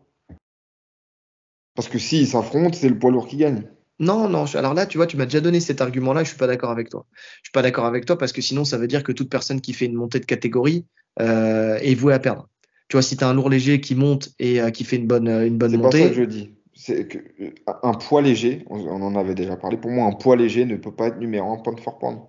[1.75, 3.63] Parce que s'ils s'affrontent, c'est le poids lourd qui gagne.
[3.99, 6.47] Non, non, alors là, tu vois, tu m'as déjà donné cet argument-là, je suis pas
[6.47, 7.05] d'accord avec toi.
[7.38, 9.61] Je suis pas d'accord avec toi parce que sinon, ça veut dire que toute personne
[9.61, 10.86] qui fait une montée de catégorie
[11.21, 12.47] euh, est vouée à perdre.
[12.88, 15.08] Tu vois, si tu as un lourd léger qui monte et euh, qui fait une
[15.08, 16.52] bonne, une bonne C'est pas ça que montée, je dis.
[16.74, 17.52] C'est que euh,
[17.84, 20.78] un poids léger, on, on en avait déjà parlé, pour moi, un poids léger ne
[20.78, 22.20] peut pas être numéro un pound for pound.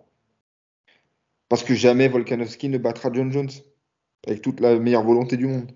[1.48, 3.50] Parce que jamais Volkanovski ne battra John Jones.
[4.26, 5.70] Avec toute la meilleure volonté du monde.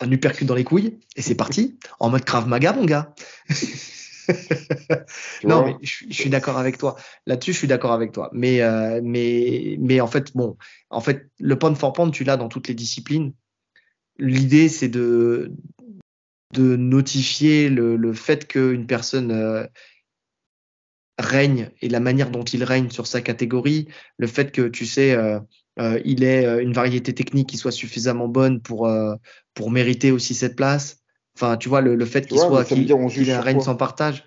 [0.00, 3.14] un uppercut dans les couilles et c'est parti en mode Krav Maga, mon gars.
[5.44, 6.96] non, mais je, suis d'accord avec toi.
[7.26, 8.30] Là-dessus, je suis d'accord avec toi.
[8.32, 10.56] Mais, euh, mais, mais en fait, bon,
[10.90, 13.32] en fait, le pound for pound, tu l'as dans toutes les disciplines.
[14.18, 15.52] L'idée, c'est de,
[16.52, 19.66] de notifier le, le fait qu'une personne euh,
[21.18, 23.88] règne et la manière dont il règne sur sa catégorie,
[24.18, 25.40] le fait que, tu sais, euh,
[25.78, 28.90] euh il ait une variété technique qui soit suffisamment bonne pour,
[29.54, 30.98] pour mériter aussi cette place.
[31.36, 34.24] Enfin, tu vois, le, le fait qu'il soit qu'il règne sans partage.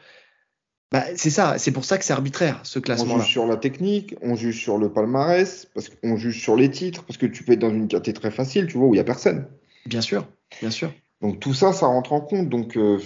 [0.91, 3.15] Bah, c'est ça, c'est pour ça que c'est arbitraire ce classement.
[3.15, 6.69] On juge sur la technique, on juge sur le palmarès, parce qu'on juge sur les
[6.69, 8.97] titres, parce que tu peux être dans une catégorie très facile, tu vois, où il
[8.97, 9.47] n'y a personne.
[9.85, 10.27] Bien sûr,
[10.61, 10.91] bien sûr.
[11.21, 12.49] Donc tout ça, ça rentre en compte.
[12.49, 12.99] Donc euh,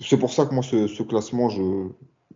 [0.00, 1.88] c'est pour ça que moi, ce, ce classement, je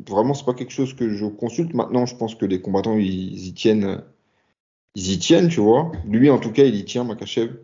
[0.06, 1.74] vraiment, c'est pas quelque chose que je consulte.
[1.74, 4.02] Maintenant, je pense que les combattants, ils, y tiennent,
[4.94, 5.92] ils y tiennent, tu vois.
[6.06, 7.56] Lui, en tout cas, il y tient, Makachev.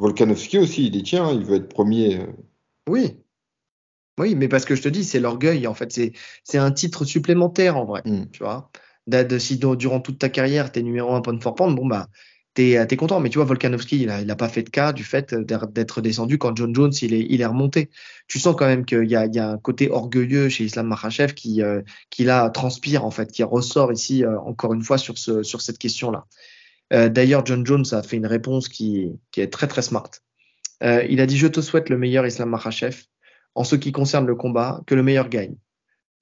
[0.00, 1.32] Volkanovski aussi, il y tient, hein.
[1.34, 2.20] il veut être premier.
[2.20, 2.26] Euh,
[2.88, 3.18] oui.
[4.18, 5.92] Oui, mais parce que je te dis, c'est l'orgueil, en fait.
[6.44, 8.02] C'est un titre supplémentaire, en vrai.
[8.04, 8.26] Mm.
[8.32, 8.70] Tu vois
[9.38, 12.08] si durant toute ta carrière, tu es numéro un pound for pound, bon, bah,
[12.54, 13.20] tu es, content.
[13.20, 16.00] Mais tu vois, Volkanovski, il n'a il a pas fait de cas du fait d'être
[16.00, 17.90] descendu quand John Jones, il est, il est remonté.
[18.28, 21.62] Tu sens quand même qu'il y, y a, un côté orgueilleux chez Islam Makhachev qui,
[21.62, 25.42] euh, qui là, transpire, en fait, qui ressort ici, euh, encore une fois, sur, ce,
[25.42, 26.26] sur cette question-là.
[26.92, 30.10] Euh, d'ailleurs, John Jones a fait une réponse qui, qui est très, très smart.
[30.82, 33.04] Euh, il a dit Je te souhaite le meilleur Islam Makhachev.
[33.54, 35.56] En ce qui concerne le combat, que le meilleur gagne.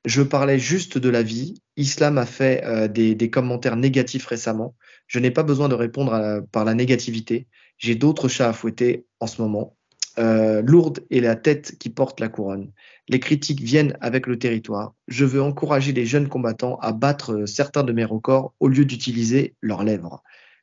[0.04, 1.62] Je parlais juste de la vie.
[1.76, 4.74] Islam a fait euh, des, commentaires négatifs récemment.
[5.06, 7.48] Je n'ai pas besoin de répondre par la négativité.
[7.78, 9.76] J'ai d'autres chats à fouetter en ce moment.
[10.18, 12.72] Euh, lourde est la tête qui porte la couronne.
[13.08, 14.94] Les critiques viennent avec le territoire.
[15.06, 19.54] Je veux encourager les jeunes combattants à battre certains de mes records au lieu d'utiliser
[19.60, 20.22] leurs lèvres.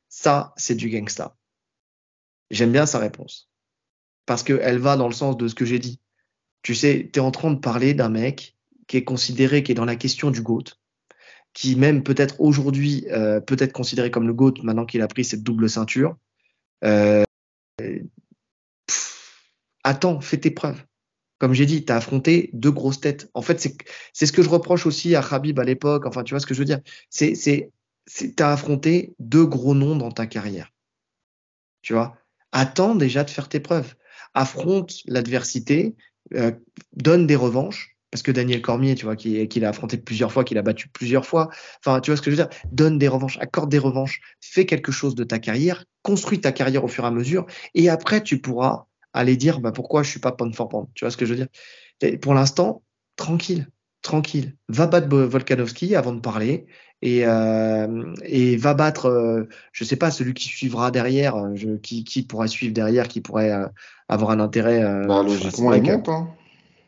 [0.10, 1.38] Ça, c'est du gangsta.
[2.52, 3.50] J'aime bien sa réponse
[4.26, 6.00] parce qu'elle va dans le sens de ce que j'ai dit.
[6.62, 8.55] Tu sais, tu es en train de parler d'un mec
[8.88, 10.64] qui est considéré, qui est dans la question du GOAT,
[11.54, 15.24] qui même peut-être aujourd'hui euh, peut être considéré comme le GOAT maintenant qu'il a pris
[15.24, 16.18] cette double ceinture.
[16.84, 17.24] Euh,
[19.84, 20.84] attends, fais tes preuves.
[21.38, 23.30] Comme j'ai dit, tu as affronté deux grosses têtes.
[23.34, 23.60] En fait,
[24.14, 26.06] c'est ce que je reproche aussi à Khabib à l'époque.
[26.06, 26.80] Enfin, tu vois ce que je veux dire.
[27.10, 27.72] C'est
[28.08, 30.72] tu as affronté deux gros noms dans ta carrière.
[31.82, 32.18] Tu vois?
[32.52, 33.96] Attends déjà de faire tes preuves
[34.36, 35.96] affronte l'adversité,
[36.36, 36.52] euh,
[36.94, 40.46] donne des revanches, parce que Daniel Cormier, tu vois, qui, qui l'a affronté plusieurs fois,
[40.46, 41.50] qu'il a battu plusieurs fois,
[41.86, 44.66] enfin, tu vois ce que je veux dire, donne des revanches, accorde des revanches, fais
[44.66, 48.24] quelque chose de ta carrière, construis ta carrière au fur et à mesure, et après,
[48.24, 51.18] tu pourras aller dire, bah, pourquoi je suis pas pound for pound, tu vois ce
[51.18, 52.20] que je veux dire?
[52.22, 52.84] pour l'instant,
[53.18, 53.68] tranquille,
[54.02, 54.56] tranquille.
[54.70, 56.68] Va battre Volkanovski avant de parler
[57.02, 61.76] et, euh, et va battre, euh, je sais pas, celui qui suivra derrière, euh, je,
[61.76, 63.68] qui, qui pourrait suivre derrière, qui pourrait euh,
[64.08, 64.82] avoir un intérêt.
[65.06, 66.08] Bah, logiquement, il monte.
[66.08, 66.30] Hein.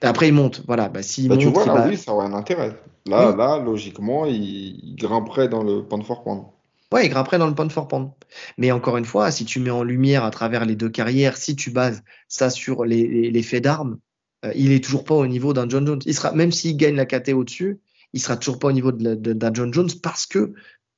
[0.01, 0.63] Après, il monte.
[0.67, 0.89] Voilà.
[0.89, 2.77] Bah, s'il bah, monte, tu vois, là, oui, ça aurait un intérêt.
[3.05, 6.43] Là, là logiquement, il, il, grimperait dans le pound for pound.
[6.91, 8.09] Ouais, il grimperait dans le pound for pound.
[8.57, 11.55] Mais encore une fois, si tu mets en lumière à travers les deux carrières, si
[11.55, 13.97] tu bases ça sur les, les, les faits d'armes,
[14.45, 16.01] euh, il est toujours pas au niveau d'un John Jones.
[16.05, 17.79] Il sera, même s'il gagne la KT au-dessus,
[18.13, 20.53] il sera toujours pas au niveau d'un de, de, John Jones parce que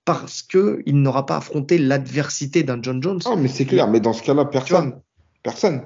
[0.06, 3.20] parce que il n'aura pas affronté l'adversité d'un John Jones.
[3.26, 3.88] Ah, mais c'est clair.
[3.88, 5.00] Mais dans ce cas-là, personne,
[5.44, 5.84] personne.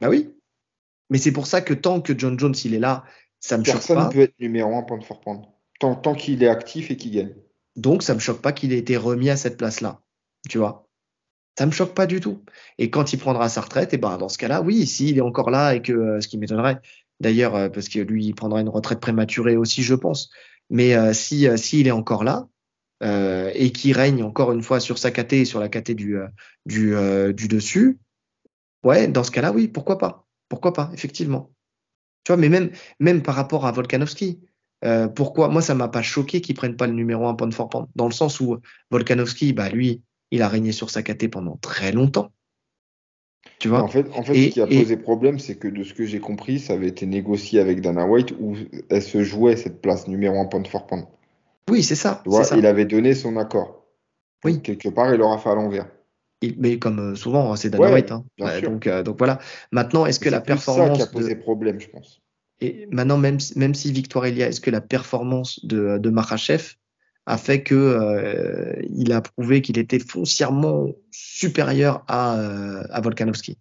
[0.00, 0.31] Bah oui.
[1.10, 3.04] Mais c'est pour ça que tant que John Jones il est là,
[3.40, 3.80] ça me choque pas.
[3.80, 5.44] Personne peut être numéro un pound for pound.
[5.80, 7.34] Tant, tant qu'il est actif et qu'il gagne.
[7.76, 10.00] Donc ça me choque pas qu'il ait été remis à cette place-là.
[10.48, 10.88] Tu vois?
[11.58, 12.42] Ça me choque pas du tout.
[12.78, 15.50] Et quand il prendra sa retraite, et ben dans ce cas-là, oui, s'il est encore
[15.50, 16.80] là et que euh, ce qui m'étonnerait,
[17.20, 20.30] d'ailleurs, euh, parce que lui, il prendra une retraite prématurée aussi, je pense.
[20.70, 22.48] Mais euh, si s'il est encore là
[23.54, 26.18] et qu'il règne encore une fois sur sa KT et sur la KT du
[26.66, 26.94] du,
[27.34, 27.98] du dessus,
[28.84, 30.21] ouais, dans ce cas-là, oui, pourquoi pas,
[30.52, 31.50] pourquoi pas, effectivement.
[32.24, 34.38] Tu vois, mais même même par rapport à Volkanovski,
[35.14, 37.86] pourquoi moi ça m'a pas choqué qu'il prenne pas le numéro 1 pound for pound,
[37.96, 38.58] dans le sens où
[38.90, 42.32] Volkanovski, bah lui il a régné sur sa KT pendant très longtemps.
[43.60, 43.82] Tu vois?
[43.82, 46.20] En fait, en fait ce qui a posé problème, c'est que de ce que j'ai
[46.20, 48.54] compris, ça avait été négocié avec Dana White où
[48.90, 51.06] elle se jouait cette place numéro 1 pound for pound.
[51.70, 52.22] Oui, c'est ça,
[52.54, 53.86] Il avait donné son accord.
[54.44, 54.60] Oui.
[54.60, 55.88] quelque part, il aura fait à l'envers.
[56.58, 58.12] Mais comme euh, souvent, hein, c'est Dana White.
[58.12, 58.24] Hein.
[58.62, 59.38] donc, euh, donc voilà.
[59.70, 60.98] Maintenant, est-ce que la performance.
[60.98, 62.22] C'est ça qui a posé problème, je pense.
[62.60, 66.74] Et maintenant, même, même si Victoire Elia, est-ce que la performance de, de Marachev
[67.26, 73.58] a fait que euh, il a prouvé qu'il était foncièrement supérieur à, euh, à Volkanovski?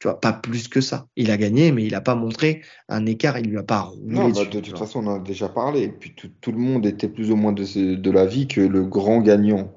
[0.00, 1.06] Tu vois, pas plus que ça.
[1.14, 4.02] Il a gagné, mais il n'a pas montré un écart, il lui a pas roulé
[4.16, 5.82] Non, bah, de toute façon, on en a déjà parlé.
[5.82, 8.82] Et puis tout, tout le monde était plus ou moins de, de l'avis que le
[8.82, 9.72] grand gagnant,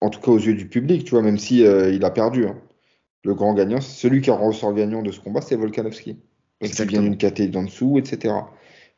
[0.00, 2.46] en tout cas aux yeux du public, tu vois, même si euh, il a perdu.
[2.46, 2.56] Hein.
[3.24, 6.18] Le grand gagnant, celui qui en ressort gagnant de ce combat, c'est Volkanovski.
[6.60, 8.34] Parce qu'il vient d'une KT d'en dessous, etc.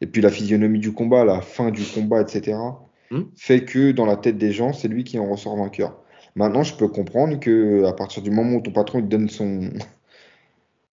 [0.00, 2.56] et puis la physionomie du combat, la fin du combat, etc.,
[3.10, 3.22] Hmm.
[3.34, 5.98] fait que dans la tête des gens, c'est lui qui en ressort vainqueur.
[6.36, 9.28] Maintenant, je peux comprendre que à partir du moment où ton patron il te donne
[9.28, 9.70] son.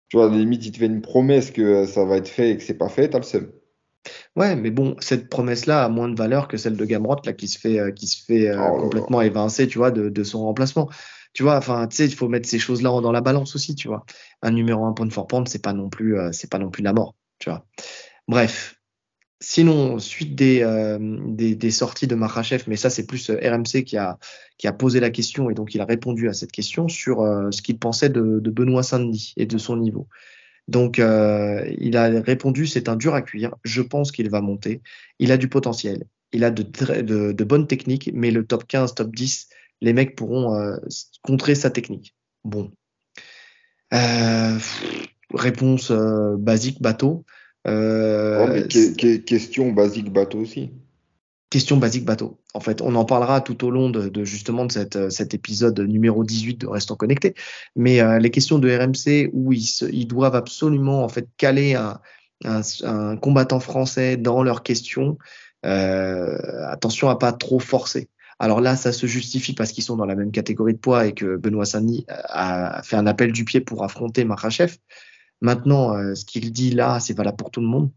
[0.09, 2.63] Tu vois, limite, il te fait une promesse que ça va être fait et que
[2.63, 3.51] c'est pas fait, t'as le seum.
[4.37, 7.49] Ouais, mais bon, cette promesse-là a moins de valeur que celle de Gamrot, là, qui
[7.49, 10.43] se fait, euh, qui se fait euh, Oh complètement évincer, tu vois, de, de son
[10.43, 10.89] remplacement.
[11.33, 13.89] Tu vois, enfin, tu sais, il faut mettre ces choses-là dans la balance aussi, tu
[13.89, 14.05] vois.
[14.43, 16.71] Un numéro un point de for pound, c'est pas non plus, euh, c'est pas non
[16.71, 17.65] plus la mort, tu vois.
[18.29, 18.75] Bref.
[19.39, 23.99] Sinon, suite des, euh, des, des sorties de Makhachev, mais ça, c'est plus RMC qui
[23.99, 24.19] a,
[24.57, 27.19] qui a posé la question et donc il a répondu à cette question sur
[27.51, 30.09] ce qu'il pensait de, de Benoît Saint-Denis et de son niveau.
[30.69, 33.55] Donc, euh, il a répondu, c'est un dur à cuire.
[33.65, 34.83] Je pense qu'il va monter.
[35.19, 36.05] Il a du potentiel.
[36.33, 36.63] Il a de,
[37.03, 39.49] de, de bonnes techniques, mais le top 15, top 10,
[39.81, 40.77] les mecs pourront euh,
[41.23, 42.15] contrer sa technique.
[42.45, 42.73] Bon.
[43.95, 44.59] Euh,
[45.33, 47.25] réponse euh, basique, bateau.
[47.67, 50.73] Euh, que- que- question basique bateau aussi.
[51.49, 52.41] Question basique bateau.
[52.55, 55.33] En fait, on en parlera tout au long de, de justement de cette, euh, cet
[55.33, 57.35] épisode numéro 18 de Restons connectés.
[57.77, 61.75] Mais euh, les questions de RMC où ils, se- ils doivent absolument en fait caler
[61.75, 62.01] un,
[62.45, 65.19] un, un combattant français dans leurs questions.
[65.65, 66.37] Euh,
[66.69, 68.09] attention à pas trop forcer.
[68.41, 71.15] Alors là, ça se justifie parce qu'ils sont dans la même catégorie de poids et
[71.15, 74.77] que Benoît Saint-Denis a fait un appel du pied pour affronter Makhachev.
[75.41, 77.91] Maintenant, euh, ce qu'il dit là, c'est valable pour tout le monde.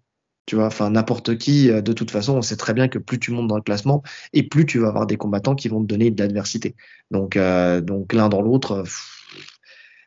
[0.46, 3.20] Tu vois, enfin, n'importe qui, euh, de toute façon, on sait très bien que plus
[3.20, 4.02] tu montes dans le classement
[4.34, 6.76] et plus tu vas avoir des combattants qui vont te donner de l'adversité.
[7.12, 8.84] Donc, euh, donc l'un dans l'autre, euh,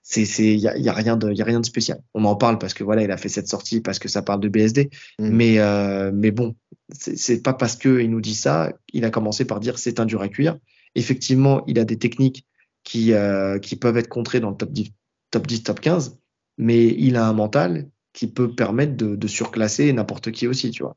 [0.03, 2.03] c'est, c'est, y a, y a rien de, y a rien de spécial.
[2.12, 4.41] On en parle parce que voilà, il a fait cette sortie parce que ça parle
[4.41, 4.91] de BSD.
[5.18, 5.28] Mm.
[5.28, 6.55] Mais, euh, mais bon,
[6.91, 10.01] c'est, c'est pas parce que il nous dit ça, il a commencé par dire c'est
[10.01, 10.59] un dur à cuire.
[10.95, 12.47] Effectivement, il a des techniques
[12.85, 14.93] qui, euh, qui peuvent être contrées dans le top 10,
[15.30, 16.18] top 10, top 15,
[16.59, 20.82] mais il a un mental qui peut permettre de, de surclasser n'importe qui aussi, tu
[20.82, 20.96] vois.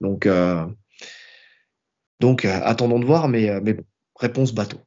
[0.00, 0.64] Donc, euh,
[2.20, 3.84] donc euh, attendons de voir, mais, euh, mais bon,
[4.16, 4.78] réponse bateau.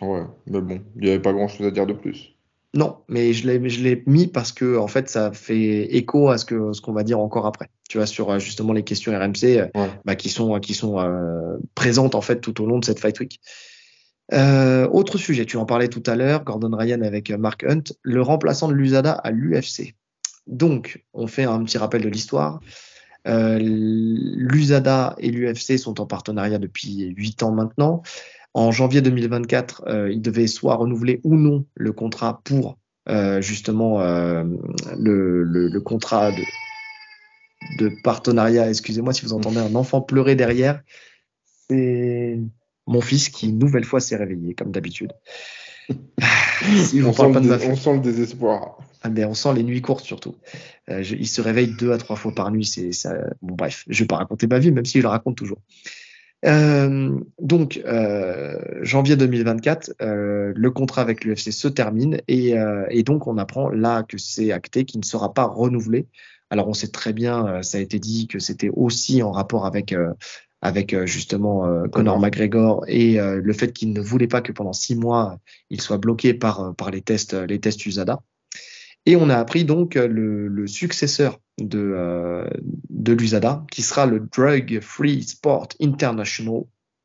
[0.00, 2.36] Ouais, mais bon, il n'y avait pas grand-chose à dire de plus.
[2.74, 6.74] Non, mais je l'ai, mis parce que en fait, ça fait écho à ce que
[6.74, 7.70] ce qu'on va dire encore après.
[7.88, 9.90] Tu vois, sur justement les questions RMC Ouais.
[10.04, 13.18] bah, qui sont qui sont euh, présentes en fait tout au long de cette fight
[13.18, 13.40] week.
[14.32, 17.84] Euh, autre sujet, tu en parlais tout à l'heure, Gordon Ryan avec euh, Mark Hunt,
[18.02, 19.94] le remplaçant de l'USADA à l'UFC.
[20.46, 22.60] Donc, on fait un petit rappel de l'histoire.
[23.26, 28.02] Euh, L'USADA et l'UFC sont en partenariat depuis 8 ans maintenant.
[28.54, 32.78] En janvier 2024, euh, ils devaient soit renouveler ou non le contrat pour
[33.38, 36.42] justement le contrat de,
[37.78, 38.68] de partenariat.
[38.68, 40.82] Excusez-moi si vous entendez un enfant pleurer derrière.
[41.68, 42.40] C'est
[42.86, 45.12] mon fils qui, une nouvelle fois, s'est réveillé, comme d'habitude.
[46.84, 48.78] si on sent pas de le ma dés- on sent le désespoir.
[49.02, 50.34] ah, mais on sent les nuits courtes surtout.
[50.90, 52.64] Euh, je- il se réveille deux à trois fois par nuit.
[52.64, 53.14] C'est ça.
[53.42, 55.58] Bon bref, je vais pas raconter ma vie, même si je la raconte toujours.
[56.44, 62.54] Euh, donc euh, janvier 2024, euh, le contrat avec l'UFC se termine et,
[62.90, 66.06] et donc on apprend là que c'est acté qu'il ne sera pas renouvelé.
[66.50, 69.94] Alors on sait très bien, ça a été dit que c'était aussi en rapport avec
[70.66, 72.18] avec euh, justement euh, Conor.
[72.20, 75.38] McGregor et euh, le fait qu'il ne voulait pas que pendant six mois
[75.70, 78.20] il soit bloqué par euh, par les tests les tests USADA.
[79.08, 82.44] Et on a appris donc le, le successeur de, euh,
[82.90, 86.62] de l'USADA, qui sera le Drug Free Sport International.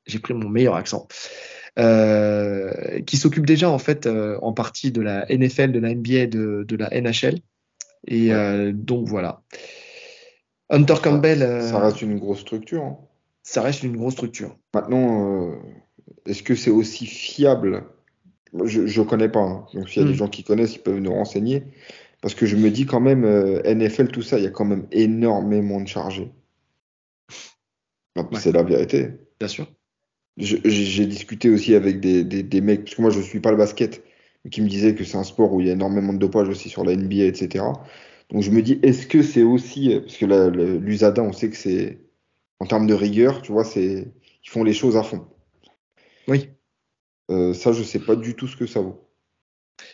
[0.07, 1.07] J'ai pris mon meilleur accent.
[3.05, 4.07] Qui s'occupe déjà en fait
[4.41, 7.39] en partie de la NFL, de la NBA, de, de la NHL.
[8.07, 8.73] Et Ouais.
[8.73, 9.41] donc voilà.
[10.69, 12.83] Hunter Campbell, Ça reste une grosse structure.
[12.83, 12.97] hein.
[13.43, 14.57] Ça reste une grosse structure.
[14.73, 15.55] Maintenant, euh,
[16.25, 17.83] est-ce que c'est aussi fiable?
[18.65, 19.39] Je ne connais pas.
[19.41, 19.65] hein.
[19.73, 21.63] Donc, s'il y a des gens qui connaissent, ils peuvent nous renseigner.
[22.21, 24.65] Parce que je me dis quand même, euh, NFL, tout ça, il y a quand
[24.65, 26.31] même énormément de chargés.
[28.15, 28.23] Ouais.
[28.39, 29.09] C'est la vérité.
[29.39, 29.67] Bien sûr.
[30.37, 33.57] J'ai discuté aussi avec des, des, des mecs, parce que moi je suis pas le
[33.57, 34.03] basket,
[34.43, 36.47] mais qui me disaient que c'est un sport où il y a énormément de dopage
[36.47, 37.65] aussi sur la NBA, etc.
[38.29, 40.25] Donc je me dis, est-ce que c'est aussi, parce que
[40.77, 41.99] l'USADA, on sait que c'est,
[42.61, 44.13] en termes de rigueur, tu vois, c'est,
[44.45, 45.25] ils font les choses à fond.
[46.27, 46.51] Oui.
[47.31, 49.09] Euh, ça, je sais pas du tout ce que ça vaut.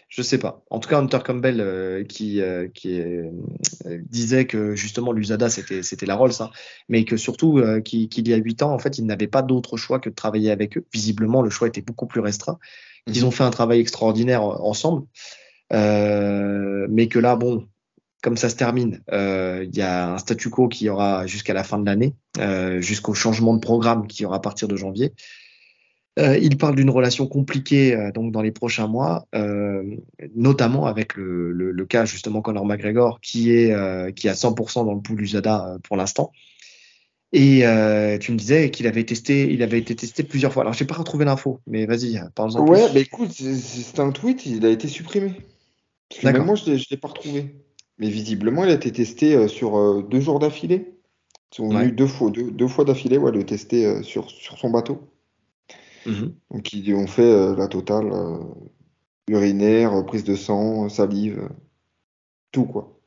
[0.09, 0.65] Je sais pas.
[0.69, 3.31] En tout cas, Hunter Campbell euh, qui, euh, qui euh,
[4.01, 6.49] disait que justement l'USADA c'était c'était la Rolls, hein,
[6.89, 9.99] mais que surtout qu'il y a huit ans, en fait, il n'avait pas d'autre choix
[9.99, 10.85] que de travailler avec eux.
[10.93, 12.59] Visiblement, le choix était beaucoup plus restreint.
[13.07, 15.07] Ils ont fait un travail extraordinaire ensemble,
[15.71, 17.65] mais que là, bon,
[18.27, 21.63] comme ça se termine, euh, il y a un statu quo qui aura jusqu'à la
[21.63, 25.13] fin de l'année, euh, jusqu'au changement de programme qui aura à partir de janvier.
[26.19, 29.81] Euh, il parle d'une relation compliquée euh, donc dans les prochains mois, euh,
[30.35, 34.93] notamment avec le, le, le, cas justement Conor McGregor qui est qui a 100% dans
[34.93, 36.33] le pool USADA pour l'instant.
[37.31, 37.59] Et
[38.19, 40.63] tu me disais qu'il avait testé, il avait été testé plusieurs fois.
[40.63, 44.45] Alors j'ai pas retrouvé l'info, mais vas-y, parle-en Ouais, mais bah, écoute, c'est un tweet,
[44.45, 45.31] il a été supprimé.
[46.21, 47.55] Parce moi je l'ai pas retrouvé.
[47.99, 50.93] Mais visiblement, il a été testé sur deux jours d'affilée.
[51.57, 51.91] Ils ont ouais.
[51.91, 55.09] deux fois, deux, deux fois d'affilée, ouais, le tester sur, sur son bateau.
[56.07, 56.33] Mhm.
[56.51, 58.39] Donc ils ont fait euh, la totale euh,
[59.27, 61.49] urinaire, prise de sang, salive,
[62.51, 62.97] tout quoi.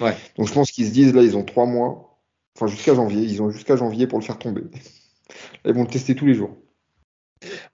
[0.00, 0.14] Ouais.
[0.36, 2.20] Donc je pense qu'ils se disent là ils ont trois mois,
[2.56, 4.64] enfin jusqu'à janvier, ils ont jusqu'à janvier pour le faire tomber.
[5.64, 6.56] ils vont le tester tous les jours.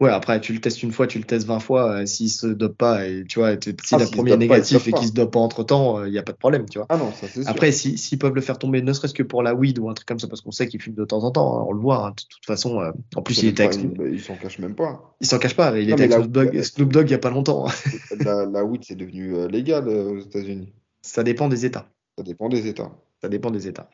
[0.01, 2.47] Ouais, après, tu le testes une fois, tu le testes 20 fois, euh, s'il se
[2.47, 5.33] dope pas, et tu vois, si ah, la première est négatif et qu'il se dope
[5.33, 6.87] pas entre temps, il n'y a pas de problème, tu vois.
[6.91, 9.43] Ah non, ça c'est Après, s'ils si, peuvent le faire tomber, ne serait-ce que pour
[9.43, 11.31] la weed ou un truc comme ça, parce qu'on sait qu'il fume de temps en
[11.31, 12.81] temps, hein, on le voit, hein, de toute façon.
[12.81, 13.79] Euh, en plus, il était avec.
[13.83, 15.17] Il, s'en cache même pas.
[15.21, 17.31] Il s'en cache pas, il était avec Snoop Dogg, Snoop Dogg il y a pas
[17.31, 17.67] longtemps.
[18.25, 20.73] la, la weed, c'est devenu euh, légal aux États-Unis.
[21.03, 21.89] Ça dépend des États.
[22.17, 22.93] Ça dépend des États.
[23.25, 23.89] Ça dépend des États.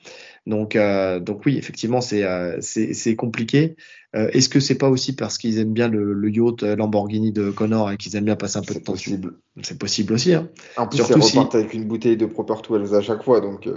[0.45, 3.77] Donc, euh, donc oui, effectivement, c'est euh, c'est compliqué.
[4.17, 7.53] Euh, Est-ce que c'est pas aussi parce qu'ils aiment bien le, le, yacht Lamborghini de
[7.53, 9.35] Connor et qu'ils aiment bien passer un peu de temps possible.
[9.63, 10.35] C'est possible aussi.
[10.35, 10.49] Hein.
[10.77, 11.59] En plus, Surtout ils repartent si...
[11.59, 13.69] avec une bouteille de Proper Twelves à chaque fois, donc.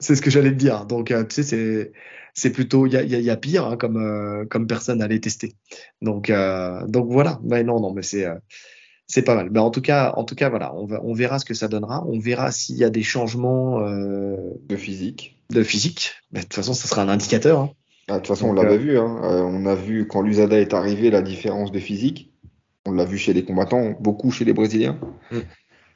[0.00, 0.84] C'est ce que j'allais te dire.
[0.84, 1.92] Donc, tu sais, c'est
[2.34, 5.54] c'est plutôt il y a, y a, pire hein, comme comme personne à les tester.
[6.02, 6.30] Donc
[6.88, 7.40] donc voilà.
[7.42, 8.26] Mais non non, mais c'est
[9.06, 9.50] c'est pas mal.
[9.50, 11.68] Mais en tout cas, en tout cas, voilà, on, va, on verra ce que ça
[11.68, 12.04] donnera.
[12.06, 14.36] On verra s'il y a des changements euh,
[14.68, 15.38] de physique.
[15.50, 16.12] De physique.
[16.32, 17.60] Mais de toute façon, ça sera un indicateur.
[17.60, 17.70] Hein.
[18.08, 18.78] Ah, de toute façon, Donc, on l'avait euh...
[18.78, 18.98] vu.
[18.98, 19.20] Hein.
[19.24, 22.32] Euh, on a vu quand l'USADA est arrivé la différence de physique.
[22.86, 24.98] On l'a vu chez les combattants, beaucoup chez les Brésiliens.
[25.30, 25.38] Mm.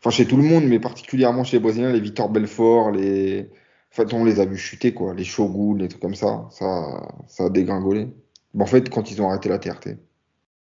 [0.00, 3.50] Enfin, chez tout le monde, mais particulièrement chez les Brésiliens, les Victor Belfort, les.
[3.90, 5.14] En fait, on les a vus chuter, quoi.
[5.14, 6.46] Les Shogun, les trucs comme ça.
[6.50, 8.09] Ça, ça a dégringolé.
[8.52, 9.96] Bon, en fait, quand ils ont arrêté la TRT.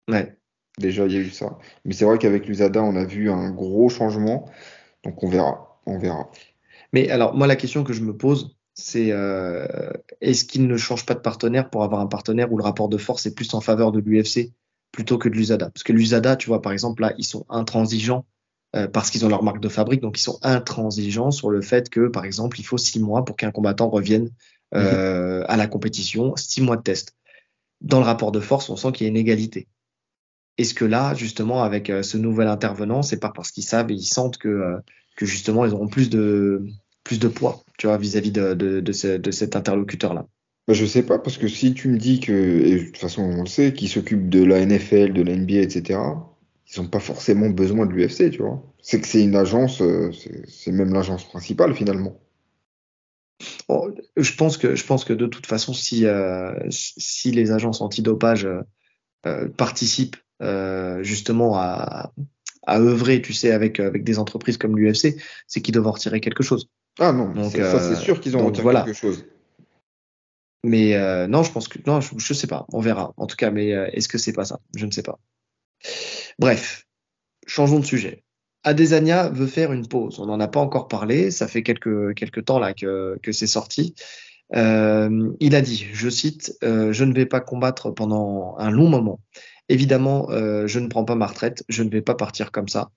[0.08, 0.36] Ouais.
[0.78, 1.58] Déjà, il y a eu ça.
[1.84, 4.50] Mais c'est vrai qu'avec l'USADA, on a vu un gros changement.
[5.04, 5.80] Donc, on verra.
[5.86, 6.30] On verra.
[6.92, 9.66] Mais alors, moi, la question que je me pose, c'est euh,
[10.20, 12.98] est-ce qu'il ne change pas de partenaire pour avoir un partenaire où le rapport de
[12.98, 14.52] force est plus en faveur de l'UFC
[14.92, 18.26] plutôt que de l'USADA Parce que l'USADA, tu vois, par exemple, là, ils sont intransigeants
[18.74, 20.02] euh, parce qu'ils ont leur marque de fabrique.
[20.02, 23.36] Donc, ils sont intransigeants sur le fait que, par exemple, il faut six mois pour
[23.36, 24.30] qu'un combattant revienne
[24.74, 25.46] euh, mmh.
[25.48, 27.16] à la compétition, six mois de test.
[27.80, 29.68] Dans le rapport de force, on sent qu'il y a une égalité.
[30.58, 33.94] Est-ce que là, justement, avec euh, ce nouvel intervenant, c'est pas parce qu'ils savent et
[33.94, 34.78] ils sentent que, euh,
[35.16, 36.64] que justement, ils auront plus de,
[37.04, 40.26] plus de poids, tu vois, vis-à-vis de, de, de, ce, de cet interlocuteur-là?
[40.66, 43.22] Bah, Je sais pas, parce que si tu me dis que, et de toute façon,
[43.22, 46.00] on le sait, qu'ils s'occupent de la NFL, de la NBA, etc.,
[46.74, 48.62] ils n'ont pas forcément besoin de l'UFC, tu vois.
[48.80, 50.10] C'est que c'est une agence, euh,
[50.48, 52.18] c'est même l'agence principale, finalement.
[53.68, 57.80] Oh, je pense que je pense que de toute façon, si euh, si les agences
[57.82, 58.48] antidopage
[59.26, 60.16] euh, participent
[61.02, 62.12] justement à,
[62.66, 66.20] à œuvrer, tu sais, avec, avec des entreprises comme l'UFC, c'est qu'ils doivent en retirer
[66.20, 66.68] quelque chose.
[66.98, 68.82] Ah non, donc, ça c'est sûr qu'ils ont retiré voilà.
[68.82, 69.24] quelque chose.
[70.64, 73.14] Mais euh, non, je pense que non, je, je, sais pas, on verra.
[73.16, 74.58] En tout cas, mais euh, est-ce que c'est pas ça?
[74.74, 75.20] Je ne sais pas.
[76.40, 76.86] Bref,
[77.46, 78.24] changeons de sujet.
[78.64, 80.18] Adesanya veut faire une pause.
[80.18, 81.30] On n'en a pas encore parlé.
[81.30, 83.94] Ça fait quelques quelques temps là que que c'est sorti.
[84.54, 88.88] Euh, il a dit, je cite, euh, je ne vais pas combattre pendant un long
[88.88, 89.20] moment.
[89.68, 92.90] Évidemment, euh, je ne prends pas ma retraite, je ne vais pas partir comme ça.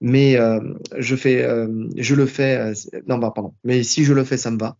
[0.00, 0.60] Mais euh,
[0.98, 2.72] je fais, euh, je le fais.
[3.06, 3.54] non, bah, pardon.
[3.64, 4.76] Mais si je le fais, ça me va.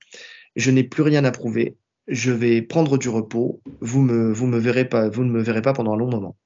[0.57, 1.77] Je n'ai plus rien à prouver.
[2.09, 3.61] Je vais prendre du repos.
[3.81, 6.37] Vous ne me verrez pas pendant un long moment.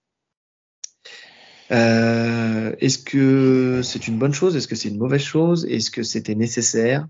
[1.71, 4.57] Est-ce que c'est une bonne chose?
[4.57, 5.67] Est-ce que c'est une mauvaise chose?
[5.67, 7.07] Est-ce que c'était nécessaire?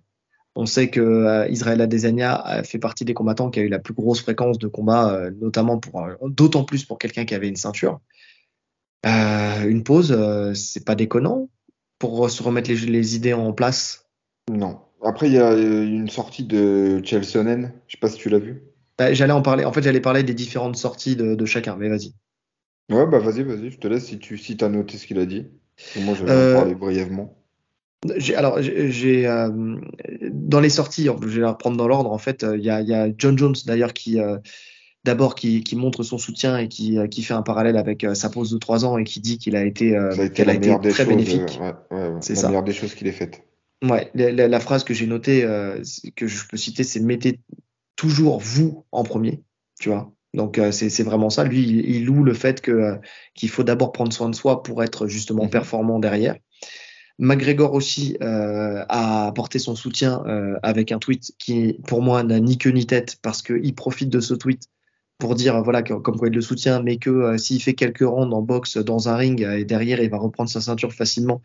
[0.57, 3.93] On sait que euh, Israël Adesanya fait partie des combattants qui a eu la plus
[3.93, 8.01] grosse fréquence de combats, euh, notamment pour d'autant plus pour quelqu'un qui avait une ceinture.
[9.05, 10.17] Euh, une pause,
[10.55, 11.51] c'est pas déconnant
[11.99, 14.09] pour se remettre les, les, idées en place?
[14.51, 14.81] Non.
[15.03, 17.73] Après, il y a une sortie de Chelsonen.
[17.87, 18.63] Je sais pas si tu l'as vu.
[18.99, 19.65] Bah, j'allais en parler.
[19.65, 21.77] En fait, j'allais parler des différentes sorties de, de chacun.
[21.77, 22.15] Mais vas-y.
[22.91, 23.71] Ouais, bah vas-y, vas-y.
[23.71, 25.47] Je te laisse si tu si as noté ce qu'il a dit.
[26.01, 27.37] Moi, je vais en parler brièvement
[28.37, 29.51] alors, j'ai euh,
[30.31, 32.11] dans les sorties, je vais la reprendre dans l'ordre.
[32.11, 34.39] En fait, il y a, y, a, John Jones d'ailleurs qui euh,
[35.05, 38.29] d'abord qui, qui, montre son soutien et qui, qui fait un parallèle avec euh, sa
[38.29, 39.97] pause de trois ans et qui dit qu'il a été,
[40.35, 41.59] qu'elle a été très choses, bénéfique.
[41.61, 42.49] Ouais, ouais, c'est la ça.
[42.49, 43.43] meilleure des choses qu'il ait faites.
[43.85, 45.43] Ouais, la, la, la phrase que j'ai notée,
[46.17, 47.41] que je peux citer, c'est mettez
[47.95, 49.43] toujours vous en premier,
[49.81, 50.13] tu vois.
[50.35, 51.45] Donc c'est vraiment ça.
[51.45, 52.99] Lui, il, il, loue le fait que
[53.35, 55.51] qu'il faut d'abord prendre soin de soi pour être justement mm -hmm.
[55.51, 56.37] performant derrière.
[57.19, 62.41] McGregor aussi euh, a apporté son soutien euh, avec un tweet qui, pour moi, n'a
[62.41, 64.69] ni queue ni tête parce qu'il profite de ce tweet
[65.19, 68.43] pour dire voilà comme quoi il le soutient, mais que s'il fait quelques rounds en
[68.43, 71.41] boxe dans un ring et derrière il va reprendre sa ceinture facilement.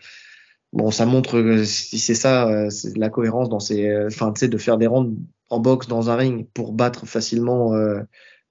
[0.73, 2.67] Bon, ça montre si c'est ça,
[2.97, 5.15] la cohérence dans ses, enfin, tu sais, de faire des rounds
[5.49, 7.73] en boxe dans un ring pour battre facilement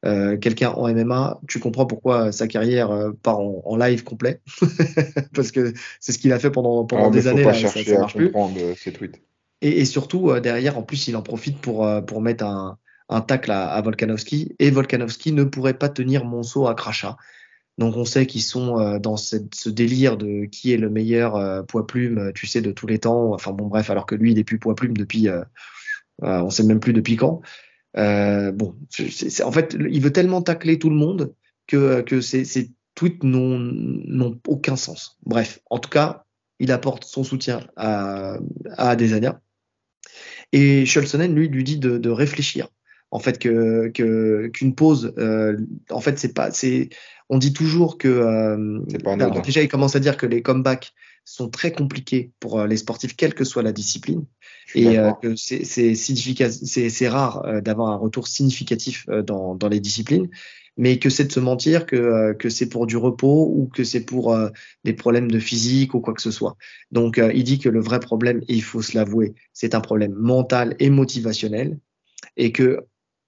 [0.07, 4.41] euh, quelqu'un en MMA, tu comprends pourquoi sa carrière euh, part en, live complet,
[5.35, 7.43] parce que c'est ce qu'il a fait pendant, pendant ah, des années.
[7.43, 8.89] Pas chercher ça, marche à comprendre plus.
[8.89, 9.21] Euh, tweets.
[9.61, 12.79] Et, et surtout derrière, en plus, il en profite pour pour mettre un,
[13.11, 17.19] un tacle à, à, Volkanovski, et Volkanovski ne pourrait pas tenir Monceau à crachat.
[17.77, 21.87] Donc on sait qu'ils sont dans cette, ce délire de qui est le meilleur poids
[21.87, 23.35] plume, tu sais, de tous les temps.
[23.35, 25.29] Enfin bon, bref, alors que lui, il est plus poids plume depuis,
[26.23, 27.43] on sait même plus depuis quand.
[27.97, 28.77] Euh, bon,
[29.45, 31.35] en fait, il veut tellement tacler tout le monde
[31.67, 35.19] que, que ces, ces tweets n'ont, aucun sens.
[35.25, 36.25] Bref, en tout cas,
[36.59, 38.37] il apporte son soutien à,
[38.77, 39.41] à Adesanya.
[40.53, 42.69] Et Scholzonen, lui, lui dit de, de réfléchir.
[43.13, 45.57] En fait, que, que qu'une pause, euh,
[45.91, 46.91] en fait, c'est pas, c'est,
[47.29, 50.93] on dit toujours que, euh, pas déjà, il commence à dire que les comebacks
[51.25, 54.25] sont très compliqués pour euh, les sportifs, quelle que soit la discipline,
[54.75, 60.29] et euh, que c'est rare euh, d'avoir un retour significatif dans, dans, les disciplines,
[60.77, 64.05] mais que c'est de se mentir que, que c'est pour du repos ou que c'est
[64.05, 64.37] pour
[64.85, 66.57] des problèmes de physique ou quoi que ce soit.
[66.91, 70.15] Donc, il dit que le vrai problème, et il faut se l'avouer, c'est un problème
[70.15, 71.79] mental et motivationnel,
[72.37, 72.81] et que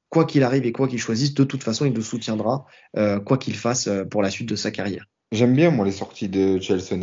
[0.09, 2.64] quoi qu'il arrive et quoi qu'il choisisse, de toute façon, il le soutiendra,
[2.95, 5.07] quoi qu'il fasse pour la suite de sa carrière.
[5.32, 6.97] J'aime bien, moi, les sorties de Chelsea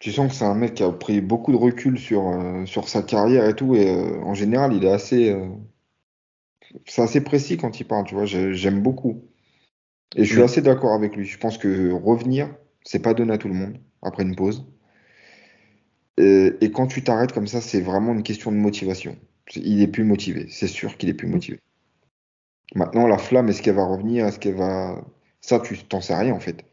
[0.00, 2.88] tu sens que c'est un mec qui a pris beaucoup de recul sur, euh, sur
[2.88, 5.46] sa carrière et tout, et euh, en général, il est assez, euh,
[6.86, 9.22] c'est assez précis quand il parle, tu vois, j'aime beaucoup.
[10.16, 11.24] Et je suis assez d'accord avec lui.
[11.24, 14.66] Je pense que revenir, c'est pas donné à tout le monde après une pause.
[16.16, 19.16] Et, et quand tu t'arrêtes comme ça, c'est vraiment une question de motivation.
[19.54, 21.60] Il est plus motivé, c'est sûr qu'il est plus motivé.
[22.74, 24.26] Maintenant, la flamme, est-ce qu'elle va revenir?
[24.26, 25.04] Est-ce qu'elle va.
[25.40, 26.64] Ça, tu t'en sais rien en fait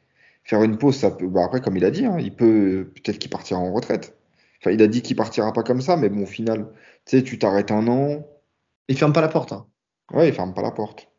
[0.47, 1.27] faire une pause, ça peut.
[1.27, 4.17] Bah après, comme il a dit, hein, il peut peut-être qu'il partira en retraite.
[4.61, 6.69] Enfin, il a dit qu'il partira pas comme ça, mais bon, au final,
[7.05, 8.25] tu sais, tu t'arrêtes un an.
[8.87, 9.51] Il ferme pas la porte.
[9.51, 9.67] Hein.
[10.11, 11.09] Ouais, il ferme pas la porte.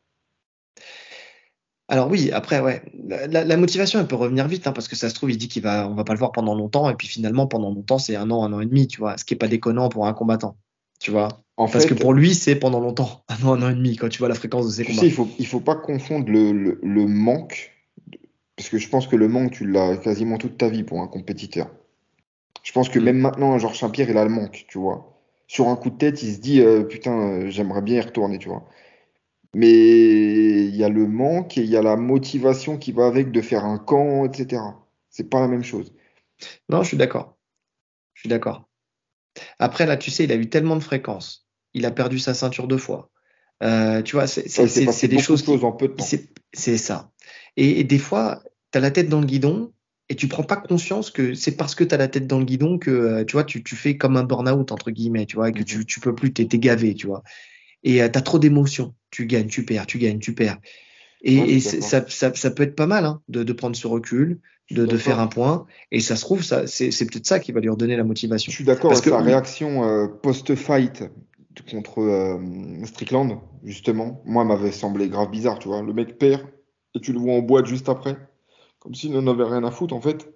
[1.90, 5.14] Alors oui, après, ouais, la, motivation, elle peut revenir vite, hein, parce que ça se
[5.14, 7.46] trouve, il dit qu'il va, on va pas le voir pendant longtemps, et puis finalement,
[7.46, 9.48] pendant longtemps, c'est un an, un an et demi, tu vois, ce qui est pas
[9.48, 10.58] déconnant pour un combattant,
[11.00, 11.28] tu vois.
[11.56, 14.10] En parce que pour lui, c'est pendant longtemps, un an, un an et demi, quand
[14.10, 15.00] tu vois la fréquence de ses combats.
[15.00, 17.72] Sais, il faut, il faut pas confondre le, le manque
[18.58, 21.06] parce que je pense que le manque, tu l'as quasiment toute ta vie pour un
[21.06, 21.70] compétiteur.
[22.64, 23.04] Je pense que mm.
[23.04, 25.16] même maintenant, Georges Saint-Pierre, il a le manque, tu vois.
[25.46, 28.38] Sur un coup de tête, il se dit, euh, putain, euh, j'aimerais bien y retourner,
[28.38, 28.68] tu vois.
[29.54, 33.30] Mais il y a le manque et il y a la motivation qui va avec
[33.30, 34.60] de faire un camp, etc.
[35.08, 35.94] C'est pas la même chose.
[36.68, 37.38] Non, je suis d'accord.
[38.14, 38.68] Je suis d'accord.
[39.60, 41.48] Après, là, tu sais, il a eu tellement de fréquences.
[41.74, 43.08] Il a perdu sa ceinture deux fois.
[43.62, 45.48] Euh, tu vois, c'est des choses.
[45.62, 46.06] En peu de temps.
[46.52, 47.12] C'est ça.
[47.60, 49.72] Et, des fois, tu as la tête dans le guidon
[50.08, 52.44] et tu prends pas conscience que c'est parce que tu as la tête dans le
[52.44, 55.50] guidon que euh, tu vois, tu, tu fais comme un burn-out, entre guillemets, tu vois,
[55.50, 57.24] que tu, tu peux plus, tu es, gavé, tu vois.
[57.82, 58.94] Et euh, tu as trop d'émotions.
[59.10, 60.58] Tu gagnes, tu perds, tu gagnes, tu perds.
[61.22, 64.38] Et, ça, ça, ça, peut être pas mal hein, de, de, prendre ce recul,
[64.70, 65.66] de, de, faire un point.
[65.90, 68.52] Et ça se trouve, ça, c'est, peut-être ça qui va lui redonner la motivation.
[68.52, 71.02] Je suis d'accord avec sa réaction euh, post-fight
[71.68, 72.38] contre
[72.84, 74.22] Strickland, justement.
[74.26, 75.82] Moi, m'avait semblé grave bizarre, tu vois.
[75.82, 76.42] Le mec perd,
[76.94, 78.16] et tu le vois en boîte juste après,
[78.78, 80.32] comme s'il n'en avait rien à foutre en fait.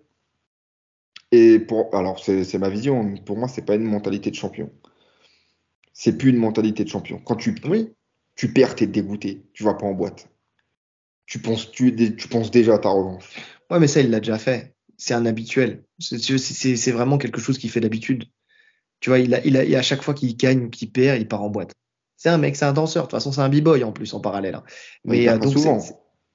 [1.30, 4.70] Et pour, alors c'est ma vision, pour moi c'est pas une mentalité de champion.
[5.92, 7.18] C'est plus une mentalité de champion.
[7.24, 7.92] Quand tu, oui.
[8.34, 10.28] tu perds, t'es dégoûté, tu vas pas en boîte.
[11.26, 13.36] Tu penses, tu, tu penses déjà à ta revanche.
[13.70, 14.74] Ouais, mais ça il l'a déjà fait.
[14.98, 15.84] C'est un habituel.
[15.98, 18.24] C'est vraiment quelque chose qui fait d'habitude.
[19.00, 21.42] Tu vois, il a, il a, à chaque fois qu'il gagne, qu'il perd, il part
[21.42, 21.72] en boîte.
[22.16, 23.05] C'est un mec, c'est un danseur.
[23.05, 24.55] De toute façon, c'est un b-boy en plus en parallèle.
[24.55, 24.62] Hein.
[25.05, 25.80] Mais euh, donc, souvent.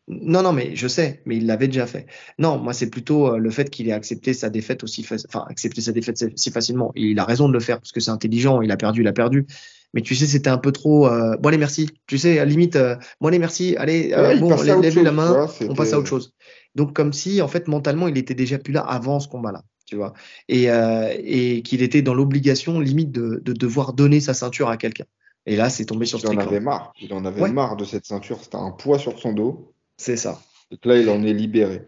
[0.09, 2.05] Non, non, mais je sais, mais il l'avait déjà fait.
[2.39, 5.81] Non, moi, c'est plutôt euh, le fait qu'il ait accepté sa défaite aussi, enfin, accepté
[5.81, 6.93] sa défaite si facilement.
[6.95, 8.61] Il a raison de le faire parce que c'est intelligent.
[8.61, 9.45] Il a perdu, il a perdu.
[9.93, 11.07] Mais tu sais, c'était un peu trop.
[11.07, 11.89] Euh, bon, allez, merci.
[12.07, 13.75] Tu sais, à limite, euh, bon, allez, merci.
[13.77, 16.33] Allez, bon, lève la main, on passe à autre chose.
[16.75, 19.97] Donc, comme si, en fait, mentalement, il était déjà plus là avant ce combat-là, tu
[19.97, 20.13] vois.
[20.47, 25.05] Et, et qu'il était dans l'obligation, limite, de, de devoir donner sa ceinture à quelqu'un.
[25.45, 26.93] Et là, c'est tombé sur Il en avait marre.
[27.01, 28.39] Il en avait marre de cette ceinture.
[28.41, 29.73] C'était un poids sur son dos.
[29.97, 30.41] C'est ça.
[30.71, 31.87] Donc là, il en est libéré.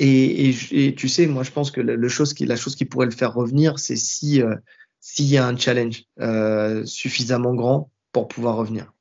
[0.00, 3.06] Et, et, tu sais, moi, je pense que le, chose qui, la chose qui pourrait
[3.06, 4.56] le faire revenir, c'est si euh,
[5.00, 8.92] s'il y a un challenge euh, suffisamment grand pour pouvoir revenir.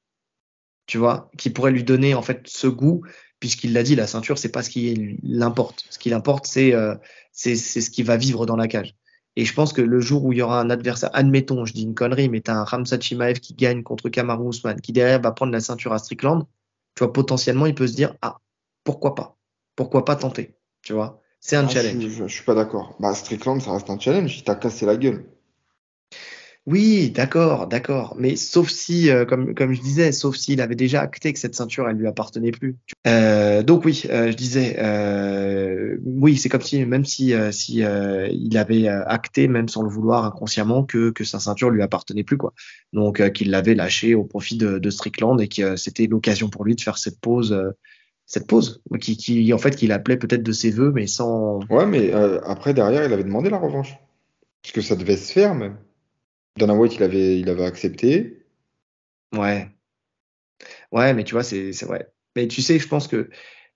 [0.86, 3.04] Tu vois, qui pourrait lui donner en fait ce goût,
[3.40, 5.86] puisqu'il l'a dit, la ceinture, c'est pas ce qui l'importe.
[5.90, 6.96] Ce qui l'importe, c'est euh,
[7.32, 8.96] c'est ce qui va vivre dans la cage.
[9.36, 11.84] Et je pense que le jour où il y aura un adversaire, admettons, je dis
[11.84, 15.20] une connerie, mais tu as un Ramsat Chimaev qui gagne contre Kamaru Usman, qui derrière
[15.22, 16.46] va prendre la ceinture à Strickland,
[16.96, 18.38] tu vois, potentiellement, il peut se dire, ah,
[18.84, 19.38] pourquoi pas?
[19.76, 22.06] Pourquoi pas tenter Tu vois, c'est un Ah, challenge.
[22.08, 22.96] je suis pas d'accord.
[23.00, 24.38] Bah, Strickland, ça reste un challenge.
[24.38, 25.33] Il t'a cassé la gueule.
[26.66, 28.16] Oui, d'accord, d'accord.
[28.18, 31.90] Mais sauf si, euh, comme, je disais, sauf s'il avait déjà acté que cette ceinture,
[31.90, 32.78] elle lui appartenait plus.
[33.06, 34.78] Euh, donc oui, euh, je disais,
[36.06, 40.86] oui, c'est comme si, même si, si il avait acté, même sans le vouloir inconsciemment,
[40.86, 42.54] que, que sa ceinture lui appartenait plus, quoi.
[42.94, 46.82] Donc qu'il l'avait lâché au profit de, Strickland et que c'était l'occasion pour lui de
[46.82, 47.74] faire cette pause,
[48.26, 51.60] cette pause, qui, qui, en fait, qu'il appelait peut-être de ses voeux, mais sans.
[51.70, 52.14] Ouais, mais
[52.46, 53.98] après, derrière, il avait demandé la revanche.
[54.62, 55.76] Parce que ça devait se faire, même.
[56.58, 58.44] Dana White, il avait, il avait accepté.
[59.34, 59.70] Ouais.
[60.92, 62.12] Ouais, mais tu vois, c'est vrai.
[62.36, 63.30] Mais tu sais, je pense que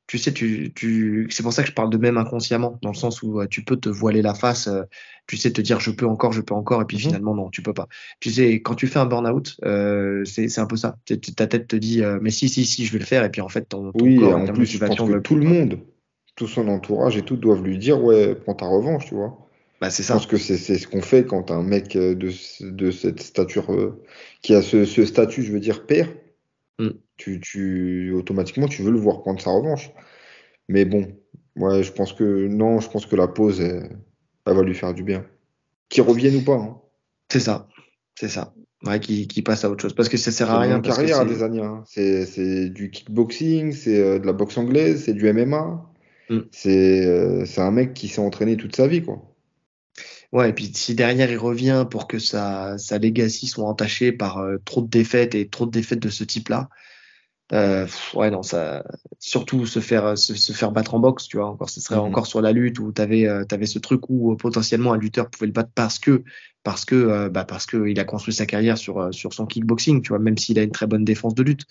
[0.08, 2.96] tu sais, tu, tu, c'est pour ça que je parle de même inconsciemment, dans le
[2.98, 4.84] sens où euh, tu peux te voiler la face, euh,
[5.28, 7.04] tu sais, te dire je peux encore, je peux encore, et puis Mhm.
[7.04, 7.88] finalement non, tu peux pas.
[8.22, 10.98] Tu sais, quand tu fais un burn-out, euh, c'est un peu ça.
[11.38, 13.50] Ta tête te dit mais si, si, si, je vais le faire, et puis en
[13.50, 15.80] fait ton, ton Oui, corps en plus, je pense que tout le monde,
[16.36, 19.47] tout son entourage et tout doivent lui dire, ouais, prends ta revanche, tu vois.
[19.80, 22.32] Bah c'est Je pense que c'est c'est ce qu'on fait quand un mec euh, de,
[22.62, 24.04] de cette stature, euh,
[24.42, 26.10] qui a ce, ce statut, je veux dire, père,
[26.80, 26.90] Mm.
[27.18, 29.90] tu, tu, automatiquement, tu veux le voir prendre sa revanche.
[30.70, 31.08] Mais bon,
[31.56, 33.98] ouais, je pense que, non, je pense que la pause, elle,
[34.46, 35.26] elle va lui faire du bien.
[35.90, 36.80] Qu'il revienne ou pas, hein.
[37.32, 37.68] C'est ça.
[38.14, 38.54] C'est ça.
[38.86, 39.94] Ouais, qui, qui passe à autre chose.
[39.96, 41.22] Parce que ça sert C'est à rien, que carrière, c'est.
[41.24, 41.66] Adesanya.
[41.66, 41.84] hein.
[41.88, 45.84] C'est, c'est du kickboxing, c'est euh, de la boxe anglaise, c'est du MMA.
[46.30, 46.40] Mm.
[46.52, 49.36] C'est euh, c'est un mec qui s'est entraîné toute sa vie, quoi.
[50.34, 54.40] Ouais, et puis si derrière il revient pour que sa, sa legacy soit entachée par
[54.40, 56.68] euh, trop de défaites et trop de défaites de ce type-là,
[57.54, 58.84] euh, pff, ouais, non, ça,
[59.20, 62.02] surtout se faire, se, se faire battre en boxe, tu vois, encore, ce serait Mhm.
[62.02, 65.30] encore sur la lutte où t'avais, euh, t'avais ce truc où euh, potentiellement un lutteur
[65.30, 66.24] pouvait le battre parce que,
[66.64, 69.46] parce que, euh, bah, parce que il a construit sa carrière sur, euh, sur son
[69.46, 71.64] kickboxing, tu vois, même s'il a une très bonne défense de lutte.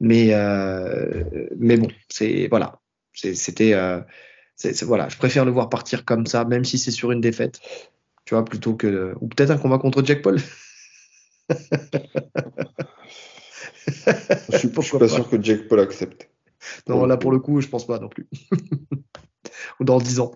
[0.00, 1.24] Mais, euh,
[1.58, 2.80] mais bon, c'est, voilà,
[3.14, 4.00] c'était, euh,
[4.82, 7.60] voilà, je préfère le voir partir comme ça, même si c'est sur une défaite
[8.26, 9.14] tu vois, plutôt que.
[9.20, 10.38] Ou peut-être un combat contre Jack Paul.
[11.48, 11.54] Je
[14.58, 15.08] suis, je suis pas pas.
[15.08, 16.28] sûr que Jake Paul accepte.
[16.88, 18.28] Non, là, pour le coup, je pense pas non plus.
[19.80, 20.32] Ou dans 10 ans.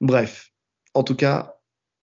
[0.00, 0.52] Bref.
[0.94, 1.60] En tout cas,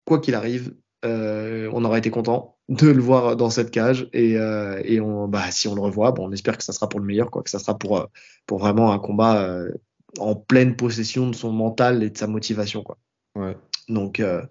[0.05, 0.75] quoi qu'il arrive,
[1.05, 4.09] euh, on aurait été content de le voir dans cette cage.
[4.13, 6.87] Et, euh, et on, bah, si on le revoit, bon, on espère que ça sera
[6.87, 8.05] pour le meilleur, quoi, que ça sera pour, euh,
[8.45, 9.71] pour vraiment un combat euh,
[10.19, 12.83] en pleine possession de son mental et de sa motivation.
[12.83, 12.97] Quoi.
[13.35, 13.57] Ouais.
[13.89, 14.41] Donc, euh,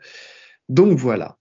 [0.68, 1.36] donc voilà.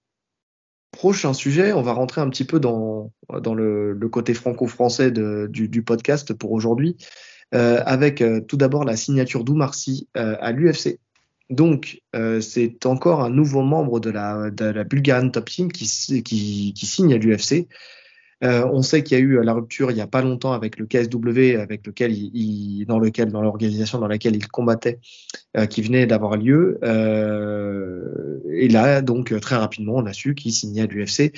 [0.92, 6.52] Prochain sujet, on va rentrer un petit peu dans, le, côté franco-français du, podcast pour
[6.52, 6.98] aujourd'hui,
[7.56, 11.00] euh, avec euh, tout d'abord la signature d'Oumarcy à l'UFC.
[11.50, 12.02] Donc,
[12.42, 17.68] c'est encore un nouveau membre de la, de Bulgarian Top Team qui signe à l'UFC.
[18.44, 20.78] Euh, on sait qu'il y a eu la rupture il n'y a pas longtemps avec
[20.80, 25.00] le KSW, avec lequel il, il- dans lequel, dans l'organisation dans laquelle il combattait,
[25.58, 26.80] euh, qui venait d'avoir lieu.
[26.84, 31.34] Euh, et là, donc très rapidement, on a su qu'il signait à l'UFC.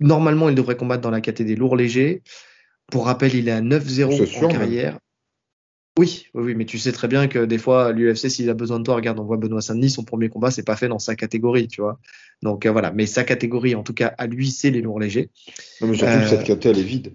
[0.00, 2.22] Normalement, il devrait combattre dans la catégorie des lourds légers.
[2.90, 4.98] Pour rappel, il est à 9-0 C'est en sûr, carrière.
[5.98, 8.84] Oui, oui, mais tu sais très bien que des fois, l'UFC, s'il a besoin de
[8.84, 11.66] toi, regarde, on voit Benoît Saint-Denis, son premier combat, c'est pas fait dans sa catégorie,
[11.66, 11.98] tu vois.
[12.40, 15.28] Donc euh, voilà, mais sa catégorie, en tout cas, à lui, c'est les lourds légers.
[15.80, 17.14] Non, mais surtout Euh, que cette caté, elle est vide.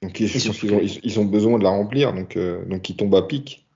[0.00, 2.14] Donc, ils, ont, ils ont besoin de la remplir.
[2.14, 3.68] Donc, euh, donc ils tombent à pic.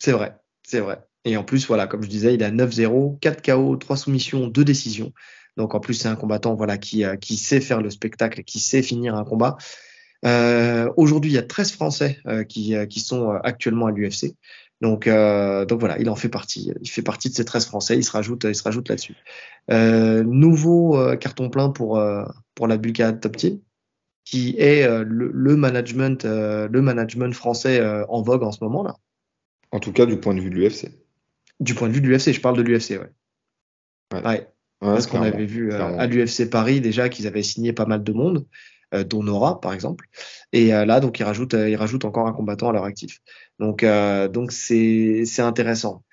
[0.00, 0.98] C'est vrai, c'est vrai.
[1.24, 4.64] Et en plus, voilà, comme je disais, il a 9-0, 4 KO, 3 soumissions, 2
[4.64, 5.12] décisions.
[5.56, 8.58] Donc en plus, c'est un combattant voilà, qui, euh, qui sait faire le spectacle, qui
[8.58, 9.56] sait finir un combat.
[10.26, 14.34] Euh, Aujourd'hui, il y a 13 Français euh, qui, euh, qui sont actuellement à l'UFC.
[14.80, 16.72] Donc, euh, donc voilà, il en fait partie.
[16.80, 17.96] Il fait partie de ces 13 Français.
[17.96, 19.16] Il se rajoute, il se rajoute là-dessus.
[19.70, 22.02] Euh, nouveau euh, carton plein pour,
[22.54, 23.60] pour la Bulgaria Top Team,
[24.24, 28.96] qui est le, le management, le management français en vogue en ce moment là.
[29.72, 30.88] En tout cas, du point de vue de l'UFC.
[31.60, 33.10] Du point de vue de l'UFC, je parle de l'UFC, ouais.
[34.12, 34.48] Ouais.
[34.82, 38.12] Ouais, parce qu'on avait vu à l'UFC Paris déjà qu'ils avaient signé pas mal de
[38.12, 38.46] monde,
[39.02, 40.06] dont Nora par exemple.
[40.52, 43.18] Et euh, là, donc ils rajoutent, euh, ils rajoutent encore un combattant à leur actif.
[43.58, 46.04] Donc, euh, donc c'est c'est intéressant.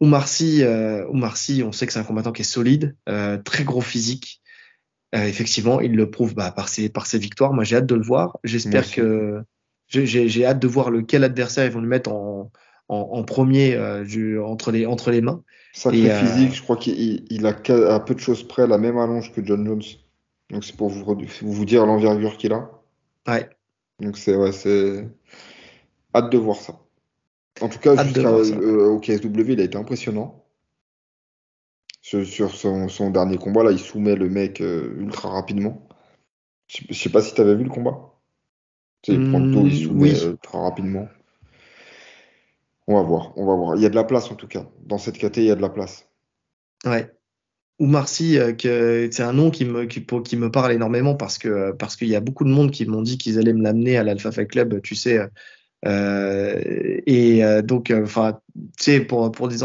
[0.00, 3.36] Oumar Sy, euh, Oumar Sy, on sait que c'est un combattant qui est solide, euh,
[3.36, 4.40] très gros physique.
[5.14, 7.52] Euh, effectivement, il le prouve bah, par ses par ses victoires.
[7.52, 8.38] Moi, j'ai hâte de le voir.
[8.42, 9.42] J'espère que
[9.88, 12.50] j'ai- hâte de voir lequel adversaire ils vont lui mettre en
[12.88, 15.42] en, en premier euh, du- entre les entre les mains.
[15.72, 17.54] Sacré Et, euh, physique, je crois qu'il il- il a
[17.94, 19.82] à peu de choses près la même allonge que John Jones.
[20.48, 22.70] Donc c'est pour vous, dire l'envergure qu'il a.
[23.26, 23.48] Ouais,
[24.00, 25.08] Donc c'est ouais, c'est
[26.14, 26.80] hâte de voir ça.
[27.60, 30.44] En tout cas, jusqu'à euh, au KSW, il a été impressionnant.
[32.02, 35.88] Sur, sur son, son dernier combat, là, il soumet le mec euh, ultra rapidement.
[36.68, 38.14] Je sais- je sais pas si tu avais vu le combat.
[39.02, 40.14] Tu sais, il prend le dos, il Hmm, soumet oui.
[40.14, 41.08] euh, très rapidement.
[42.86, 43.76] On va voir, on va voir.
[43.76, 44.64] Il y a de la place en tout cas.
[44.86, 46.08] Dans cette KT, il y a de la place.
[46.84, 47.14] Ouais.
[47.80, 51.38] Oumar Sy, euh, que c'est un nom qui me, qui, qui me parle énormément parce
[51.38, 53.96] que, parce qu'il y a beaucoup de monde qui m'ont dit qu'ils allaient me l'amener
[53.96, 55.18] à l'Alpha Club, tu sais.
[55.18, 55.26] euh,
[55.86, 56.60] euh,
[57.06, 58.40] et euh, donc, euh, enfin,
[58.78, 59.58] tu sais, pour, pour des,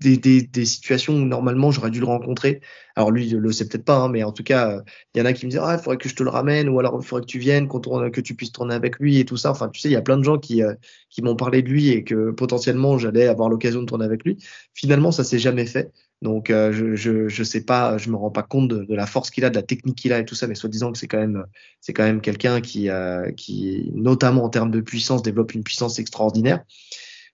[0.00, 2.60] des, des, des situations où normalement j'aurais dû le rencontrer.
[2.96, 4.82] Alors lui, il le sait peut-être pas, hein, mais en tout cas, euh,
[5.14, 6.68] il y en a qui me disent, ah, il faudrait que je te le ramène,
[6.70, 9.18] ou alors il faudrait que tu viennes, qu'on tourne, que tu puisses tourner avec lui
[9.18, 9.50] et tout ça.
[9.50, 10.74] Enfin, tu sais, il y a plein de gens qui, euh,
[11.10, 14.38] qui m'ont parlé de lui et que potentiellement j'allais avoir l'occasion de tourner avec lui.
[14.74, 15.92] Finalement, ça s'est jamais fait.
[16.22, 19.06] Donc, euh, je, je, je sais pas, je me rends pas compte de, de la
[19.06, 21.08] force qu'il a, de la technique qu'il a et tout ça, mais soi-disant que c'est
[21.08, 21.44] quand même,
[21.80, 25.98] c'est quand même quelqu'un qui, euh, qui, notamment en termes de puissance, développe une puissance
[25.98, 26.62] extraordinaire.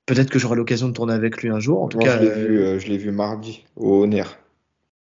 [0.06, 1.82] Peut-être que j'aurai l'occasion de tourner avec lui un jour.
[1.82, 4.38] En tout Moi, cas, je l'ai euh, vu, je l'ai vu mardi au Honor.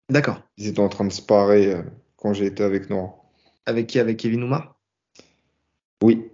[0.09, 0.40] d'accord.
[0.56, 1.77] Ils étaient en train de se parer
[2.16, 3.15] quand j'ai été avec Nora.
[3.66, 3.98] Avec qui?
[3.98, 4.78] Avec Kevin Oumar?
[6.02, 6.31] Oui,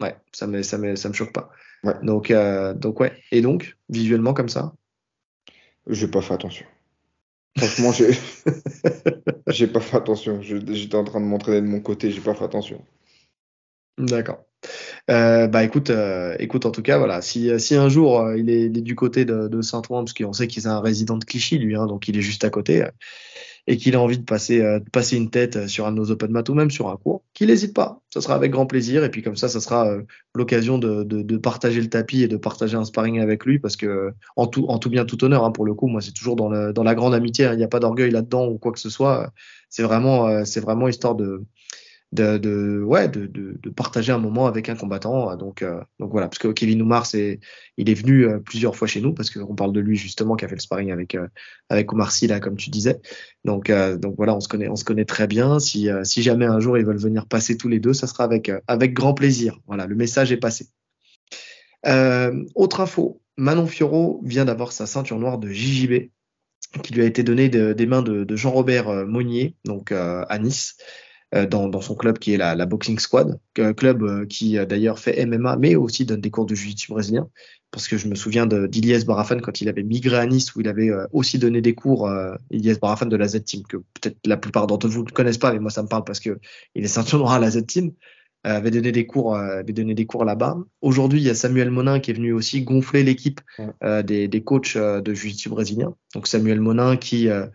[0.00, 1.50] Ouais, ça me, ça me, ça me choque pas.
[1.82, 1.94] Ouais.
[2.02, 2.32] Donc,
[2.76, 3.12] donc ouais.
[3.32, 4.72] Et donc, visuellement comme ça?
[5.88, 6.66] j'ai pas fait attention.
[7.56, 8.10] Franchement, j'ai
[9.48, 10.40] j'ai pas fait attention.
[10.42, 12.84] J'étais en train de m'entraîner de mon côté, j'ai pas fait attention.
[13.98, 14.44] D'accord.
[15.10, 18.50] Euh, bah écoute, euh, écoute en tout cas voilà, si, si un jour euh, il,
[18.50, 21.76] est, du côté de, Saint-Ouen, parce qu'on sait qu'il est un résident de Clichy lui,
[21.76, 22.84] hein, donc il est juste à côté,
[23.66, 25.96] et qu'il a envie de passer, euh, de passer une tête euh, sur un de
[25.96, 29.04] nos open ou même sur un cours, qu'il n'hésite pas, ça sera avec grand plaisir,
[29.04, 30.02] et puis comme ça, ça sera euh,
[30.34, 33.76] l'occasion de, de, de partager le tapis et de partager un sparring avec lui, parce
[33.76, 36.36] que en tout, en tout bien tout honneur, hein, pour le coup, moi c'est toujours
[36.36, 38.72] dans, le, dans la grande amitié, hein, il n'y a pas d'orgueil là-dedans ou quoi
[38.72, 39.32] que ce soit,
[39.68, 41.42] c'est vraiment, euh, c'est vraiment histoire de
[42.16, 46.28] de, ouais de, de, partager un moment avec un combattant donc euh, donc voilà.
[46.28, 47.40] Parce que Kevin Oumar c'est
[47.76, 50.44] il est venu euh, plusieurs fois chez nous parce qu'on parle de lui justement qui
[50.44, 51.26] a fait le sparring avec euh,
[51.68, 53.00] avec Oumar là comme tu disais.
[53.44, 55.58] Donc euh, donc voilà on se connaît on se connaît très bien.
[55.58, 58.24] Si euh, si jamais un jour ils veulent venir passer tous les deux ça sera
[58.24, 59.58] avec euh, avec grand plaisir.
[59.66, 60.68] Voilà le message est passé.
[61.86, 66.10] Euh, autre info Manon Fiorot vient d'avoir sa ceinture noire de JJB
[66.82, 70.38] qui lui a été donnée de- des mains de, Jean-Robert euh, Monnier donc euh, à
[70.38, 70.76] Nice.
[70.80, 73.38] euh, dans, dans son club qui est la, la Boxing Squad,
[73.76, 77.28] club euh, qui euh, d'ailleurs fait MMA, mais aussi donne des cours de jiu-jitsu brésilien.
[77.72, 80.68] Parce que je me souviens d'Iliès Barafan quand il avait migré à Nice, où il
[80.68, 84.36] avait euh, aussi donné des cours, euh, Iliès Barafan de la Z-Team, que peut-être la
[84.36, 86.38] plupart d'entre vous ne connaissent pas, mais moi ça me parle parce que
[86.74, 87.90] il est ceinture noire à la Z-Team,
[88.46, 90.56] euh, avait donné des cours, euh, avait donné des cours là-bas.
[90.80, 93.66] Aujourd'hui, il y a Samuel Monin qui est venu aussi gonfler l'équipe Ouais.
[93.82, 95.94] euh, des, des coachs euh, de jiu-jitsu brésilien.
[96.14, 97.46] Donc Samuel Monin qui euh,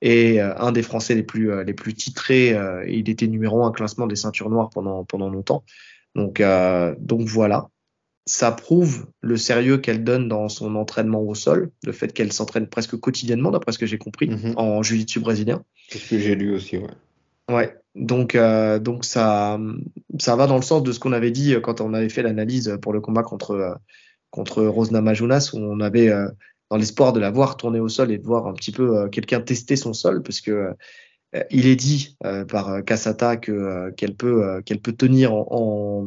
[0.00, 2.52] est euh, un des Français les plus euh, les plus titrés.
[2.54, 5.64] euh, et il était numéro un classement des ceintures noires pendant pendant longtemps.
[6.14, 6.42] Donc
[6.98, 7.68] donc voilà,
[8.26, 12.66] ça prouve le sérieux qu'elle donne dans son entraînement au sol, le fait qu'elle s'entraîne
[12.66, 14.54] presque quotidiennement, d'après ce que j'ai compris, Mhm.
[14.56, 15.62] en jiu-jitsu brésilien.
[15.88, 16.88] C'est ce que j'ai lu aussi, ouais.
[17.50, 18.36] Ouais, donc
[18.82, 19.60] donc ça
[20.18, 22.76] ça va dans le sens de ce qu'on avait dit quand on avait fait l'analyse
[22.82, 23.78] pour le combat contre
[24.30, 26.10] contre Rosna Majunas où on avait
[26.70, 29.08] dans l'espoir de la voir tourner au sol et de voir un petit peu euh,
[29.08, 30.50] quelqu'un tester son sol parce que
[31.34, 35.32] euh, il est dit euh, par Kasata que euh, qu'elle peut euh, qu'elle peut tenir
[35.34, 36.06] en, en,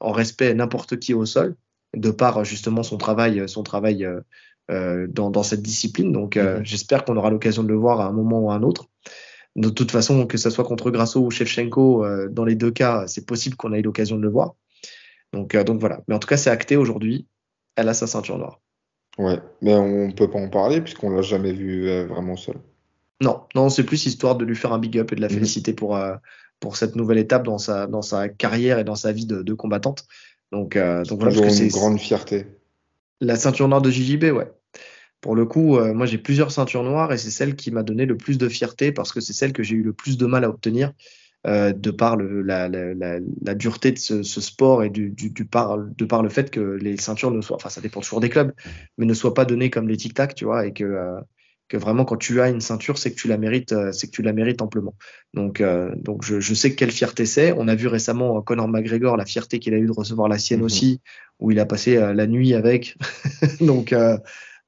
[0.00, 1.56] en respect n'importe qui au sol
[1.94, 4.06] de par justement son travail son travail
[4.68, 6.64] dans, dans cette discipline donc euh, Mhm.
[6.64, 8.88] j'espère qu'on aura l'occasion de le voir à un moment ou à un autre
[9.56, 13.06] de toute façon, que ce soit contre Grasso ou Shevchenko, euh, dans les deux cas,
[13.06, 14.54] c'est possible qu'on ait l'occasion de le voir.
[15.32, 16.02] Donc, euh, donc voilà.
[16.08, 17.26] Mais en tout cas, c'est acté aujourd'hui.
[17.74, 18.60] Elle a sa ceinture noire.
[19.18, 22.56] Ouais, mais on peut pas en parler puisqu'on l'a jamais vu euh, vraiment seul.
[23.22, 25.34] Non, non, c'est plus histoire de lui faire un big up et de la Mhm.
[25.34, 26.16] féliciter pour, euh,
[26.60, 29.54] pour cette nouvelle étape dans sa, dans sa carrière et dans sa vie de, de
[29.54, 30.04] combattante.
[30.52, 32.46] Donc, euh, donc voilà, parce que une grande fierté.
[33.20, 34.50] la ceinture noire de JJB, ouais.
[35.22, 38.06] Pour le coup, euh, moi j'ai plusieurs ceintures noires et c'est celle qui m'a donné
[38.06, 40.44] le plus de fierté parce que c'est celle que j'ai eu le plus de mal
[40.44, 40.92] à obtenir
[41.46, 45.10] euh, de par le, la, la, la, la dureté de ce, ce sport et du,
[45.10, 48.00] du, du par, de par le fait que les ceintures ne soient, enfin ça dépend
[48.00, 48.52] toujours des clubs,
[48.98, 51.20] mais ne soient pas données comme les tic-tac, tu vois, et que, euh,
[51.68, 54.12] que vraiment quand tu as une ceinture, c'est que tu la mérites, euh, c'est que
[54.12, 54.94] tu la mérites amplement.
[55.34, 57.52] Donc, euh, donc je, je sais quelle fierté c'est.
[57.52, 60.38] On a vu récemment euh, Conor McGregor, la fierté qu'il a eu de recevoir la
[60.38, 60.66] sienne Mhm.
[60.66, 61.00] aussi,
[61.40, 62.96] où il a passé euh, la nuit avec.
[63.60, 64.16] donc, euh,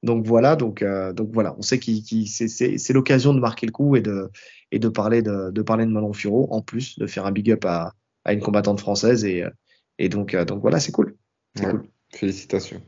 [0.03, 1.81] donc voilà, donc, euh, donc voilà, on sait
[2.27, 4.31] c'est, c'est, c'est l'occasion de marquer le coup et de,
[4.73, 7.51] et de parler de, de parler de Manon Furo, en plus de faire un big
[7.51, 7.93] up à,
[8.25, 9.51] à une combattante française et, euh,
[9.99, 11.17] et donc, euh, donc voilà, c'est cool.
[11.55, 11.71] C'est Ouais.
[11.73, 11.89] cool.
[12.15, 12.83] Félicitations.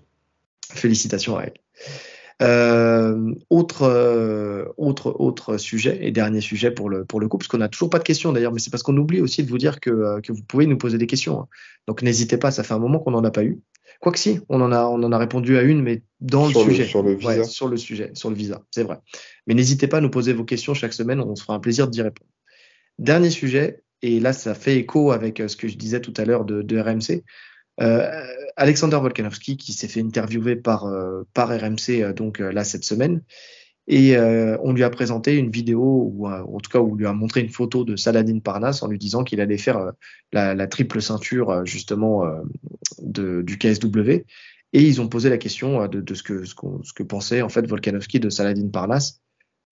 [0.72, 1.54] Félicitations à elle.
[2.42, 7.48] Euh, autre, euh, autre, autre sujet et dernier sujet pour le, pour le coup, parce
[7.48, 9.58] qu'on n'a toujours pas de questions d'ailleurs, mais c'est parce qu'on oublie aussi de vous
[9.58, 11.40] dire que, que vous pouvez nous poser des questions.
[11.42, 11.48] hein.
[11.86, 13.60] Donc n'hésitez pas, ça fait un moment qu'on n'en a pas eu.
[14.00, 16.66] Quoique si, on en a, on en a répondu à une, mais dans Sur le
[16.66, 16.84] le- sujet.
[16.86, 17.44] sur le Ouais, visa.
[17.44, 18.98] sur le sujet, sur le visa, c'est vrai.
[19.46, 21.86] Mais n'hésitez pas à nous poser vos questions chaque semaine, on se fera un plaisir
[21.88, 22.30] d'y répondre.
[22.98, 26.44] Dernier sujet, et là ça fait écho avec ce que je disais tout à l'heure
[26.46, 27.24] de, de RMC.
[27.82, 28.10] Euh,
[28.56, 33.22] Alexander Volkanovski qui s'est fait interviewer par, euh, par RMC euh, donc là cette semaine
[33.92, 34.16] et
[34.62, 37.48] on lui a présenté une vidéo ou en tout cas on lui a montré une
[37.48, 39.92] photo de Saladin Parnas en lui disant qu'il allait faire
[40.32, 42.24] la, la, triple ceinture justement
[43.02, 44.10] de, du KSW
[44.72, 46.54] et ils ont posé la question de, de ce, que, ce,
[46.84, 49.20] ce, que pensait en fait Volkanovski de Saladin Parnas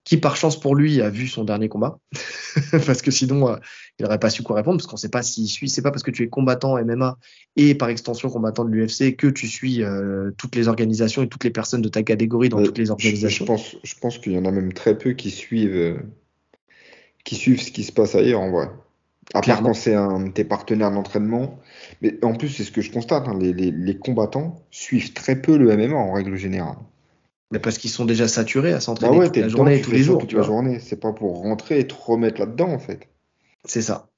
[0.09, 1.99] qui par chance pour lui a vu son dernier combat,
[2.87, 3.57] parce que sinon euh,
[3.99, 5.69] il n'aurait pas su quoi répondre, parce qu'on ne sait pas s'il suit.
[5.69, 7.19] C'est pas parce que tu es combattant MMA
[7.57, 11.45] et par extension combattant de l'UFC que tu suis euh, toutes les organisations et toutes
[11.45, 13.45] les personnes de ta catégorie dans euh, toutes les organisations.
[13.45, 16.03] Je, pense, je pense qu'il y en a même très peu qui suivent,
[17.25, 18.71] qui suivent ce qui se passe ailleurs en vrai.
[19.35, 21.59] À part quand c'est un tes partenaires d'entraînement.
[22.01, 25.43] Mais en plus, c'est ce que je constate, hein, les, les, les combattants suivent très
[25.43, 26.79] peu le MMA en règle générale.
[27.51, 30.03] Mais parce qu'ils sont déjà saturés à s'entraîner bah toute la journée et tous les
[30.03, 30.19] jours.
[30.19, 33.09] Toute la journée, c'est pas pour rentrer et te remettre là-dedans en fait.
[33.65, 34.09] C'est ça.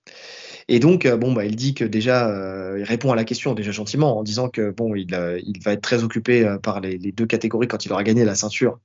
[0.68, 3.54] Et donc, euh, bon, bah, il dit que déjà, euh, il répond à la question
[3.54, 6.96] déjà gentiment en disant que bon, il, euh, il va être très occupé par les,
[6.96, 8.78] les, deux catégories quand il aura gagné la ceinture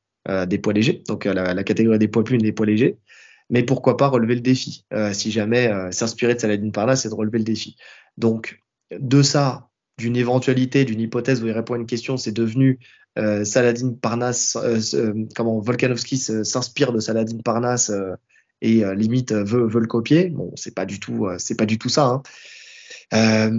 [0.48, 2.98] des poids légers, donc la, la, catégorie des poids plumes et des poids légers.
[3.52, 7.38] Mais pourquoi pas relever le défi Si jamais s'inspirer de Saladin Parnas, c'est de relever
[7.38, 7.76] le défi.
[8.18, 8.60] Donc,
[8.90, 9.70] de ça,
[10.00, 12.80] d'une éventualité, d'une hypothèse où il répond à une question, c'est devenu
[13.18, 17.92] Saladin Parnas, euh, euh, comment Volkanovski s'inspire de Saladin Parnas
[18.62, 20.30] et limite veut, veut, le copier.
[20.30, 22.22] Bon, c'est pas du tout, c'est pas du tout ça.
[23.12, 23.52] Hein.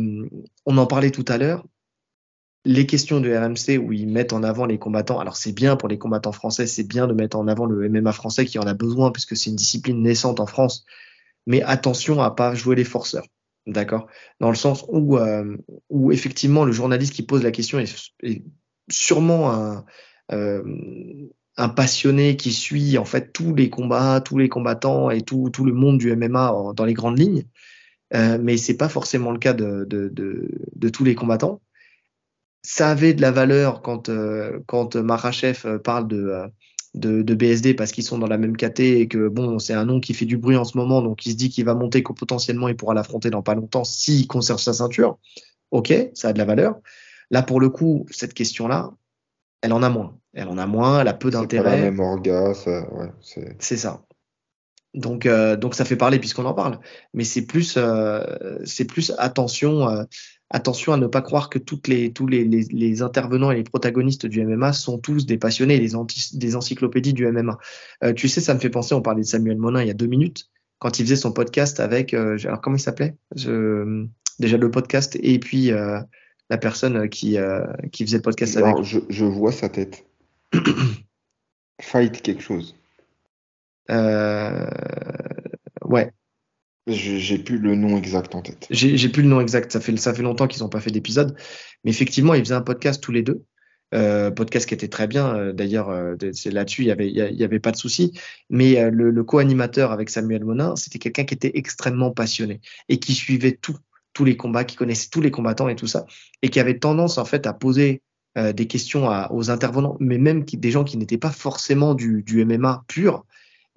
[0.67, 1.65] on en parlait tout à l'heure.
[2.65, 5.21] Les questions de RMC où ils mettent en avant les combattants.
[5.21, 8.11] Alors c'est bien pour les combattants français, c'est bien de mettre en avant le MMA
[8.13, 10.85] français qui en a besoin puisque c'est une discipline naissante en France.
[11.47, 13.27] Mais attention à pas jouer les forceurs.
[13.69, 14.09] D'accord?
[14.41, 15.19] Dans le sens où,
[16.11, 18.43] effectivement le journaliste qui pose la question est, est
[18.89, 19.85] sûrement un,
[20.33, 20.63] euh,
[21.57, 25.73] un passionné qui suit en fait tous les combats, tous les combattants et tout, le
[25.73, 27.45] monde du MMA dans les grandes lignes.
[28.15, 29.89] Euh, mais c'est pas forcément le cas de,
[30.93, 31.63] tous les combattants.
[32.63, 36.51] Ça avait de la valeur quand, euh, quand Marachev parle de,
[36.95, 39.85] de, de BSD parce qu'ils sont dans la même KT et que bon, c'est un
[39.85, 42.03] nom qui fait du bruit en ce moment, donc il se dit qu'il va monter,
[42.03, 45.19] que potentiellement il pourra l'affronter dans pas longtemps s'il conserve sa ceinture.
[45.71, 46.81] Ok, ça a de la valeur.
[47.31, 48.91] Là, pour le coup, cette question-là,
[49.63, 50.19] elle en a moins.
[50.33, 51.81] Elle en a moins, elle a peu d'intérêt.
[51.81, 53.11] même orga, ouais,
[53.59, 54.03] c'est ça.
[54.97, 56.81] Donc, euh, donc ça fait parler puisqu'on en parle.
[57.15, 58.25] Mais c'est plus, euh,
[58.65, 60.05] c'est plus attention, euh,
[60.51, 63.63] attention à ne pas croire que toutes les, tous les, les, les, intervenants et les
[63.63, 65.93] protagonistes du MMA sont tous des passionnés, des,
[66.33, 67.59] des encyclopédies du MMA.
[68.17, 70.07] tu sais, ça me fait penser, on parlait de Samuel Monin il y a deux
[70.07, 70.49] minutes,
[70.79, 73.17] quand il faisait son podcast avec, alors comment il s'appelait?
[74.39, 75.73] Déjà le podcast et puis
[76.51, 78.83] la personne qui, euh, qui faisait le podcast avec.
[78.83, 80.07] Je, je, vois sa tête.
[81.81, 82.77] Fight quelque chose.
[83.91, 84.67] Euh,
[85.85, 86.13] ouais.
[86.87, 88.69] J'ai plus le nom exact en tête.
[88.71, 89.73] J'ai plus le nom exact.
[89.73, 91.37] Ça fait, ça fait longtemps qu'ils n'ont pas fait d'épisode.
[91.83, 93.45] Mais effectivement, ils faisaient un podcast tous les deux.
[93.95, 95.35] Euh, podcast qui était très bien.
[95.35, 98.13] Euh, d'ailleurs, là-dessus, il y avait, y avait pas de souci.
[98.51, 103.15] Mais le, le co-animateur avec Samuel Monin, c'était quelqu'un qui était extrêmement passionné et qui
[103.15, 103.77] suivait tout
[104.17, 106.07] tous les combats, qui connaissait tous les combattants et tout ça,
[106.41, 108.01] et qui avait tendance en fait à poser
[108.39, 112.43] euh, des questions aux intervenants, mais même des gens qui n'étaient pas forcément du, du,
[112.43, 113.27] MMA pur,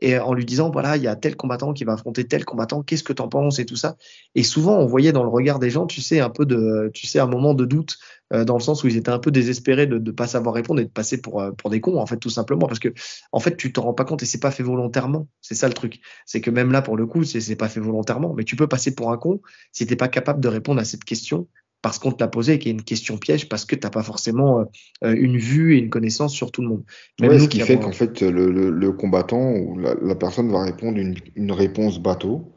[0.01, 2.83] et en lui disant voilà il y a tel combattant qui va affronter tel combattant,
[2.83, 3.97] qu'est-ce que tu en penses et tout ça.
[4.35, 7.07] Et souvent on voyait dans le regard des gens, tu sais un peu de, tu
[7.07, 7.97] sais un moment de doute
[8.31, 10.79] euh, dans le sens où ils étaient un peu désespérés de ne pas savoir répondre
[10.79, 12.67] et de passer pour, euh, pour des cons, en fait, tout simplement.
[12.67, 12.89] Parce que,
[13.31, 15.27] en fait, tu te rends pas compte et c'est pas fait volontairement.
[15.41, 15.99] C'est ça le truc.
[16.25, 18.33] C'est que même là, pour le coup, c'est pas fait volontairement.
[18.35, 21.03] Mais tu peux passer pour un con si t'es pas capable de répondre à cette
[21.03, 21.47] question
[21.81, 24.03] parce qu'on te l'a posé et qui est une question piège parce que t'as pas
[24.03, 24.65] forcément
[25.03, 26.83] euh, une vue et une connaissance sur tout le monde.
[27.21, 30.97] Même ce qui fait qu'en fait le, le, combattant ou la, la, personne va répondre
[30.97, 32.51] une, une réponse bateau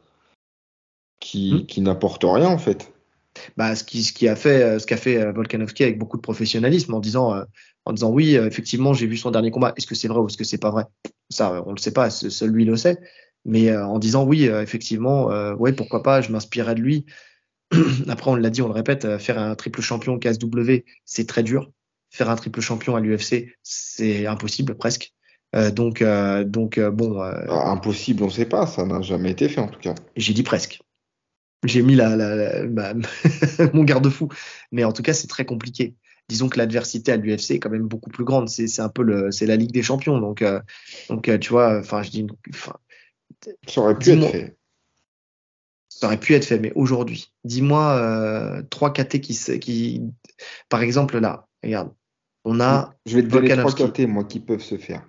[1.20, 1.66] qui, hmm.
[1.66, 2.93] qui n'apporte rien en fait.
[3.57, 6.16] Bah, ce qui ce qui a fait euh, ce qu'a fait euh, Volkanovski avec beaucoup
[6.16, 7.44] de professionnalisme en disant euh,
[7.86, 9.73] en disant oui effectivement j'ai vu son dernier combat.
[9.77, 10.85] Est-ce que c'est vrai ou est-ce que c'est pas vrai?
[11.31, 12.99] Ça on le sait pas seul lui le sait.
[13.44, 17.07] Mais en disant oui effectivement ouais pourquoi pas je m'inspirerais de lui
[18.09, 21.70] après on l'a dit on le répète faire un triple champion KSW c'est très dur
[22.11, 25.12] faire un triple champion à l'UFC c'est impossible presque
[25.73, 26.03] donc
[26.47, 29.94] donc bon ah, impossible on sait pas ça n'a jamais été fait en tout cas
[30.16, 30.81] j'ai dit presque
[31.65, 32.94] j'ai mis la, la, la
[33.73, 34.28] mon garde-fou.
[34.73, 35.94] Mais en tout cas, c'est très compliqué.
[36.28, 38.49] Disons que l'adversité à l'UFC est quand même beaucoup plus grande.
[38.49, 40.19] C'est un peu le, c'est la Ligue des Champions.
[40.19, 40.61] Donc, euh,
[41.09, 42.27] donc euh, tu vois, enfin, je dis,
[43.66, 44.57] ça aurait pu être fait.
[46.02, 50.02] Ça aurait pu être fait, mais aujourd'hui, dis-moi euh, trois KT qui, qui,
[50.68, 51.92] par exemple là, regarde,
[52.44, 52.92] on a.
[53.06, 55.06] Je vais te donner trois KT moi qui peuvent se faire.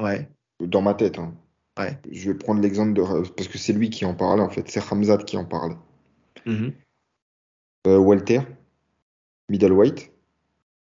[0.00, 0.30] Ouais.
[0.60, 1.18] Dans ma tête.
[1.18, 1.34] Hein.
[1.76, 1.98] Ouais.
[2.12, 3.02] Je vais prendre l'exemple de.
[3.02, 4.70] Parce que c'est lui qui en parle, en fait.
[4.70, 5.78] C'est Hamzat qui en parle.
[6.46, 6.72] Mhm.
[7.88, 8.42] Euh, Walter,
[9.48, 10.12] middleweight.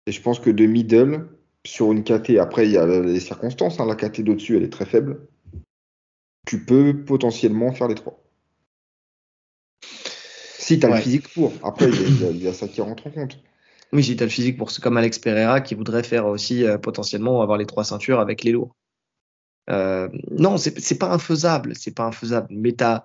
[0.08, 1.26] Et je pense que de middle,
[1.64, 3.80] sur une KT, après, il y a les circonstances.
[3.80, 5.26] hein, la KT d'au-dessus, elle est très faible.
[6.46, 8.22] Tu peux potentiellement faire les trois.
[10.69, 10.97] Si tu as Ouais.
[10.97, 11.51] le physique pour.
[11.62, 13.39] Après, il y, a- il y ça qui rentre en compte.
[13.95, 16.77] Oui, si tu as le physique pour comme Alex Pereira qui voudrait faire aussi euh,
[16.77, 18.77] potentiellement avoir les trois ceintures avec les lourds.
[19.70, 23.03] Euh, non, c'est c'est pas infaisable, c'est pas infaisable, mais tu as,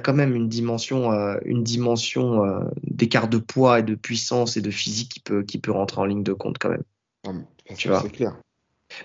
[0.00, 4.60] quand même une dimension, euh, une dimension euh, d'écart de poids et de puissance et
[4.60, 6.82] de physique qui peut, qui peut rentrer en ligne de compte quand même.
[7.24, 7.30] Ah,
[7.76, 8.00] Tu vois.
[8.00, 8.36] c'est clair.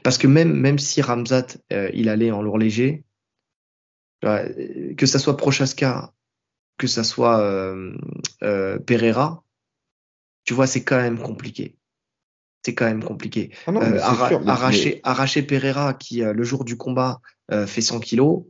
[0.02, 1.58] Parce que même, même si Ramzat,
[1.94, 3.04] il allait en lourd léger,
[4.22, 6.12] que ça soit Prochaska,
[6.80, 7.94] que ça soit euh,
[8.42, 9.44] euh, Pereira,
[10.46, 11.76] tu vois, c'est quand même compliqué.
[12.66, 13.52] C'est quand même compliqué.
[13.68, 14.50] Ah non, Euh, c'est arra- sûr, mais-
[15.04, 17.22] arracher, Pereira qui, le jour du combat,
[17.68, 18.44] fait 100 kilos.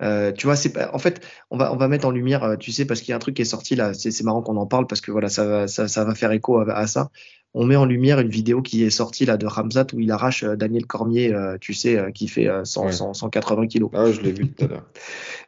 [0.00, 3.00] tu vois, c'est en fait, on va, on va mettre en lumière, tu sais, parce
[3.00, 5.00] qu'il y a un truc qui est sorti là, c'est marrant qu'on en parle parce
[5.00, 7.10] que voilà, ça va, ça, ça va faire écho à, à ça.
[7.54, 10.44] On met en lumière une vidéo qui est sortie là de Ramzat où il arrache
[10.44, 12.92] Daniel Cormier, tu sais, qui fait euh, 100, Ouais.
[12.92, 13.90] 100, 180 kilos.
[13.94, 14.86] Ah, je l'ai vu tout à l'heure.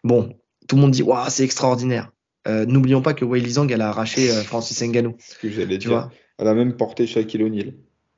[0.04, 0.34] Bon,
[0.66, 2.10] tout le monde dit, waouh, c'est extraordinaire.
[2.48, 5.88] Euh, N'oublions pas que Weili Zhang, elle a arraché euh, Francis Ngannou, que j'allais tu
[5.88, 5.90] dire.
[5.90, 6.10] vois.
[6.38, 7.74] Elle a même porté Shaquille O'Neal.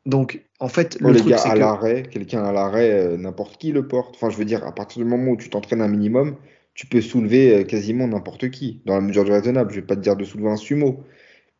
[0.06, 1.58] Donc, en fait, Oh, le les truc, gars, c'est à que.
[1.58, 4.14] l'arrêt, quelqu'un à l'arrêt, euh, n'importe qui le porte.
[4.16, 6.36] Enfin, je veux dire, à partir du moment où tu t'entraînes un minimum,
[6.74, 9.70] tu peux soulever quasiment n'importe qui, dans la mesure du raisonnable.
[9.70, 11.04] Je vais pas te dire de soulever un sumo,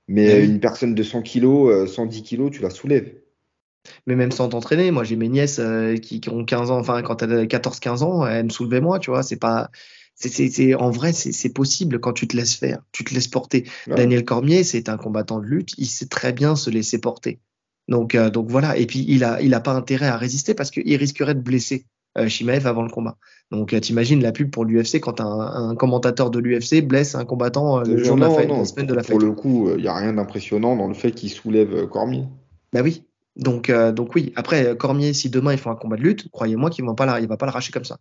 [0.09, 3.15] mais une personne de 100 kilos, euh, 110 kilos, tu la soulèves.
[4.07, 7.01] Mais même sans t'entraîner, moi j'ai mes nièces euh, qui, qui ont 15 ans, enfin
[7.03, 9.71] quand elles avaient 14-15 ans, elles me soulevaient moi, tu vois, c'est pas.
[10.29, 13.65] C'est, en vrai, c'est, c'est possible quand tu te laisses faire, tu te laisses porter.
[13.87, 13.95] Ouais.
[13.97, 17.41] Daniel Cormier, c'est un combattant de lutte, il sait très bien se laisser porter.
[17.89, 20.71] Donc, euh, donc voilà, et puis il a, il a pas intérêt à résister parce
[20.71, 21.87] qu'il risquerait de blesser
[22.19, 23.17] euh, Shimaev avant le combat.
[23.53, 27.25] Donc euh, t'imagines la pub pour l'UFC quand un, un commentateur de l'UFC blesse un
[27.25, 29.29] combattant euh, le jour de la, fête, non, la semaine de pour, la pour fête.
[29.29, 32.25] le coup, il n'y a rien d'impressionnant dans le fait qu'il soulève Cormier.
[32.73, 33.05] Bah oui.
[33.37, 34.33] Donc, donc oui.
[34.35, 37.37] Après, Cormier, si demain ils font un combat de lutte, croyez-moi qu'il ne pas va
[37.37, 37.99] pas l'arracher comme ça.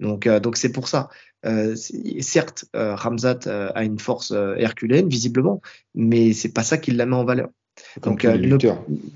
[0.00, 1.08] Donc, euh, donc c'est pour ça.
[1.46, 1.74] Euh,
[2.20, 5.60] certes, euh, Ramzat euh, a une force euh, herculéenne visiblement,
[5.94, 7.48] mais c'est pas ça qui la met en valeur.
[8.02, 8.56] Donc, euh, ne,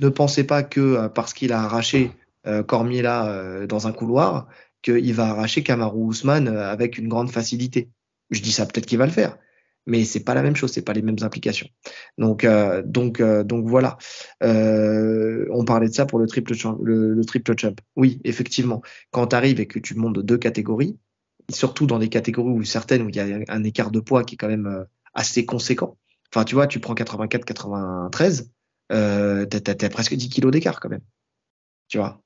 [0.00, 2.12] ne pensez pas que euh, parce qu'il a arraché
[2.46, 4.48] euh, Cormier là euh, dans un couloir,
[4.82, 7.88] qu'il va arracher Kamaru Ousmane euh, avec une grande facilité.
[8.30, 9.36] Je dis ça, peut-être qu'il va le faire,
[9.86, 11.68] mais c'est pas la même chose, c'est pas les mêmes implications.
[12.18, 13.98] Donc, euh, donc, euh, donc voilà.
[14.42, 17.80] Euh, on parlait de ça pour le triple, champ- le, le triple jump.
[17.96, 20.98] Oui, effectivement, quand tu arrives et que tu montes de deux catégories,
[21.50, 24.34] surtout dans des catégories où certaines où il y a un écart de poids qui
[24.34, 24.84] est quand même euh,
[25.14, 25.96] assez conséquent.
[26.34, 28.50] Enfin, tu vois, tu prends 84-93,
[28.92, 31.02] euh, t'as, t'as- t'as presque 10 kilos d'écart quand même.
[31.88, 32.22] Tu vois?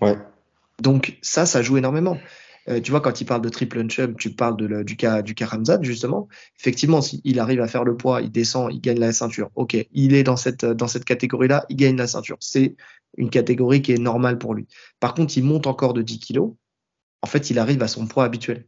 [0.00, 0.16] Ouais.
[0.80, 2.18] Donc ça, ça joue énormément.
[2.68, 5.22] Euh, tu vois, quand il parle de triple jump, tu parles de le- du cas
[5.22, 6.28] du cas Ramzat, justement.
[6.58, 9.50] Effectivement, s'il arrive à faire le poids, il descend, il gagne la ceinture.
[9.54, 12.36] Ok, il est dans cette dans cette catégorie-là, il gagne la ceinture.
[12.40, 12.74] C'est
[13.16, 14.66] une catégorie qui est normale pour lui.
[15.00, 16.52] Par contre, il monte encore de 10 kilos.
[17.22, 18.66] En fait, il arrive à son poids habituel.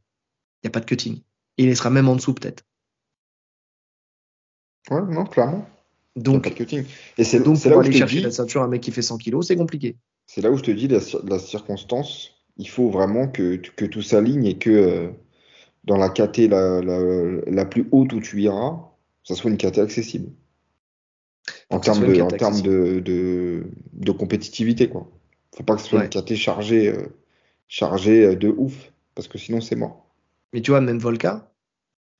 [0.63, 1.23] Il n'y a pas de cutting.
[1.57, 2.65] Il sera même en dessous peut-être.
[4.91, 5.69] Ouais, non, clairement.
[6.17, 6.85] Il y a Donc, pas de cutting.
[7.19, 8.93] Et c'est donc pour là où je aller chercher dis, la ceinture, un mec qui
[8.93, 9.97] fait 100 kilos, c'est compliqué.
[10.27, 14.45] c'est là où je te dis la circonstance, il faut vraiment que, que tout s'aligne
[14.47, 15.09] et que euh,
[15.85, 17.01] dans la KT la, la,
[17.47, 18.81] la plus haute où tu iras,
[19.25, 20.31] ça soit une KT accessible.
[21.71, 25.09] En termes de, en termes de, de, de compétitivité, quoi.
[25.57, 26.05] Faut pas que ce soit Ouais.
[26.05, 27.07] une KT chargée, euh,
[27.69, 30.07] chargée euh, de ouf, parce que sinon c'est mort.
[30.53, 31.51] Mais tu vois, même Volka,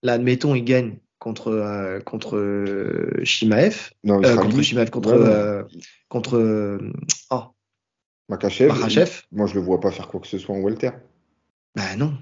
[0.03, 5.79] là, admettons, il gagne contre, euh, contre Shimaev, Non, contre Shimaev, contre, Ouais,
[6.09, 6.79] contre
[7.31, 7.43] oh,
[8.29, 9.23] Makhachev, Makhachev.
[9.33, 10.91] moi je le vois pas faire quoi que ce soit en welter.
[11.75, 12.15] Bah non.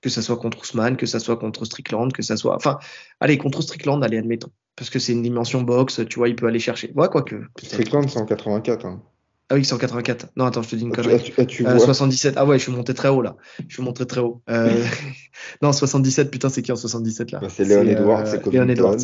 [0.00, 2.56] Que ça soit contre Ousmane, que ça soit contre Strickland, que ça soit.
[2.56, 2.78] Enfin,
[3.20, 4.50] allez, contre Strickland, allez, admettons.
[4.74, 6.90] Parce que c'est une dimension boxe, tu vois, il peut aller chercher.
[6.96, 7.36] Ouais, quoique.
[7.36, 7.66] peut-être.
[7.66, 8.84] Strickland, c'est en 84.
[8.86, 9.02] Hein.
[9.50, 10.28] Ah oui, 184.
[10.36, 11.14] Non, attends, je te dis une Ah, connerie.
[11.16, 11.78] ah, tu- ah, tu Euh.
[11.78, 12.34] 77.
[12.36, 13.36] Ah ouais, je suis monté très haut là.
[13.68, 14.42] Je suis monté très haut.
[14.48, 14.82] Euh,
[15.62, 17.38] non, 77, putain, c'est qui en 77 là?
[17.40, 18.42] Bah, c'est Léon C'est, Edwards, euh, c'est.
[18.42, 18.96] Covington.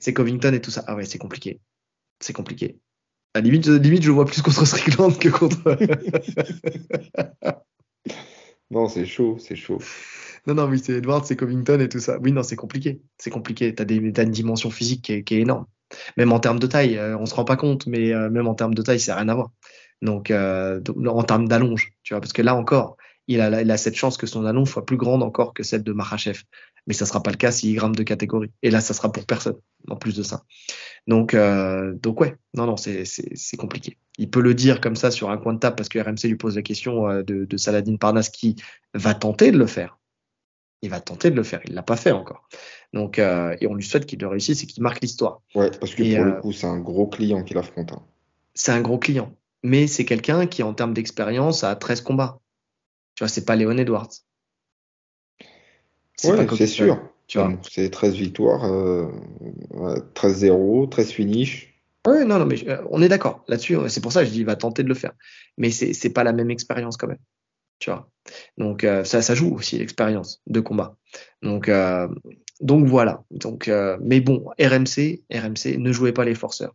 [0.00, 0.84] C'est Covington et tout ça.
[0.88, 1.60] Ah ouais, c'est compliqué.
[2.20, 2.76] C'est compliqué.
[3.34, 5.78] À limite, limite, je le vois plus contre Strickland que contre.
[8.70, 9.78] Non, c'est chaud, c'est chaud.
[10.46, 12.18] non, non, oui, c'est Edwards, c'est Covington et tout ça.
[12.20, 13.00] Oui, non, c'est compliqué.
[13.16, 13.74] C'est compliqué.
[13.74, 15.66] T'as des, t'as une dimension physique qui est, qui est énorme.
[16.18, 18.54] Même en termes de taille, euh, on se rend pas compte, mais euh, même en
[18.54, 19.50] termes de taille, c'est rien à voir.
[20.02, 22.96] Donc, euh, en termes d'allonge, tu vois, parce que là encore,
[23.26, 25.82] il a, il a cette chance que son annonce soit plus grande encore que celle
[25.82, 26.42] de Marachev.
[26.88, 28.50] Mais ça sera pas le cas s'il grimpe de catégorie.
[28.62, 29.56] Et là, ça sera pour personne,
[29.88, 30.42] en plus de ça.
[31.06, 33.98] Donc, euh, donc ouais, non, non, c'est compliqué.
[34.18, 36.36] Il peut le dire comme ça sur un coin de table parce que RMC lui
[36.36, 38.56] pose la question euh, de, de Saladin Parnas qui
[38.94, 39.98] va tenter de le faire.
[40.82, 41.60] Il va tenter de le faire.
[41.66, 42.48] Il l'a pas fait encore.
[42.92, 45.42] Donc, euh, et on lui souhaite qu'il le réussisse et qu'il marque l'histoire.
[45.54, 47.92] Ouais, parce que pour le coup, c'est un gros client qu'il affronte.
[47.92, 48.02] Hein.
[48.54, 49.34] C'est un gros client.
[49.62, 52.40] Mais c'est quelqu'un qui, en termes d'expérience, a 13 combats.
[53.14, 54.08] Tu vois, c'est pas Léon Edwards.
[56.24, 57.00] Ouais, c'est sûr.
[57.26, 57.52] Tu vois.
[57.70, 58.64] C'est 13 victoires,
[60.14, 61.68] 13-0, 13 finish.
[62.08, 63.76] Oui, non, non, mais euh, on est d'accord là-dessus.
[63.88, 65.12] C'est pour ça que je dis, il va tenter de le faire.
[65.56, 67.18] Mais c'est pas la même expérience quand même.
[67.80, 68.10] Tu vois.
[68.56, 70.96] Donc, euh, ça, ça joue aussi l'expérience de combat.
[71.42, 72.08] Donc, euh,
[72.60, 73.24] donc voilà.
[73.30, 73.70] Donc,
[74.00, 76.74] mais bon, RMC, RMC, ne jouez pas les forceurs.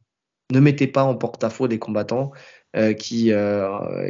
[0.52, 2.32] Ne mettez pas en porte-à-faux des combattants
[3.00, 3.32] qui,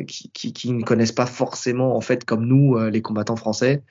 [0.08, 3.82] qui, qui, qui, ne connaissent pas forcément, en fait, comme nous, les combattants français.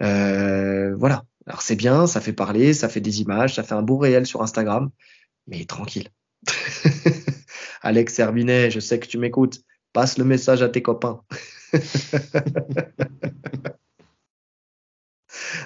[0.00, 1.24] Voilà.
[1.46, 4.26] Alors c'est bien, ça fait parler, ça fait des images, ça fait un beau réel
[4.26, 4.90] sur Instagram,
[5.46, 6.08] mais tranquille.
[7.82, 9.60] Alex Herbinet, je sais que tu m'écoutes.
[9.92, 11.22] Passe le message à tes copains.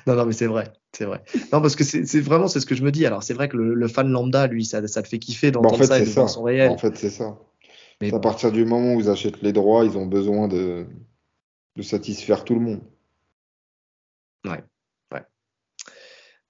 [0.07, 1.23] non, non, mais c'est vrai, c'est vrai.
[1.53, 3.07] Non, parce que c'est vraiment c'est ce que je me dis.
[3.07, 5.85] Alors c'est vrai que le, fan lambda, lui, ça, ça le fait kiffer d'entendre bah,
[5.85, 6.71] en fait, ça et son réel.
[6.71, 7.39] En fait, c'est ça.
[8.01, 10.87] Mais à partir du moment où ils achètent les droits, ils ont besoin de,
[11.77, 12.81] de satisfaire tout le monde.
[14.45, 14.63] Ouais,
[15.13, 15.25] ouais.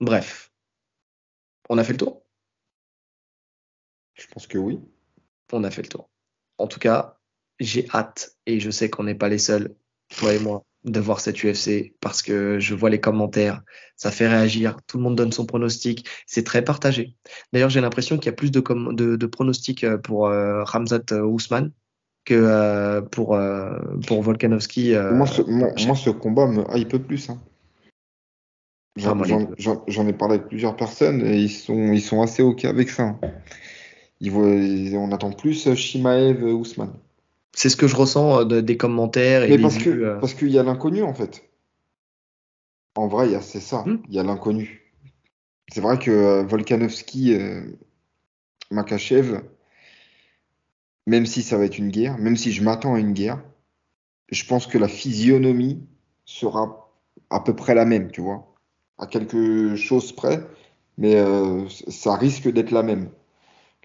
[0.01, 0.53] Bref,
[1.69, 2.23] on a fait le tour?
[4.15, 4.81] Je pense que oui.
[5.53, 6.11] On a fait le tour.
[6.59, 7.19] En tout cas,
[7.59, 9.75] j'ai hâte, et je sais qu'on n'est pas les seuls,
[10.17, 13.62] toi et moi, de voir cette UFC parce que je vois les commentaires,
[13.97, 17.17] ça fait réagir, tout le monde donne son pronostic, c'est très partagé.
[17.53, 18.61] D'ailleurs, j'ai l'impression qu'il y a plus de,
[19.17, 21.73] de, pronostics euh, pour euh, Ramzat euh, Ousmane
[22.25, 23.39] que pour,
[24.07, 24.95] pour Volkanovski.
[25.11, 27.31] moi, ce, combat me hype plus.
[27.31, 27.41] Hein.
[28.99, 29.15] Ah,
[29.87, 33.19] j'en ai parlé avec plusieurs personnes et ils sont, ils sont assez OK avec ça.
[34.23, 36.93] On attend plus euh, Shimaev euh, Ousmane.
[37.53, 39.45] C'est ce que je ressens euh, des commentaires.
[39.45, 41.45] Et parce, que, parce qu'il y a l'inconnu en fait.
[42.97, 44.03] En vrai, c'est ça, hmm.
[44.09, 44.93] il y a l'inconnu.
[45.73, 47.39] C'est vrai que Volkanovski,
[48.73, 49.41] Makachev,
[51.07, 53.41] même si ça va être une guerre, même si je m'attends à une guerre,
[54.33, 55.87] je pense que la physionomie
[56.25, 56.93] sera
[57.31, 58.50] à peu près la même, tu vois,
[59.01, 60.47] à quelque chose près,
[60.99, 61.17] mais
[61.89, 63.11] ça risque d'être la même.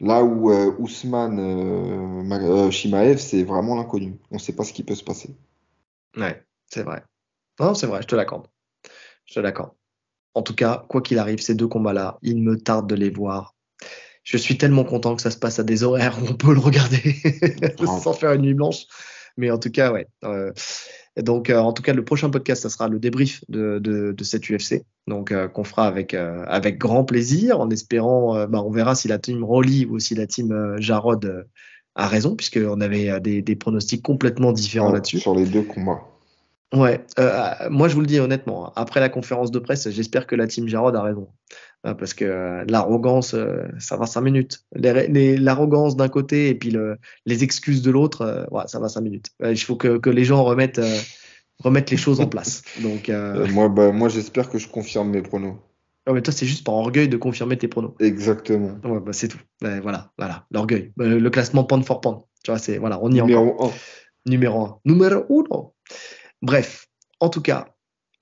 [0.02, 4.20] Là où euh, Ousmane euh, euh, Shimaev, c'est vraiment l'inconnu.
[4.30, 5.36] On ne sait pas ce qui peut se passer.
[6.18, 7.04] Ouais, c'est vrai.
[7.60, 8.48] Non, c'est vrai, je te l'accorde.
[9.26, 9.72] Je te l'accorde.
[10.34, 13.56] En tout cas, quoi qu'il arrive, ces deux combats-là, il me tarde de les voir.
[14.24, 16.60] Je suis tellement content que ça se passe à des horaires où on peut le
[16.60, 17.16] regarder
[17.86, 18.86] sans faire une nuit blanche.
[19.38, 20.08] Mais en tout cas, ouais.
[20.24, 20.52] Euh,
[21.18, 24.24] donc, euh, en tout cas, le prochain podcast, ça sera le débrief de, de, de
[24.24, 28.96] cette UFC, donc euh, qu'on fera avec avec grand plaisir, en espérant, bah, on verra
[28.96, 31.48] si la team Rolly ou si la team Jarod
[31.96, 35.20] a raison, puisqu'on avait des, des pronostics complètement différents là-dessus.
[35.20, 36.02] Sur les deux combats.
[36.76, 37.06] Ouais,
[37.70, 40.68] moi je vous le dis honnêtement, après la conférence de presse, j'espère que la team
[40.68, 41.30] Jarod a raison.
[41.84, 43.36] Parce que l'arrogance,
[43.80, 44.66] ça va cinq minutes.
[44.74, 49.28] L'arrogance d'un côté et puis le, les excuses de l'autre, ouais, ça va cinq minutes.
[49.44, 50.80] Il faut que, que les gens remettent
[51.92, 52.64] les choses en place.
[52.82, 53.46] Donc, euh...
[53.46, 55.56] euh moi, bah, moi j'espère que je confirme mes pronos.
[56.08, 57.94] Oh, mais toi, c'est juste par orgueil de confirmer tes pronos.
[58.00, 58.78] Exactement.
[58.84, 59.40] Ouais, bah, c'est tout.
[59.62, 60.92] voilà, voilà, l'orgueil.
[60.98, 62.20] Bah, le classement pound for pound.
[62.44, 63.72] Tu vois, c'est voilà, on y est Numéro 1.
[64.28, 64.80] Numéro 1.
[64.86, 65.72] Numéro 1.
[66.46, 66.88] Bref,
[67.20, 67.76] en tout cas,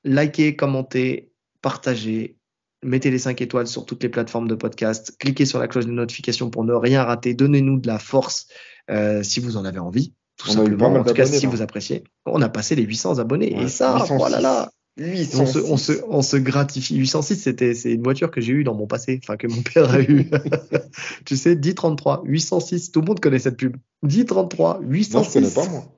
[0.05, 2.37] likez, commentez, partagez,
[2.81, 5.91] mettez les 5 étoiles sur toutes les plateformes de podcast, cliquez sur la cloche de
[5.91, 8.47] notification pour ne rien rater, donnez-nous de la force
[8.89, 10.93] euh, si vous en avez envie tout on simplement.
[10.93, 13.61] en tout cas, si vous appréciez, on a passé les 800 abonnés.
[13.61, 14.71] et ça, voilà là.
[14.97, 16.95] On se, on, se, on se gratifie.
[16.95, 19.91] 806, c'était, c'est une voiture que j'ai eue dans mon passé, enfin que mon père
[19.91, 20.29] a eue.
[21.25, 23.75] tu sais, 1033, 806, tout le monde connaît cette pub.
[24.03, 25.13] 1033, 806.
[25.13, 25.93] Moi, je connais pas, moi.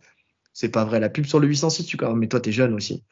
[0.55, 3.03] C'est pas vrai, la pub sur le 806, tu mais toi, t'es jeune aussi.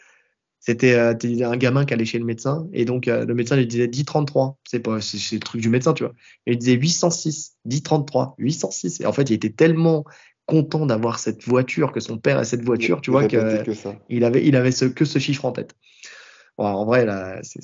[0.61, 3.67] C'était euh, un gamin qui allait chez le médecin et donc euh, le médecin lui
[3.67, 4.57] disait 1033.
[4.63, 6.13] C'est pas, c'est le truc du médecin, tu vois.
[6.45, 9.01] Et il disait 806, 1033, 806.
[9.01, 10.05] Et en fait, il était tellement
[10.45, 14.55] content d'avoir cette voiture, que son père a cette voiture, tu vois, qu'il avait, il
[14.55, 15.75] avait ce, que ce chiffre en tête.
[16.55, 17.59] en vrai, là, c'est,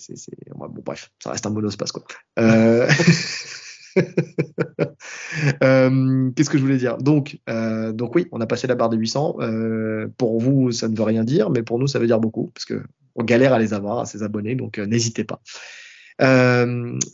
[0.53, 2.03] bon, bref, ça reste un monospace, quoi.
[2.37, 2.85] Euh,
[5.63, 6.31] euh...
[6.35, 6.97] Qu'est-ce que je voulais dire?
[6.97, 9.37] Donc, euh, donc oui, on a passé la barre de 800.
[9.39, 12.51] Euh, pour vous, ça ne veut rien dire, mais pour nous, ça veut dire beaucoup
[12.53, 12.83] parce que
[13.15, 15.41] on galère à les avoir, à ses abonnés, donc n'hésitez pas.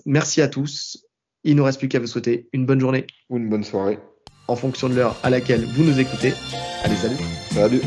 [0.06, 1.06] merci à tous.
[1.44, 4.00] Il nous reste plus qu'à vous souhaiter une bonne journée ou une bonne soirée
[4.48, 6.34] en fonction de l'heure à laquelle vous nous écoutez.
[6.84, 7.18] Allez, salut.
[7.52, 7.82] Salut.